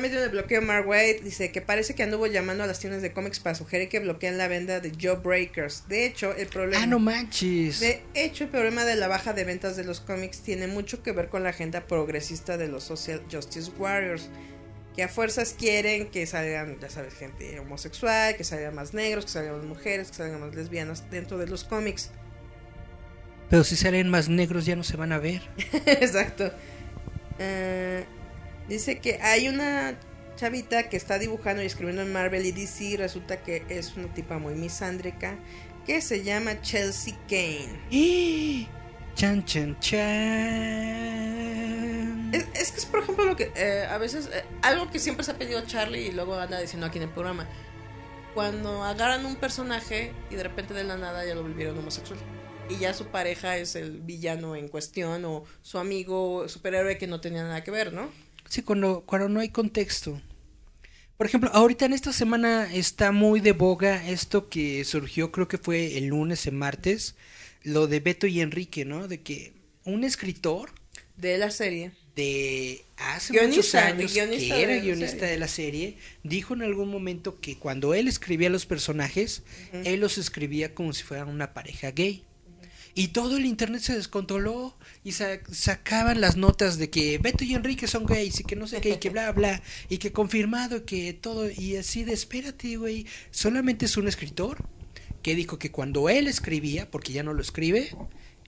[0.00, 1.20] Metido en el bloqueo Mark White.
[1.22, 4.38] Dice que parece que anduvo llamando a las tiendas de cómics para sugerir que bloqueen
[4.38, 5.86] la venta de Jawbreakers.
[5.88, 6.82] De hecho, el problema.
[6.82, 7.80] Ah, no manches.
[7.80, 11.12] De hecho, el problema de la baja de ventas de los cómics tiene mucho que
[11.12, 14.30] ver con la agenda progresista de los Social Justice Warriors.
[14.96, 19.30] Que a fuerzas quieren que salgan, ya sabes, gente homosexual, que salgan más negros, que
[19.30, 22.10] salgan más mujeres, que salgan más lesbianas dentro de los cómics.
[23.48, 25.42] Pero si salen más negros ya no se van a ver.
[25.86, 26.50] Exacto.
[27.38, 28.04] Eh,
[28.68, 29.98] dice que hay una
[30.36, 32.84] chavita que está dibujando y escribiendo en Marvel y DC.
[32.84, 35.38] y Resulta que es una tipa muy misándrica
[35.86, 37.80] que se llama Chelsea Kane.
[37.90, 38.66] ¡Eh!
[39.14, 40.00] Chan, chan, chan.
[42.32, 45.22] Es, es que es, por ejemplo, lo que eh, a veces, eh, algo que siempre
[45.22, 47.46] se ha pedido Charlie y luego anda diciendo aquí en el programa.
[48.32, 52.18] Cuando agarran un personaje y de repente de la nada ya lo volvieron homosexual.
[52.70, 57.20] Y ya su pareja es el villano en cuestión o su amigo superhéroe que no
[57.20, 58.10] tenía nada que ver, ¿no?
[58.52, 60.20] Sí, cuando, cuando no hay contexto.
[61.16, 65.56] Por ejemplo, ahorita en esta semana está muy de boga esto que surgió, creo que
[65.56, 67.14] fue el lunes o martes,
[67.62, 69.08] lo de Beto y Enrique, ¿no?
[69.08, 69.54] De que
[69.84, 70.68] un escritor
[71.16, 71.92] De la serie.
[72.14, 75.32] de hace Guionista, muchos años, guionista que era de la guionista serie.
[75.32, 80.18] de la serie, dijo en algún momento que cuando él escribía los personajes, él los
[80.18, 82.22] escribía como si fueran una pareja gay.
[82.94, 87.54] Y todo el internet se descontroló y sa- sacaban las notas de que Beto y
[87.54, 90.84] Enrique son gays y que no sé qué y que bla bla y que confirmado
[90.84, 94.64] que todo y así de espérate güey, solamente es un escritor
[95.22, 97.96] que dijo que cuando él escribía, porque ya no lo escribe,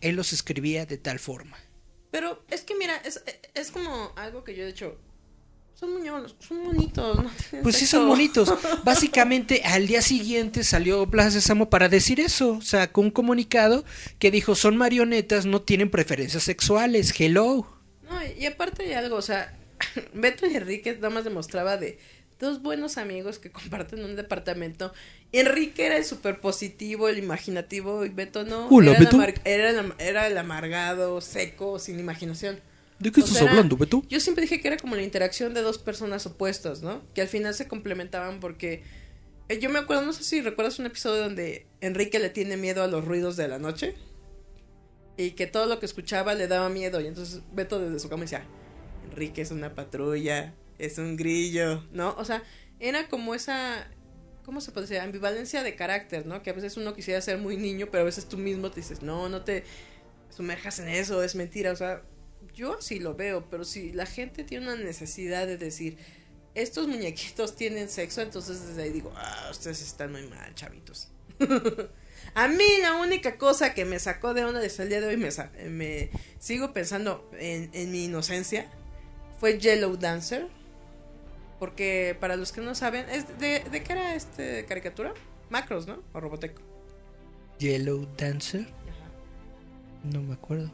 [0.00, 1.56] él los escribía de tal forma.
[2.10, 3.22] Pero es que mira, es,
[3.54, 4.98] es como algo que yo he dicho.
[5.74, 7.30] Son muñones, son bonitos, ¿no?
[7.62, 8.52] Pues sí son bonitos.
[8.84, 12.60] Básicamente al día siguiente salió Blas de Samo para decir eso.
[12.62, 13.84] Sacó un comunicado
[14.20, 17.12] que dijo son marionetas, no tienen preferencias sexuales.
[17.18, 17.66] Hello.
[18.08, 19.58] No, y aparte hay algo, o sea,
[20.14, 21.98] Beto y Enrique nada más demostraba de
[22.38, 24.92] dos buenos amigos que comparten un departamento.
[25.32, 28.68] Enrique era el súper positivo, el imaginativo, y Beto no.
[28.68, 29.22] Hola, era, el Beto.
[29.44, 32.60] era, el, era el amargado, seco, sin imaginación.
[32.98, 34.02] ¿De qué O sea, era- Beto?
[34.08, 37.02] Yo siempre dije que era como la interacción de dos personas opuestas, ¿no?
[37.14, 38.82] Que al final se complementaban porque...
[39.48, 42.82] eh, yo me acuerdo, no sé si recuerdas un episodio donde Enrique le tiene miedo
[42.82, 43.94] a los ruidos de la noche.
[45.16, 47.00] Y que todo lo que escuchaba le daba miedo.
[47.00, 48.44] Y entonces Beto desde su cama decía,
[49.10, 52.14] Enrique es una patrulla, es un grillo, ¿no?
[52.18, 52.42] O sea,
[52.80, 53.88] era como esa...
[54.44, 55.00] ¿Cómo se puede decir?
[55.00, 56.42] Ambivalencia de carácter, ¿no?
[56.42, 59.02] Que a veces uno quisiera ser muy niño, pero a veces tú mismo te dices,
[59.02, 59.64] no, no te
[60.28, 61.72] sumerjas en eso, es mentira.
[61.72, 62.02] O sea,
[62.54, 65.98] yo sí lo veo, pero si la gente tiene una necesidad de decir,
[66.54, 71.08] estos muñequitos tienen sexo, entonces desde ahí digo, ah, ustedes están muy mal, chavitos.
[72.34, 75.16] A mí la única cosa que me sacó de onda desde el día de hoy,
[75.16, 75.30] me,
[75.68, 78.70] me sigo pensando en, en mi inocencia,
[79.38, 80.48] fue Yellow Dancer.
[81.58, 85.14] Porque para los que no saben, es de, ¿de qué era este caricatura?
[85.50, 86.02] Macros, ¿no?
[86.12, 86.58] O Robotech.
[87.58, 88.66] Yellow Dancer.
[90.02, 90.70] No me acuerdo.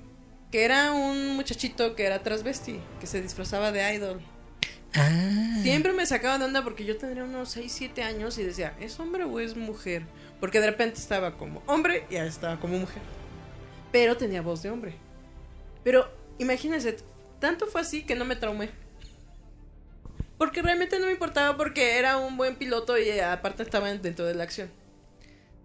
[0.51, 4.20] Que era un muchachito que era transvesti, que se disfrazaba de idol.
[4.94, 5.59] Ah.
[5.62, 8.98] Siempre me sacaba de onda porque yo tendría unos 6, 7 años y decía, ¿es
[8.98, 10.02] hombre o es mujer?
[10.40, 13.02] Porque de repente estaba como hombre y ahora estaba como mujer.
[13.93, 14.94] Pero tenía voz de hombre.
[15.85, 16.97] Pero imagínense,
[17.39, 18.70] tanto fue así que no me traumé.
[20.39, 24.35] Porque realmente no me importaba porque era un buen piloto y aparte estaba dentro de
[24.35, 24.70] la acción.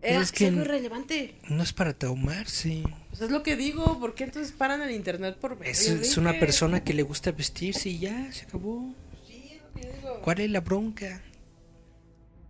[0.06, 1.36] Era es que algo irrelevante.
[1.50, 2.84] No es para traumarse.
[3.10, 5.58] Pues es lo que digo, ¿por qué entonces paran el internet por?
[5.64, 8.94] Es, es una persona que le gusta vestirse y ya, se acabó.
[10.24, 11.22] ¿Cuál es la bronca?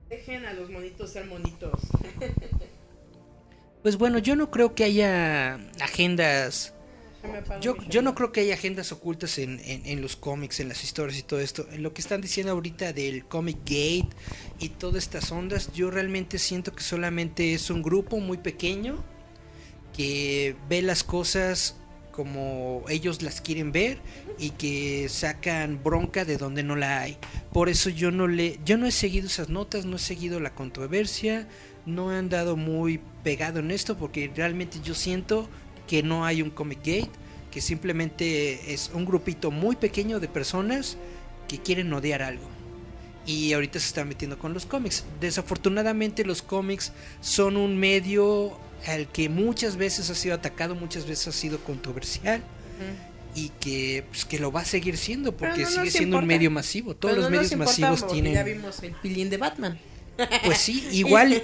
[0.10, 1.80] Dejen a los monitos ser monitos.
[3.86, 6.73] Pues bueno, yo no creo que haya agendas.
[7.61, 10.84] Yo, yo no creo que haya agendas ocultas en, en- en los cómics, en las
[10.84, 11.65] historias y todo esto.
[11.72, 14.10] En lo que están diciendo ahorita del Comic Gate
[14.60, 19.03] y todas estas ondas, yo realmente siento que solamente es un grupo muy pequeño
[19.95, 21.76] que ve las cosas
[22.11, 23.97] como ellos las quieren ver
[24.39, 27.18] y que sacan bronca de donde no la hay.
[27.52, 30.56] Por eso yo no le yo no he seguido esas notas, no he seguido la
[30.56, 31.47] controversia,
[31.85, 35.49] no he andado muy pegado en esto porque realmente yo siento
[35.88, 37.12] que no hay un Comic Gate,
[37.52, 40.98] que simplemente es un grupito muy pequeño de personas
[41.48, 42.49] que quieren odiar algo.
[43.26, 45.03] Y ahorita se están metiendo con los cómics.
[45.20, 46.91] Desafortunadamente los cómics
[47.22, 52.44] son un medio al que muchas veces ha sido atacado, muchas veces ha sido controversial
[53.34, 56.52] y que, pues, que lo va a seguir siendo porque no sigue siendo un medio
[56.52, 56.95] masivo.
[56.95, 58.34] Todos Pero los no medios masivos tienen...
[58.34, 59.80] Ya vimos el pilín de Batman.
[60.46, 61.44] Pues sí, igual,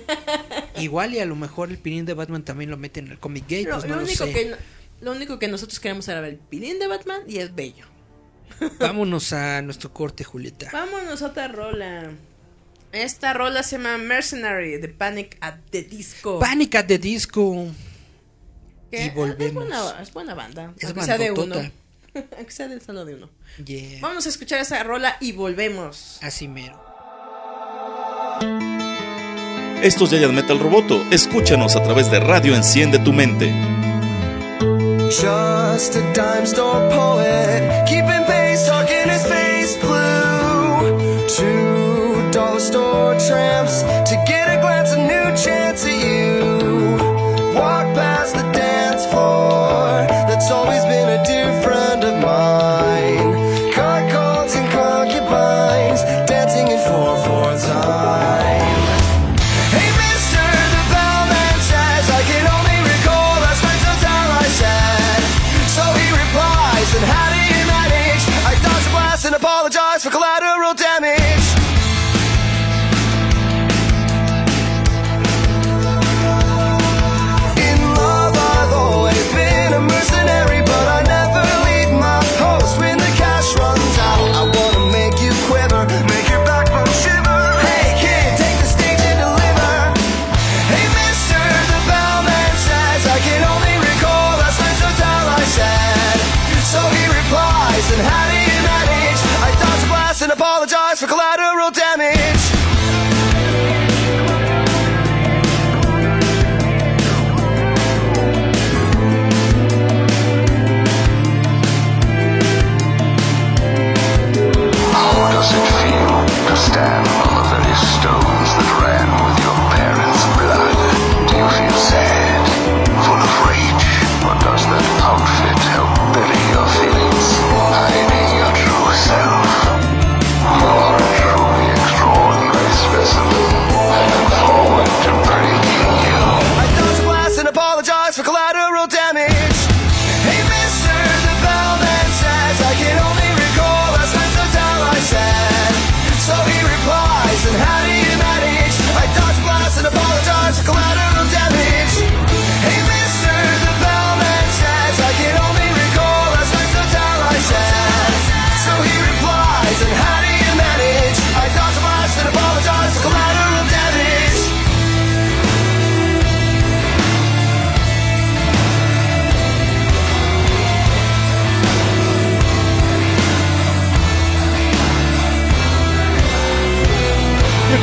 [0.78, 3.44] igual y a lo mejor el pilín de Batman también lo meten en el Comic
[3.44, 4.34] Gate, Lo, pues no lo lo único sé.
[4.34, 4.56] que,
[5.02, 7.86] lo único que nosotros queremos era ver el pilín de Batman y es bello.
[8.80, 10.70] Vámonos a nuestro corte, Julieta.
[10.72, 12.12] Vámonos a otra rola.
[12.92, 16.40] Esta rola se llama Mercenary de Panic at the Disco.
[16.40, 17.68] Panic at the Disco.
[18.92, 19.64] que y volvemos.
[19.64, 20.74] Es buena, es buena banda.
[20.78, 21.56] Es aunque sea de uno.
[22.38, 23.30] aunque sea de solo de uno.
[23.66, 24.00] Yeah.
[24.02, 26.20] Vamos a escuchar esa rola y volvemos.
[26.22, 26.91] Así mero.
[29.82, 31.04] Esto es Giant Metal Roboto.
[31.12, 33.52] Escúchanos a través de Radio Enciende tu Mente.
[35.10, 40.98] Just a dime store poet, keeping pace, talking his face blue.
[41.28, 43.84] Two dollar store tramps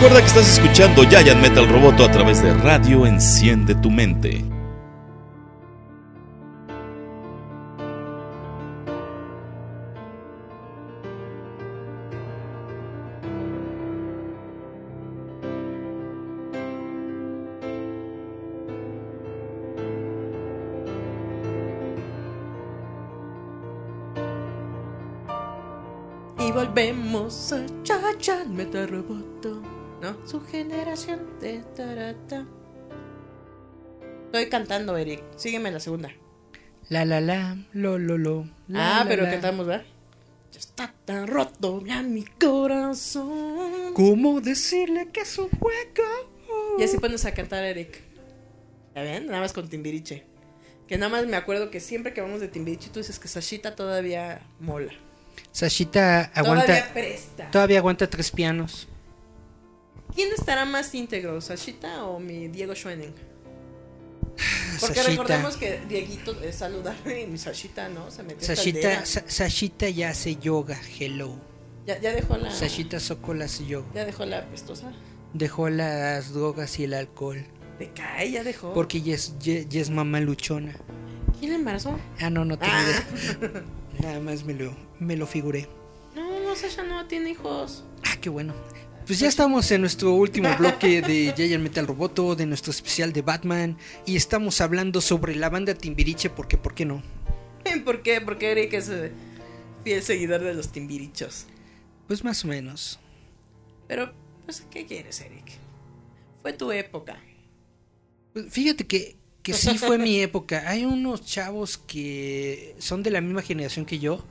[0.00, 4.44] Recuerda que estás escuchando Giant Metal Roboto a través de Radio Enciende tu Mente.
[26.38, 29.77] Y volvemos a Chacha Meta Roboto.
[30.00, 30.26] ¿No?
[30.26, 32.46] Su generación de tarata.
[34.26, 35.22] Estoy cantando, Eric.
[35.36, 36.10] Sígueme la segunda.
[36.88, 38.48] La la la, lo lo lo.
[38.68, 39.30] la, ah, la, pero la.
[39.30, 39.84] cantamos, ¿verdad?
[40.52, 43.92] Ya está tan roto ya mi corazón.
[43.94, 46.28] ¿Cómo decirle que es un juego?
[46.78, 48.02] Y así pones a cantar Eric.
[48.94, 49.26] ¿Ya ven?
[49.26, 50.24] Nada más con Timbiriche.
[50.86, 53.74] Que nada más me acuerdo que siempre que vamos de Timbiriche tú dices que Sashita
[53.74, 54.92] todavía mola.
[55.52, 56.66] Sashita aguanta.
[56.66, 57.50] Todavía presta.
[57.50, 58.88] Todavía aguanta tres pianos.
[60.14, 63.12] ¿Quién estará más íntegro, Sashita o mi Diego Schoening?
[64.80, 65.10] Porque Sashita.
[65.10, 69.04] recordemos que Dieguito es saludable y mi Sashita no, se metió Sashita.
[69.06, 70.78] Sa- Sashita ya hace yoga.
[70.98, 71.34] Hello.
[71.86, 73.86] Ya, ya dejó la Sashita Sokol hace yoga.
[73.94, 74.92] ya dejó la pestosa.
[75.34, 77.44] Dejó las drogas y el alcohol.
[77.78, 78.72] Te cae, ya dejó.
[78.74, 80.74] Porque ya es, ya, ya es mamá luchona.
[81.38, 81.98] ¿Quién la embarazó?
[82.20, 82.82] Ah, no, no tengo Ah.
[82.82, 83.62] idea.
[84.02, 85.68] Nada más me lo, me lo figuré.
[86.14, 87.84] No, no, Sasha no tiene hijos.
[88.04, 88.54] Ah, qué bueno.
[89.08, 93.22] Pues ya estamos en nuestro último bloque de Giant Metal Roboto, de nuestro especial de
[93.22, 93.78] Batman.
[94.04, 97.02] Y estamos hablando sobre la banda Timbiriche, porque ¿por qué no?
[97.86, 98.20] ¿Por qué?
[98.20, 99.10] Porque Eric es eh,
[99.82, 101.46] fiel seguidor de los timbirichos.
[102.06, 103.00] Pues más o menos.
[103.86, 104.12] Pero,
[104.44, 105.52] pues, ¿qué quieres, Eric?
[106.42, 107.18] Fue tu época.
[108.34, 109.16] Pues Fíjate que,
[109.52, 110.64] que sí fue mi época.
[110.66, 114.24] Hay unos chavos que son de la misma generación que yo,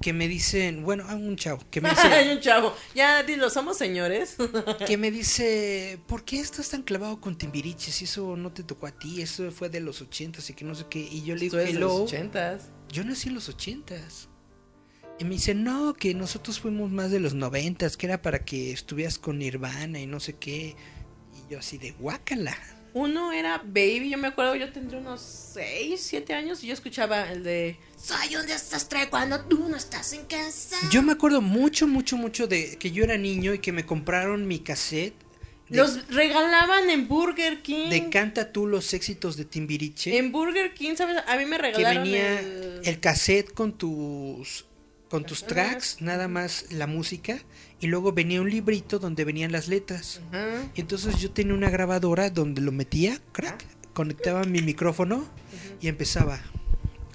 [0.00, 2.74] que me dicen, bueno, hay un chavo que me Hay dice, un chavo.
[2.94, 4.36] Ya, dilo, somos señores.
[4.86, 7.92] que me dice, ¿por qué estás tan clavado con Timbiriche?
[7.92, 10.74] Si eso no te tocó a ti, eso fue de los ochentas y que no
[10.74, 11.00] sé qué.
[11.00, 12.70] Y yo le digo, de los hello, ochentas.
[12.90, 14.28] yo nací en los ochentas.
[15.18, 18.72] Y me dice, no, que nosotros fuimos más de los noventas, que era para que
[18.72, 20.76] estuvieras con Nirvana y no sé qué.
[21.34, 22.54] Y yo así de guácala.
[22.96, 25.20] Uno era Baby, yo me acuerdo, yo tendría unos
[25.52, 30.14] 6, 7 años y yo escuchaba el de Soy un desastre cuando tú no estás
[30.14, 30.78] en casa.
[30.90, 34.48] Yo me acuerdo mucho, mucho, mucho de que yo era niño y que me compraron
[34.48, 35.12] mi cassette
[35.68, 37.90] de, Los regalaban en Burger King.
[37.90, 40.16] de Canta tú los éxitos de Timbiriche.
[40.16, 41.22] En Burger King, ¿sabes?
[41.26, 42.80] A mí me que regalaron venía el...
[42.82, 44.64] el cassette con tus
[45.10, 47.38] con tus tracks, nada más la música,
[47.80, 50.20] y luego venía un librito donde venían las letras.
[50.74, 55.24] Y entonces yo tenía una grabadora donde lo metía, crack, conectaba mi micrófono
[55.80, 56.40] y empezaba.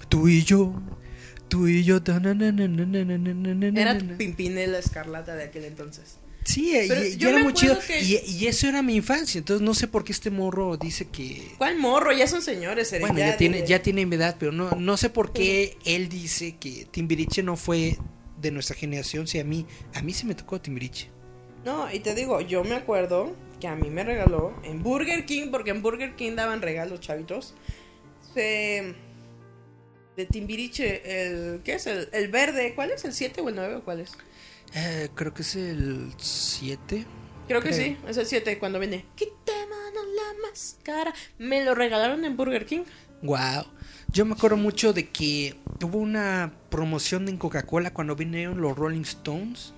[0.08, 0.74] Tú y yo,
[1.48, 2.02] tú y yo.
[2.02, 2.32] Ta, na,
[3.80, 6.18] era Pimpinela Escarlata de aquel entonces.
[6.44, 6.72] Sí,
[7.18, 7.78] yo era muy chido.
[8.00, 9.38] Y, y, eso era mi infancia.
[9.38, 11.52] Entonces no sé por qué este morro dice que.
[11.58, 12.12] ¿Cuál morro?
[12.12, 12.94] Ya son señores.
[13.00, 16.56] Bueno, ya tiene, ya tiene mi edad, pero no, no sé por qué él dice
[16.56, 17.96] que Timbiriche no fue
[18.42, 19.26] de nuestra generación.
[19.26, 21.08] Si a mí, a mí sí me tocó Timbiriche.
[21.64, 25.48] No, y te digo, yo me acuerdo que a mí me regaló en Burger King,
[25.50, 27.54] porque en Burger King daban regalos, chavitos.
[28.34, 28.94] Se-
[30.16, 31.60] de Timbiriche, el.
[31.64, 31.86] ¿Qué es?
[31.86, 32.74] El, el verde.
[32.74, 33.04] ¿Cuál es?
[33.04, 34.12] ¿El 7 o el 9 o cuál es?
[34.74, 37.06] Eh, creo que es el 7.
[37.48, 37.80] Creo que Creo.
[37.80, 39.04] sí, es el 7 cuando viene.
[39.14, 41.14] Quítamonos la máscara.
[41.38, 42.82] Me lo regalaron en Burger King.
[43.22, 43.64] Wow.
[44.08, 49.02] Yo me acuerdo mucho de que hubo una promoción en Coca-Cola cuando vinieron los Rolling
[49.02, 49.72] Stones,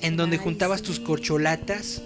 [0.00, 2.02] en donde juntabas tus corcholatas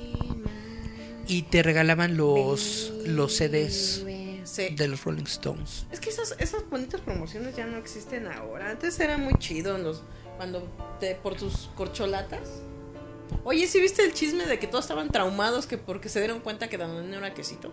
[1.26, 4.04] y te regalaban los, los CDs
[4.44, 4.74] Sí.
[4.76, 5.86] de los Rolling Stones.
[5.90, 8.70] Es que esas, esas bonitas promociones ya no existen ahora.
[8.70, 10.02] Antes era muy chido los,
[10.36, 10.62] cuando
[11.00, 12.48] te, por tus corcholatas.
[13.44, 16.68] Oye, ¿sí viste el chisme de que todos estaban traumados que porque se dieron cuenta
[16.68, 17.72] que Danone era quesito?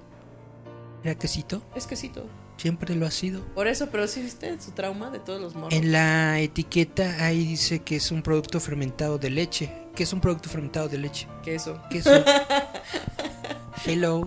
[1.03, 1.61] ¿Era quesito?
[1.75, 2.25] Es quesito.
[2.57, 3.43] Siempre lo ha sido.
[3.53, 5.73] Por eso, pero sí viste su trauma de todos los morros.
[5.73, 9.71] En la etiqueta ahí dice que es un producto fermentado de leche.
[9.95, 11.27] ¿Qué es un producto fermentado de leche?
[11.43, 11.81] Queso.
[11.89, 12.09] Queso.
[13.85, 14.23] Hello.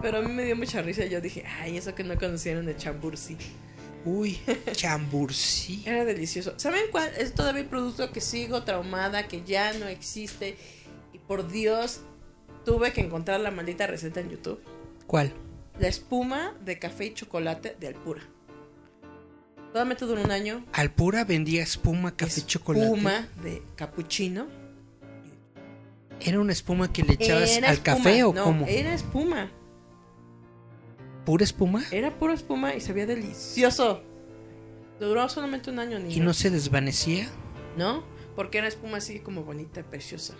[0.00, 1.04] Pero a mí me dio mucha risa.
[1.06, 3.36] Yo dije, ay, eso que no conocieron de chambursi.
[4.04, 4.38] Uy,
[4.72, 5.82] chambursí.
[5.86, 6.54] Era delicioso.
[6.58, 10.56] ¿Saben cuál es todavía el producto que sigo traumada, que ya no existe?
[11.12, 12.02] Y por Dios,
[12.64, 14.60] tuve que encontrar la maldita receta en YouTube.
[15.06, 15.32] ¿Cuál?
[15.78, 18.22] La espuma de café y chocolate de Alpura.
[19.72, 20.64] Solamente duró un año.
[20.72, 22.84] Alpura vendía espuma, café, chocolate.
[22.86, 24.46] Espuma de capuchino.
[26.20, 27.96] ¿Era una espuma que le echabas Era al espuma.
[27.96, 28.66] café o No, cómo?
[28.68, 29.50] Era espuma.
[31.26, 31.82] ¿Pura espuma?
[31.90, 34.02] Era pura espuma y sabía delicioso.
[35.00, 36.14] Duró solamente un año, niño.
[36.14, 37.28] ¿Y no se desvanecía?
[37.76, 38.04] ¿No?
[38.36, 40.34] Porque era espuma así como bonita, preciosa.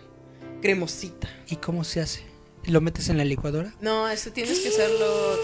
[0.63, 1.29] Cremosita.
[1.49, 2.23] ¿Y cómo se hace?
[2.67, 3.75] ¿Lo metes en la licuadora?
[3.81, 5.37] No, este tienes que hacerlo.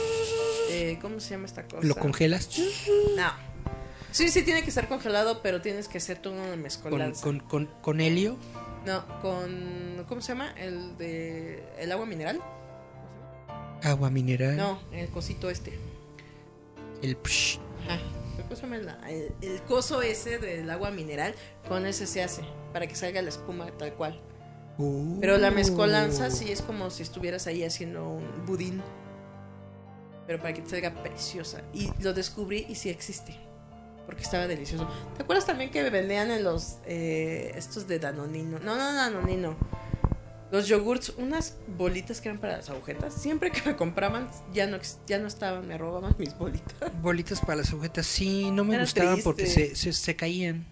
[0.71, 1.87] eh, ¿Cómo se llama esta cosa?
[1.87, 2.49] ¿Lo congelas?
[3.17, 3.33] No.
[4.13, 7.23] Sí, sí, tiene que estar congelado, pero tienes que hacer toda una ¿Con, mezcolanza.
[7.23, 8.37] con, con, con helio?
[8.87, 10.05] No, con.
[10.09, 10.53] ¿Cómo se llama?
[10.57, 11.63] El de.
[11.79, 12.41] ¿El agua mineral?
[13.83, 14.57] ¿Agua mineral?
[14.57, 15.79] No, el cosito este.
[17.03, 17.59] El psh.
[17.87, 18.01] Ajá.
[18.43, 18.79] ¿Cómo se llama?
[18.79, 21.35] La- El, el coso ese del agua mineral,
[21.69, 22.43] con ese se hace.
[22.73, 24.21] Para que salga la espuma tal cual.
[24.81, 25.19] Uh.
[25.21, 28.83] Pero la mezcolanza sí es como si estuvieras ahí haciendo un budín.
[30.27, 31.63] Pero para que te salga preciosa.
[31.75, 33.35] Y lo descubrí y sí existe.
[34.07, 34.89] porque estaba delicioso.
[35.17, 38.59] ¿Te acuerdas también que vendían en los eh, estos de Danonino?
[38.59, 39.57] No, no, Danonino.
[40.51, 43.15] Los yogurts, unas bolitas que eran para las agujetas.
[43.15, 46.91] Siempre que me compraban, ya no, ya no estaban, me robaban mis bolitas.
[47.01, 50.67] Bolitas para las agujetas, sí, no me Era gustaban porque se, se caían.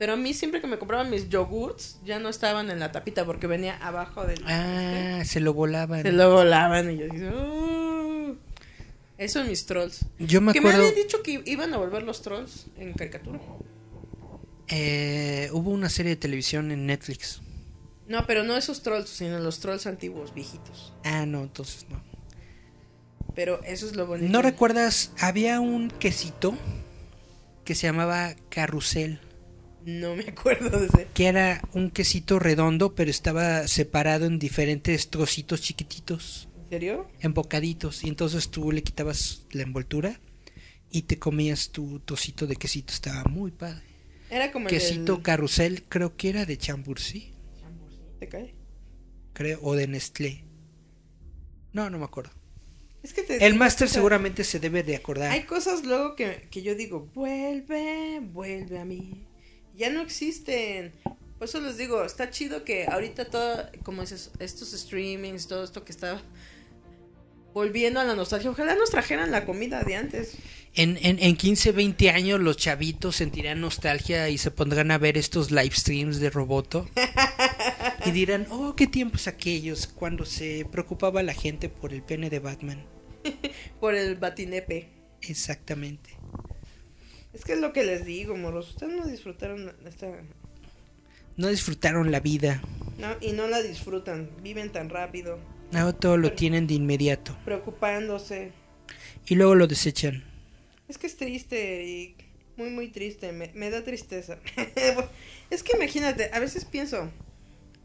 [0.00, 3.26] Pero a mí siempre que me compraban mis yogurts, ya no estaban en la tapita
[3.26, 4.42] porque venía abajo del...
[4.46, 6.00] Ah, se lo volaban.
[6.00, 8.34] Se lo volaban y yo dije, "Oh".
[9.18, 10.06] Eso en mis trolls.
[10.18, 13.38] Yo me que me acuerdo, habían dicho que iban a volver los trolls en caricatura.
[14.68, 17.42] eh, hubo una serie de televisión en Netflix.
[18.08, 20.94] No, pero no esos trolls, sino los trolls antiguos, viejitos.
[21.04, 22.00] Ah, no, entonces no.
[23.34, 24.32] Pero eso es lo bonito.
[24.32, 25.12] ¿No recuerdas?
[25.20, 26.56] Había un quesito
[27.66, 29.20] que se llamaba carrusel,
[29.84, 31.08] No me acuerdo de ese.
[31.14, 37.08] que era un quesito redondo, pero estaba separado en diferentes trocitos chiquititos, ¿En serio?
[37.20, 38.04] en bocaditos.
[38.04, 40.20] Y entonces tú le quitabas la envoltura
[40.90, 42.92] y te comías tu trocito de quesito.
[42.92, 43.82] Estaba muy padre.
[44.28, 47.32] Era como el Quesito del- carrusel, creo que era de Chambursí,
[48.20, 48.54] ¿Te cae?
[49.32, 50.44] creo, o de Nestlé.
[51.72, 52.30] No, no me acuerdo.
[53.02, 55.30] Es que te El máster seguramente se debe de acordar.
[55.30, 59.24] Hay cosas luego que, que yo digo, vuelve, vuelve a mí.
[59.80, 60.92] Ya no existen.
[61.38, 65.86] Por eso les digo, está chido que ahorita todo, como dices, estos streamings, todo esto
[65.86, 66.20] que está
[67.54, 68.50] volviendo a la nostalgia.
[68.50, 70.36] Ojalá nos trajeran la comida de antes.
[70.74, 75.16] En, en, en 15, 20 años los chavitos sentirán nostalgia y se pondrán a ver
[75.16, 76.86] estos live streams de Roboto
[78.04, 82.38] y dirán, oh, qué tiempos aquellos cuando se preocupaba la gente por el pene de
[82.38, 82.84] Batman.
[83.80, 84.90] Por el batinepe.
[85.22, 86.19] Exactamente.
[87.32, 88.70] Es que es lo que les digo, moros.
[88.70, 90.08] Ustedes no disfrutaron esta.
[91.36, 92.60] No disfrutaron la vida.
[92.98, 94.30] No, y no la disfrutan.
[94.42, 95.38] Viven tan rápido.
[95.72, 97.36] Ahora todo lo tienen de inmediato.
[97.44, 98.52] Preocupándose.
[99.26, 100.24] Y luego lo desechan.
[100.88, 102.24] Es que es triste, Eric.
[102.56, 103.32] Muy, muy triste.
[103.32, 104.38] Me, me da tristeza.
[105.50, 107.10] es que imagínate, a veces pienso,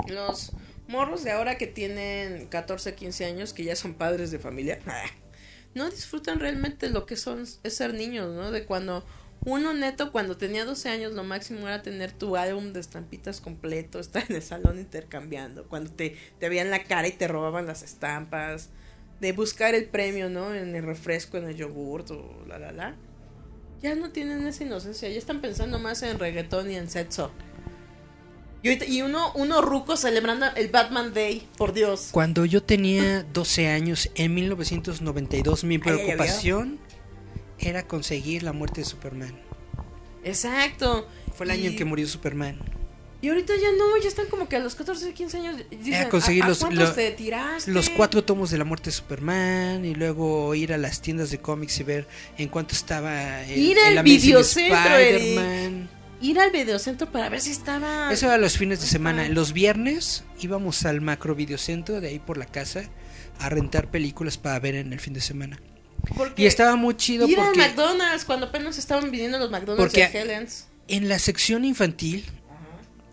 [0.07, 0.51] los
[0.87, 4.79] morros de ahora que tienen 14, 15 años, que ya son padres de familia,
[5.75, 8.51] no disfrutan realmente lo que son es ser niños, ¿no?
[8.51, 9.05] De cuando
[9.45, 13.99] uno neto, cuando tenía 12 años, lo máximo era tener tu álbum de estampitas completo,
[14.01, 17.83] estar en el salón intercambiando, cuando te, te veían la cara y te robaban las
[17.83, 18.69] estampas,
[19.21, 20.53] de buscar el premio, ¿no?
[20.53, 22.95] En el refresco, en el yogurt o la la la.
[23.81, 27.31] Ya no tienen esa inocencia, ya están pensando más en reggaetón y en sexo.
[28.63, 32.09] Y, uno, uno ruco celebrando el Batman Day, por Dios.
[32.11, 36.79] Cuando yo tenía 12 años, en 1992, mi preocupación
[37.59, 39.35] era conseguir la muerte de Superman.
[40.23, 41.07] Exacto.
[41.35, 42.57] Fue el año en que murió Superman.
[43.21, 46.09] Y ahorita ya no, ya están como que a los 14, 15 años dicen, Era
[46.09, 47.71] conseguir ¿a- a los- cuántos lo- te tiraste?
[47.71, 51.39] Los cuatro tomos de la muerte de Superman y luego ir a las tiendas de
[51.39, 52.07] cómics y ver
[52.37, 54.77] en cuánto estaba el, Ir al videocentro.
[56.21, 58.09] Ir al videocentro para ver si estaba...
[58.11, 59.27] Eso era los fines de semana.
[59.29, 62.83] Los viernes íbamos al macro videocentro de ahí por la casa
[63.39, 65.59] a rentar películas para ver en el fin de semana.
[66.15, 69.93] Porque Y estaba muy chido Ir al porque McDonald's, cuando apenas estaban viniendo los McDonald's
[69.93, 70.67] Porque- de Helens.
[70.87, 72.25] en la sección infantil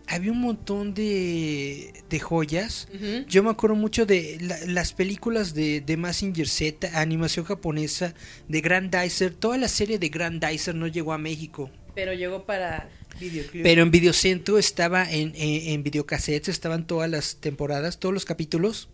[0.07, 2.87] había un montón de, de joyas.
[3.27, 8.13] Yo me acuerdo mucho de la- las películas de, de Mazinger Z, animación japonesa,
[8.47, 9.33] de Grandizer.
[9.33, 11.71] Toda la serie de Grandizer no llegó a México.
[11.95, 12.89] Pero llegó para
[13.19, 13.63] videoclip.
[13.63, 18.89] Pero en Videocentro estaba en, en, en videocassettes, estaban todas las temporadas, todos los capítulos.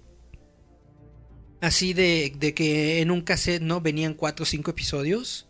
[1.61, 5.45] Así de, de que en un cassette no venían cuatro o cinco episodios.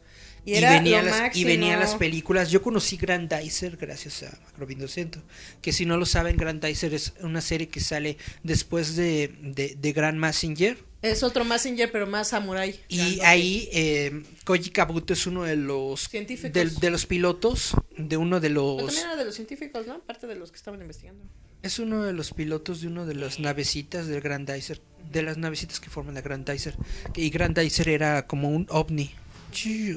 [0.46, 2.50] Y lo las, y venían las películas.
[2.50, 5.22] Yo conocí Grandizer gracias a Macro Videocentro.
[5.62, 9.92] Que si no lo saben, Grandizer es una serie que sale después de, de, de
[9.92, 10.78] Grand Messenger.
[11.02, 12.78] Es otro Messenger, pero más samurai.
[12.90, 16.80] Y ahí eh, Koji Kabuto es uno de los Científicos.
[16.80, 20.00] de, los pilotos de uno de Pero los también era de los científicos, ¿no?
[20.00, 21.24] Parte de los que estaban investigando.
[21.62, 24.82] Es uno de los pilotos de uno de las navecitas del Grandizer,
[25.12, 26.76] de las navecitas que forman la Grandizer.
[27.16, 29.12] Y Grandizer era como un ovni.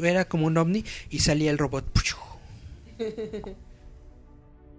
[0.02, 1.84] Era como un ovni y salía el robot.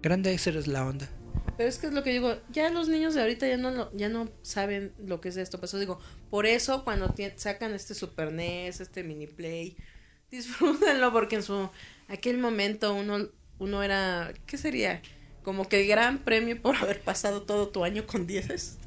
[0.02, 1.08] Grandizer es la onda.
[1.56, 3.96] Pero es que es lo que digo, ya los niños de ahorita ya no lo-
[3.96, 5.58] ya no saben lo que es esto.
[5.58, 6.00] Por eso digo,
[6.30, 9.76] por eso cuando sacan este Super NES, este mini play,
[10.30, 11.70] disfrútenlo porque en su
[12.08, 13.28] aquel momento uno
[13.60, 15.00] uno era, ¿qué sería?
[15.44, 18.78] Como que el gran premio por haber pasado todo tu año con dieces.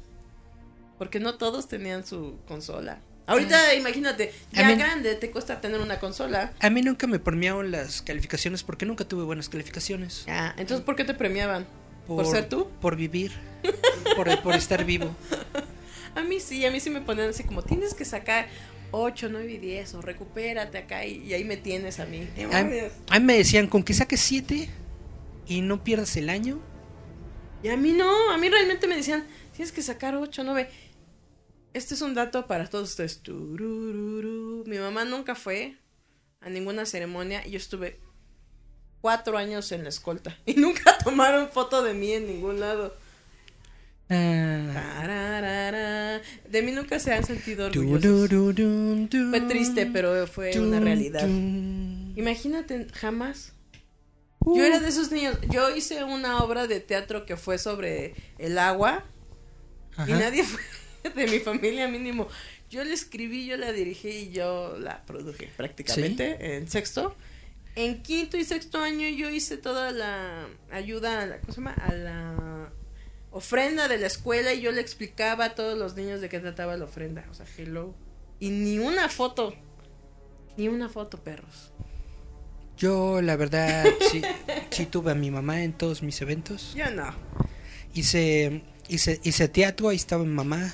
[0.98, 2.98] Porque no todos tenían su consola.
[3.26, 6.52] Ahorita imagínate, A ya mí- grande te cuesta tener una consola.
[6.60, 10.24] A mí nunca me premiaron las calificaciones porque nunca tuve buenas calificaciones.
[10.28, 11.66] Ah, entonces ¿por qué te premiaban?
[12.06, 12.68] ¿Por ser tú?
[12.80, 13.32] Por vivir.
[14.16, 15.14] por, por estar vivo.
[16.14, 18.46] A mí sí, a mí sí me ponían así como tienes que sacar
[18.92, 22.26] 8, 9 y 10, o recupérate acá y, y ahí me tienes a mí.
[22.50, 22.62] A
[23.20, 24.70] mí me decían, con que saques 7
[25.48, 26.60] y no pierdas el año.
[27.62, 30.68] Y a mí no, a mí realmente me decían, tienes que sacar 8, 9.
[31.72, 33.22] Este es un dato para todos ustedes.
[33.22, 34.64] Turururu.
[34.66, 35.76] Mi mamá nunca fue
[36.40, 38.00] a ninguna ceremonia y yo estuve
[39.00, 42.94] cuatro años en la escolta y nunca tomaron foto de mí en ningún lado.
[44.10, 46.20] Ah.
[46.48, 48.30] De mí nunca se han sentido orgullosos.
[48.30, 51.28] Fue triste, pero fue una realidad.
[51.28, 53.52] Imagínate, jamás.
[54.56, 55.38] Yo era de esos niños.
[55.50, 59.04] Yo hice una obra de teatro que fue sobre el agua
[60.06, 60.60] y nadie fue
[61.14, 62.28] de mi familia mínimo.
[62.70, 67.14] Yo la escribí, yo la dirigí y yo la produje prácticamente en sexto.
[67.74, 71.74] En quinto y sexto año yo hice toda la ayuda a la, ¿cómo se llama?
[71.74, 72.72] A la
[73.30, 76.76] ofrenda de la escuela y yo le explicaba a todos los niños de qué trataba
[76.76, 77.24] la ofrenda.
[77.30, 77.94] O sea, hello.
[78.40, 79.54] Y ni una foto.
[80.56, 81.72] Ni una foto, perros.
[82.78, 84.22] Yo, la verdad, sí,
[84.70, 86.74] sí tuve a mi mamá en todos mis eventos.
[86.76, 87.12] Yo no.
[87.92, 90.72] Hice, hice, hice teatro, ahí estaba mi mamá.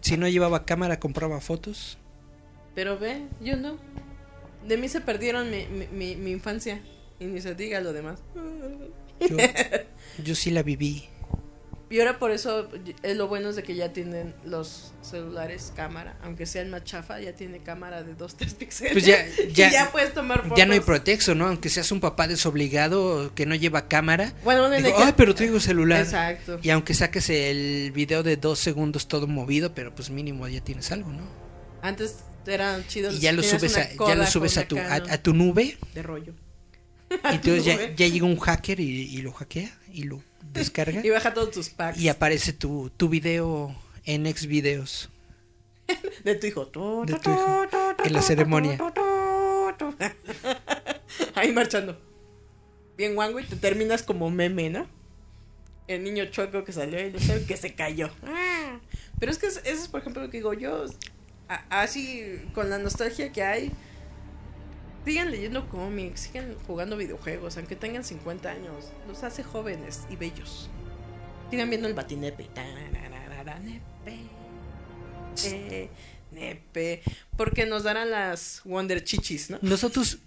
[0.00, 1.98] Si no llevaba cámara, compraba fotos.
[2.74, 3.78] Pero ve, yo no.
[4.68, 6.82] De mí se perdieron mi, mi, mi, mi infancia.
[7.18, 8.20] Y ni se diga lo demás.
[9.20, 9.36] Yo,
[10.22, 11.08] yo sí la viví.
[11.90, 12.68] Y ahora por eso
[13.02, 16.82] eh, lo bueno es de que ya tienen los celulares cámara, aunque sea el más
[16.84, 18.92] chafa, ya tiene cámara de 2, 3 píxeles.
[18.94, 20.58] Pues ya- Y ya- ya puedes tomar fotos.
[20.58, 21.46] Ya no hay pretexto, ¿no?
[21.46, 24.32] Aunque seas un papá desobligado que no lleva cámara.
[24.44, 26.00] Bueno, Digo, que- Ay, pero traigo celular.
[26.00, 26.58] Exacto.
[26.62, 30.90] Y aunque saques el video de dos segundos todo movido, pero pues mínimo ya tienes
[30.90, 31.22] algo, ¿no?
[31.82, 32.16] Antes
[32.46, 33.14] eran chidos.
[33.14, 35.76] Y ya lo subes, a, ya lo subes a tu, a, tu nube.
[35.94, 36.32] De rollo.
[37.10, 40.22] Y entonces ya, ya llega un hacker y, y lo hackea y lo
[40.54, 41.00] descarga.
[41.04, 41.98] Y baja todos tus packs.
[42.00, 43.74] y aparece tu, tu video
[44.04, 45.10] en ex videos.
[46.24, 46.64] De tu hijo.
[47.04, 47.66] De tu hijo,
[48.04, 48.78] en la ceremonia.
[51.34, 52.00] Ahí marchando.
[52.96, 54.86] Bien guango y te terminas como meme, ¿no?
[55.88, 58.10] El niño chueco que salió y el que se cayó.
[58.24, 58.78] Ah.
[59.18, 60.86] Pero es que es- eso es, por ejemplo, lo que digo yo.
[61.48, 63.70] a- Así, con la nostalgia que hay,
[65.04, 68.86] sigan leyendo cómics, sigan jugando videojuegos, aunque tengan 50 años.
[69.06, 70.68] Los hace jóvenes y bellos.
[71.50, 72.48] Sigan viendo el batinepe.
[73.62, 74.18] Nepe.
[75.44, 75.88] Eh,
[76.32, 77.02] nepe.
[77.36, 79.58] Porque nos darán las Wonder Chichis, ¿no?
[79.62, 80.18] Nosotros,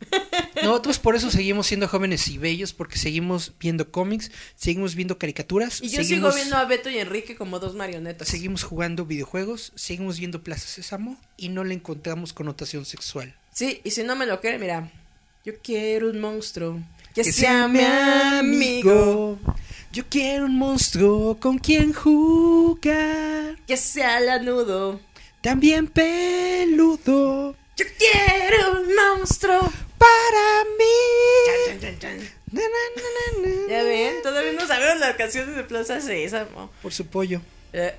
[0.64, 5.82] nosotros por eso seguimos siendo jóvenes y bellos, porque seguimos viendo cómics, seguimos viendo caricaturas,
[5.82, 8.28] Y yo seguimos, sigo viendo a Beto y Enrique como dos marionetas.
[8.28, 13.36] seguimos jugando videojuegos, seguimos viendo Plaza Sésamo y no le encontramos connotación sexual.
[13.58, 14.88] Sí, y si no me lo cree, mira.
[15.44, 16.80] Yo quiero un monstruo
[17.16, 19.40] que, sea mi amigo.
[19.92, 25.00] Yo quiero un monstruo con quien jugar, Que sea lanudo.
[25.42, 29.60] también peludo Yo quiero un monstruo.
[29.98, 31.66] para mí.
[31.66, 32.18] Chan, chan, chan.
[32.52, 33.70] Na, na, na, na, na.
[33.72, 36.70] Ya ven, todavía no sabemos las canciones de Plaza Sésamo.
[36.84, 37.42] Por su pollo.
[37.74, 37.96] Eh,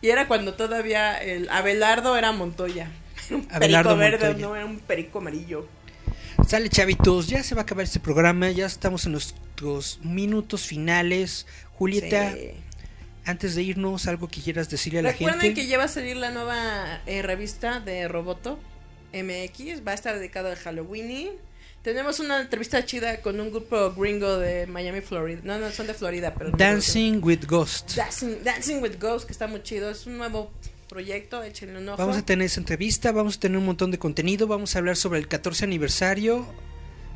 [0.00, 2.90] y era cuando todavía el Abelardo era Montoya.
[3.36, 4.46] Un Abelardo perico verde, Montoya.
[4.46, 5.66] no era un perico amarillo.
[6.46, 11.46] Sale chavitos, ya se va a acabar este programa, ya estamos en nuestros minutos finales.
[11.78, 12.50] Julieta, Sí.
[13.24, 15.60] antes de irnos, algo que quieras decirle a la Recuerden gente.
[15.60, 18.58] que ya va a salir la nueva eh, revista de Roboto
[19.12, 19.86] MX.
[19.86, 21.30] Va a estar dedicado al Halloween.
[21.82, 25.40] Tenemos una entrevista chida con un grupo gringo de Miami, Florida.
[25.44, 26.56] No, no, son de Florida, pero no.
[26.56, 27.96] Dancing with Ghosts.
[27.96, 29.90] Dancing, Dancing with Ghosts, que está muy chido.
[29.90, 30.52] Es un nuevo
[30.92, 31.96] proyecto, échenle un ojo.
[31.98, 34.96] Vamos a tener esa entrevista, vamos a tener un montón de contenido, vamos a hablar
[34.96, 36.46] sobre el 14 aniversario,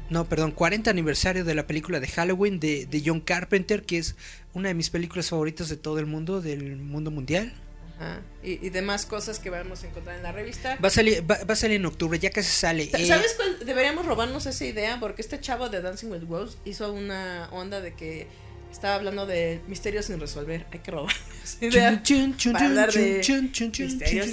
[0.08, 4.14] no, perdón, 40 aniversario de la película de Halloween de, de John Carpenter, que es
[4.54, 7.52] una de mis películas favoritas de todo el mundo, del mundo mundial.
[7.98, 8.20] Ajá.
[8.42, 10.76] Y, y demás cosas que vamos a encontrar en la revista.
[10.84, 12.88] Va a salir, va, va a salir en octubre, ya casi sale.
[12.90, 13.58] Sa- Eh, ¿Sabes cuál?
[13.66, 17.94] Deberíamos robarnos esa idea porque este chavo de Dancing with Ghosts hizo una onda de
[17.94, 18.26] que
[18.70, 20.66] estaba hablando de misterios sin resolver.
[20.72, 21.14] Hay que robar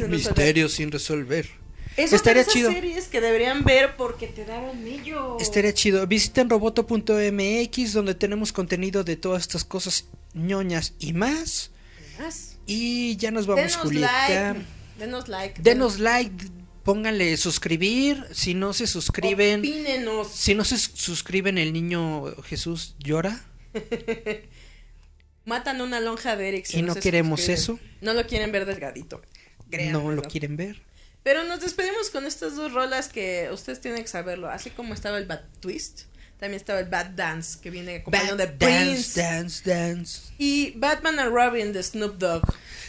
[0.09, 1.47] misterios sin resolver.
[1.95, 2.71] Es otra Estaría chido.
[2.71, 5.37] series que deberían ver porque te daban mello.
[5.39, 6.07] Estaría chido.
[6.07, 11.69] Visiten roboto.mx donde tenemos contenido de todas estas cosas ñoñas y más.
[12.19, 12.57] Más.
[12.65, 14.53] Y ya nos vamos, Denos Julieta.
[14.53, 14.65] like.
[14.97, 15.61] Denos like.
[15.61, 16.45] Denos like,
[16.83, 18.25] pónganle suscribir.
[18.31, 20.29] Si no se suscriben, Opínenos.
[20.31, 23.39] si no se su- suscriben, el niño Jesús llora.
[25.45, 26.73] Matan una lonja de Eric.
[26.73, 27.79] Y no, queremos eso.
[28.01, 29.21] No lo quieren ver delgadito.
[29.91, 30.81] No lo quieren ver.
[31.23, 34.49] Pero nos despedimos con estas dos rolas que ustedes tienen que saberlo.
[34.49, 36.01] Así como estaba el Bad Twist,
[36.37, 39.21] también estaba el Bad Dance, que viene acompañado Bad de Prince.
[39.21, 40.21] Dance, dance, dance.
[40.37, 42.43] Y Batman and Robin de Snoop Dogg.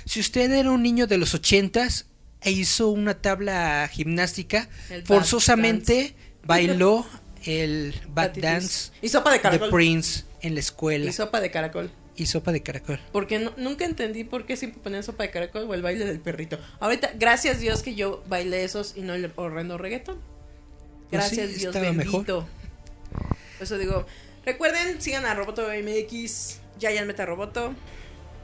[0.05, 2.07] Si usted era un niño de los ochentas
[2.41, 7.07] e hizo una tabla gimnástica, el forzosamente bailó
[7.45, 9.69] el Bad Dance y sopa de, caracol.
[9.69, 11.09] de Prince en la escuela.
[11.09, 13.01] Y sopa de caracol y sopa de caracol.
[13.13, 16.59] Porque nunca entendí por qué siempre ponían sopa de caracol o el baile del perrito.
[16.81, 20.19] Ahorita, gracias Dios que yo bailé esos y no el horrendo reggaetón.
[21.11, 22.19] Pues gracias pues sí, Dios bendito.
[22.19, 22.25] Mejor.
[22.27, 22.47] Por
[23.61, 24.07] eso digo,
[24.45, 27.75] recuerden, sigan a Roboto MX, ya ya meta Roboto.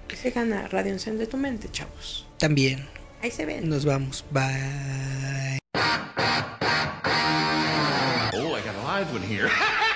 [0.09, 2.27] Que sigan a Radio Encén de tu mente, chavos.
[2.39, 2.89] También.
[3.23, 3.69] Ahí se ven.
[3.69, 4.25] Nos vamos.
[4.31, 5.59] Bye.
[8.33, 9.49] Oh, I got a live one here.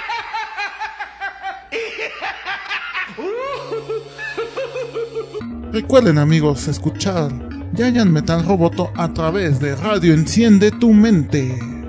[5.73, 7.31] Recuerden amigos escuchar
[7.74, 11.84] Giant Metal Roboto a través de Radio Enciende tu Mente.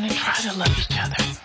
[0.00, 1.37] gonna try to love each other.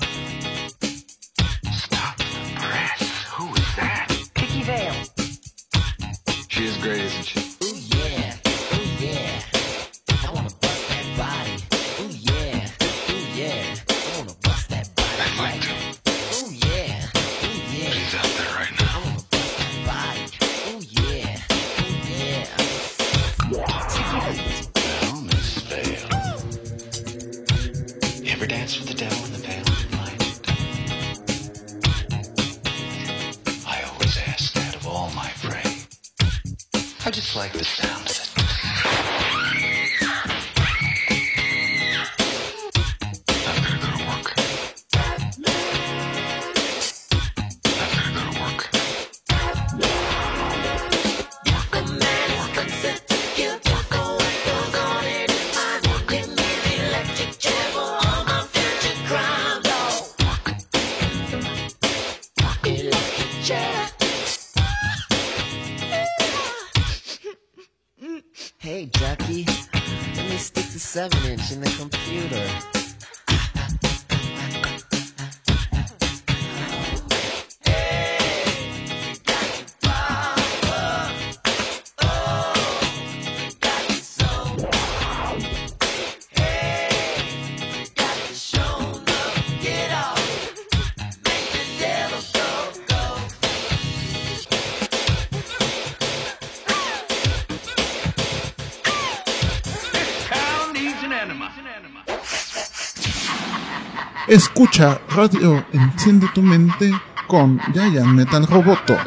[104.34, 106.89] Escucha Radio Enciende tu Mente
[107.27, 108.97] con Giant Metal Roboto.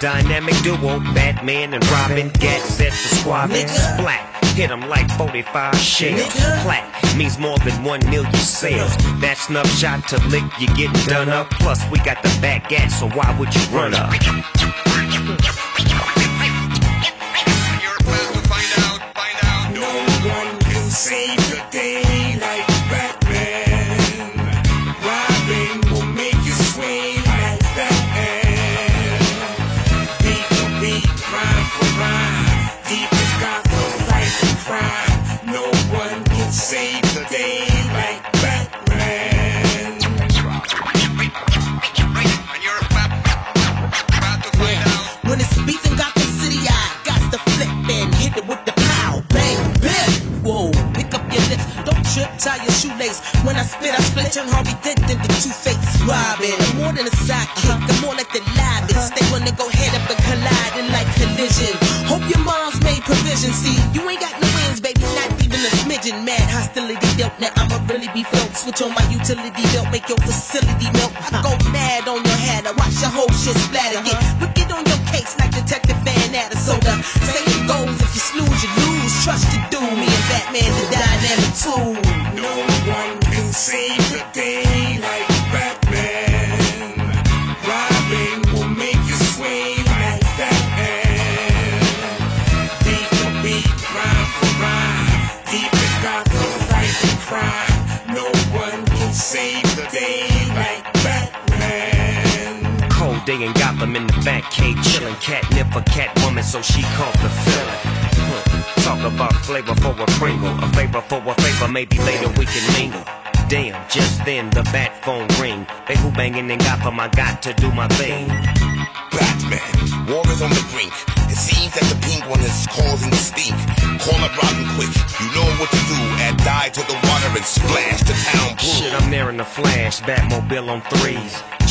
[0.00, 3.66] Dynamic duo, Batman and Robin, get set to swabbing.
[3.98, 6.32] Black hit 'em like 45 shells.
[6.62, 6.84] Plat
[7.18, 8.96] means more than 1 million sales.
[9.20, 11.50] That snuff shot to lick, you gettin' done up.
[11.50, 14.10] Plus, we got the back gas, so why would you run up?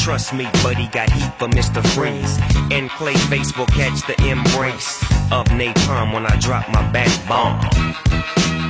[0.10, 1.86] Trust me, buddy got heat for Mr.
[1.94, 2.40] Freeze.
[2.72, 7.62] And Clayface will catch the embrace of napalm when I drop my back bomb.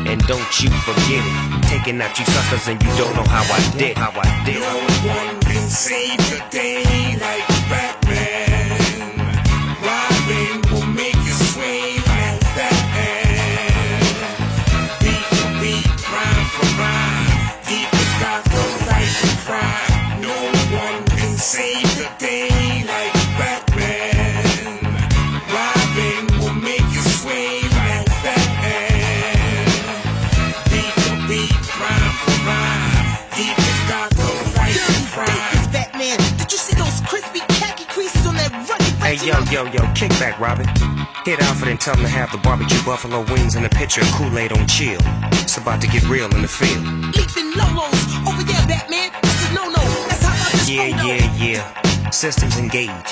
[0.06, 3.78] And don't you forget it, taking out you suckers and you don't know how I
[3.78, 4.60] did, how I did.
[4.60, 7.49] No one can save the day like
[40.00, 40.66] Kick back, Robin.
[41.26, 44.08] Hit Alfred and tell him to have the barbecue buffalo wings and a pitcher of
[44.14, 44.98] Kool-Aid on chill.
[45.44, 46.86] It's about to get real in the field.
[47.18, 48.26] Leaps and lolos.
[48.26, 49.12] Over there, Batman.
[49.22, 49.84] This is no-no.
[50.08, 52.10] That's how I just Yeah, yeah, yeah.
[52.12, 53.12] Systems engage.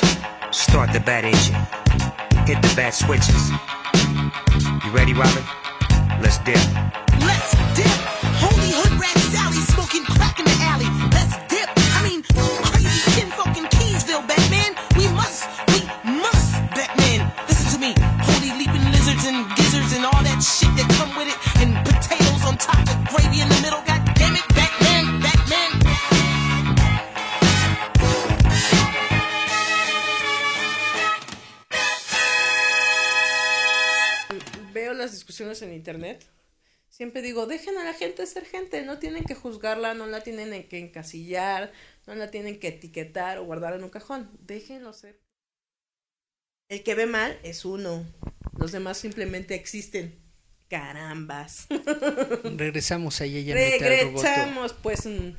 [0.51, 1.59] Start the bat engine.
[2.47, 3.51] Hit the bat switches.
[4.85, 5.43] You ready, Robin?
[6.21, 6.55] Let's dip.
[7.19, 7.96] Let's dip.
[35.61, 36.25] en internet,
[36.89, 40.67] siempre digo, dejen a la gente ser gente, no tienen que juzgarla, no la tienen
[40.67, 41.71] que encasillar,
[42.05, 45.19] no la tienen que etiquetar o guardar en un cajón, déjenlo ser.
[46.69, 48.05] El que ve mal es uno,
[48.57, 50.27] los demás simplemente existen.
[50.69, 51.67] Carambas.
[52.43, 53.53] Regresamos a ella.
[53.53, 55.05] Regresamos, pues.
[55.05, 55.29] Mm.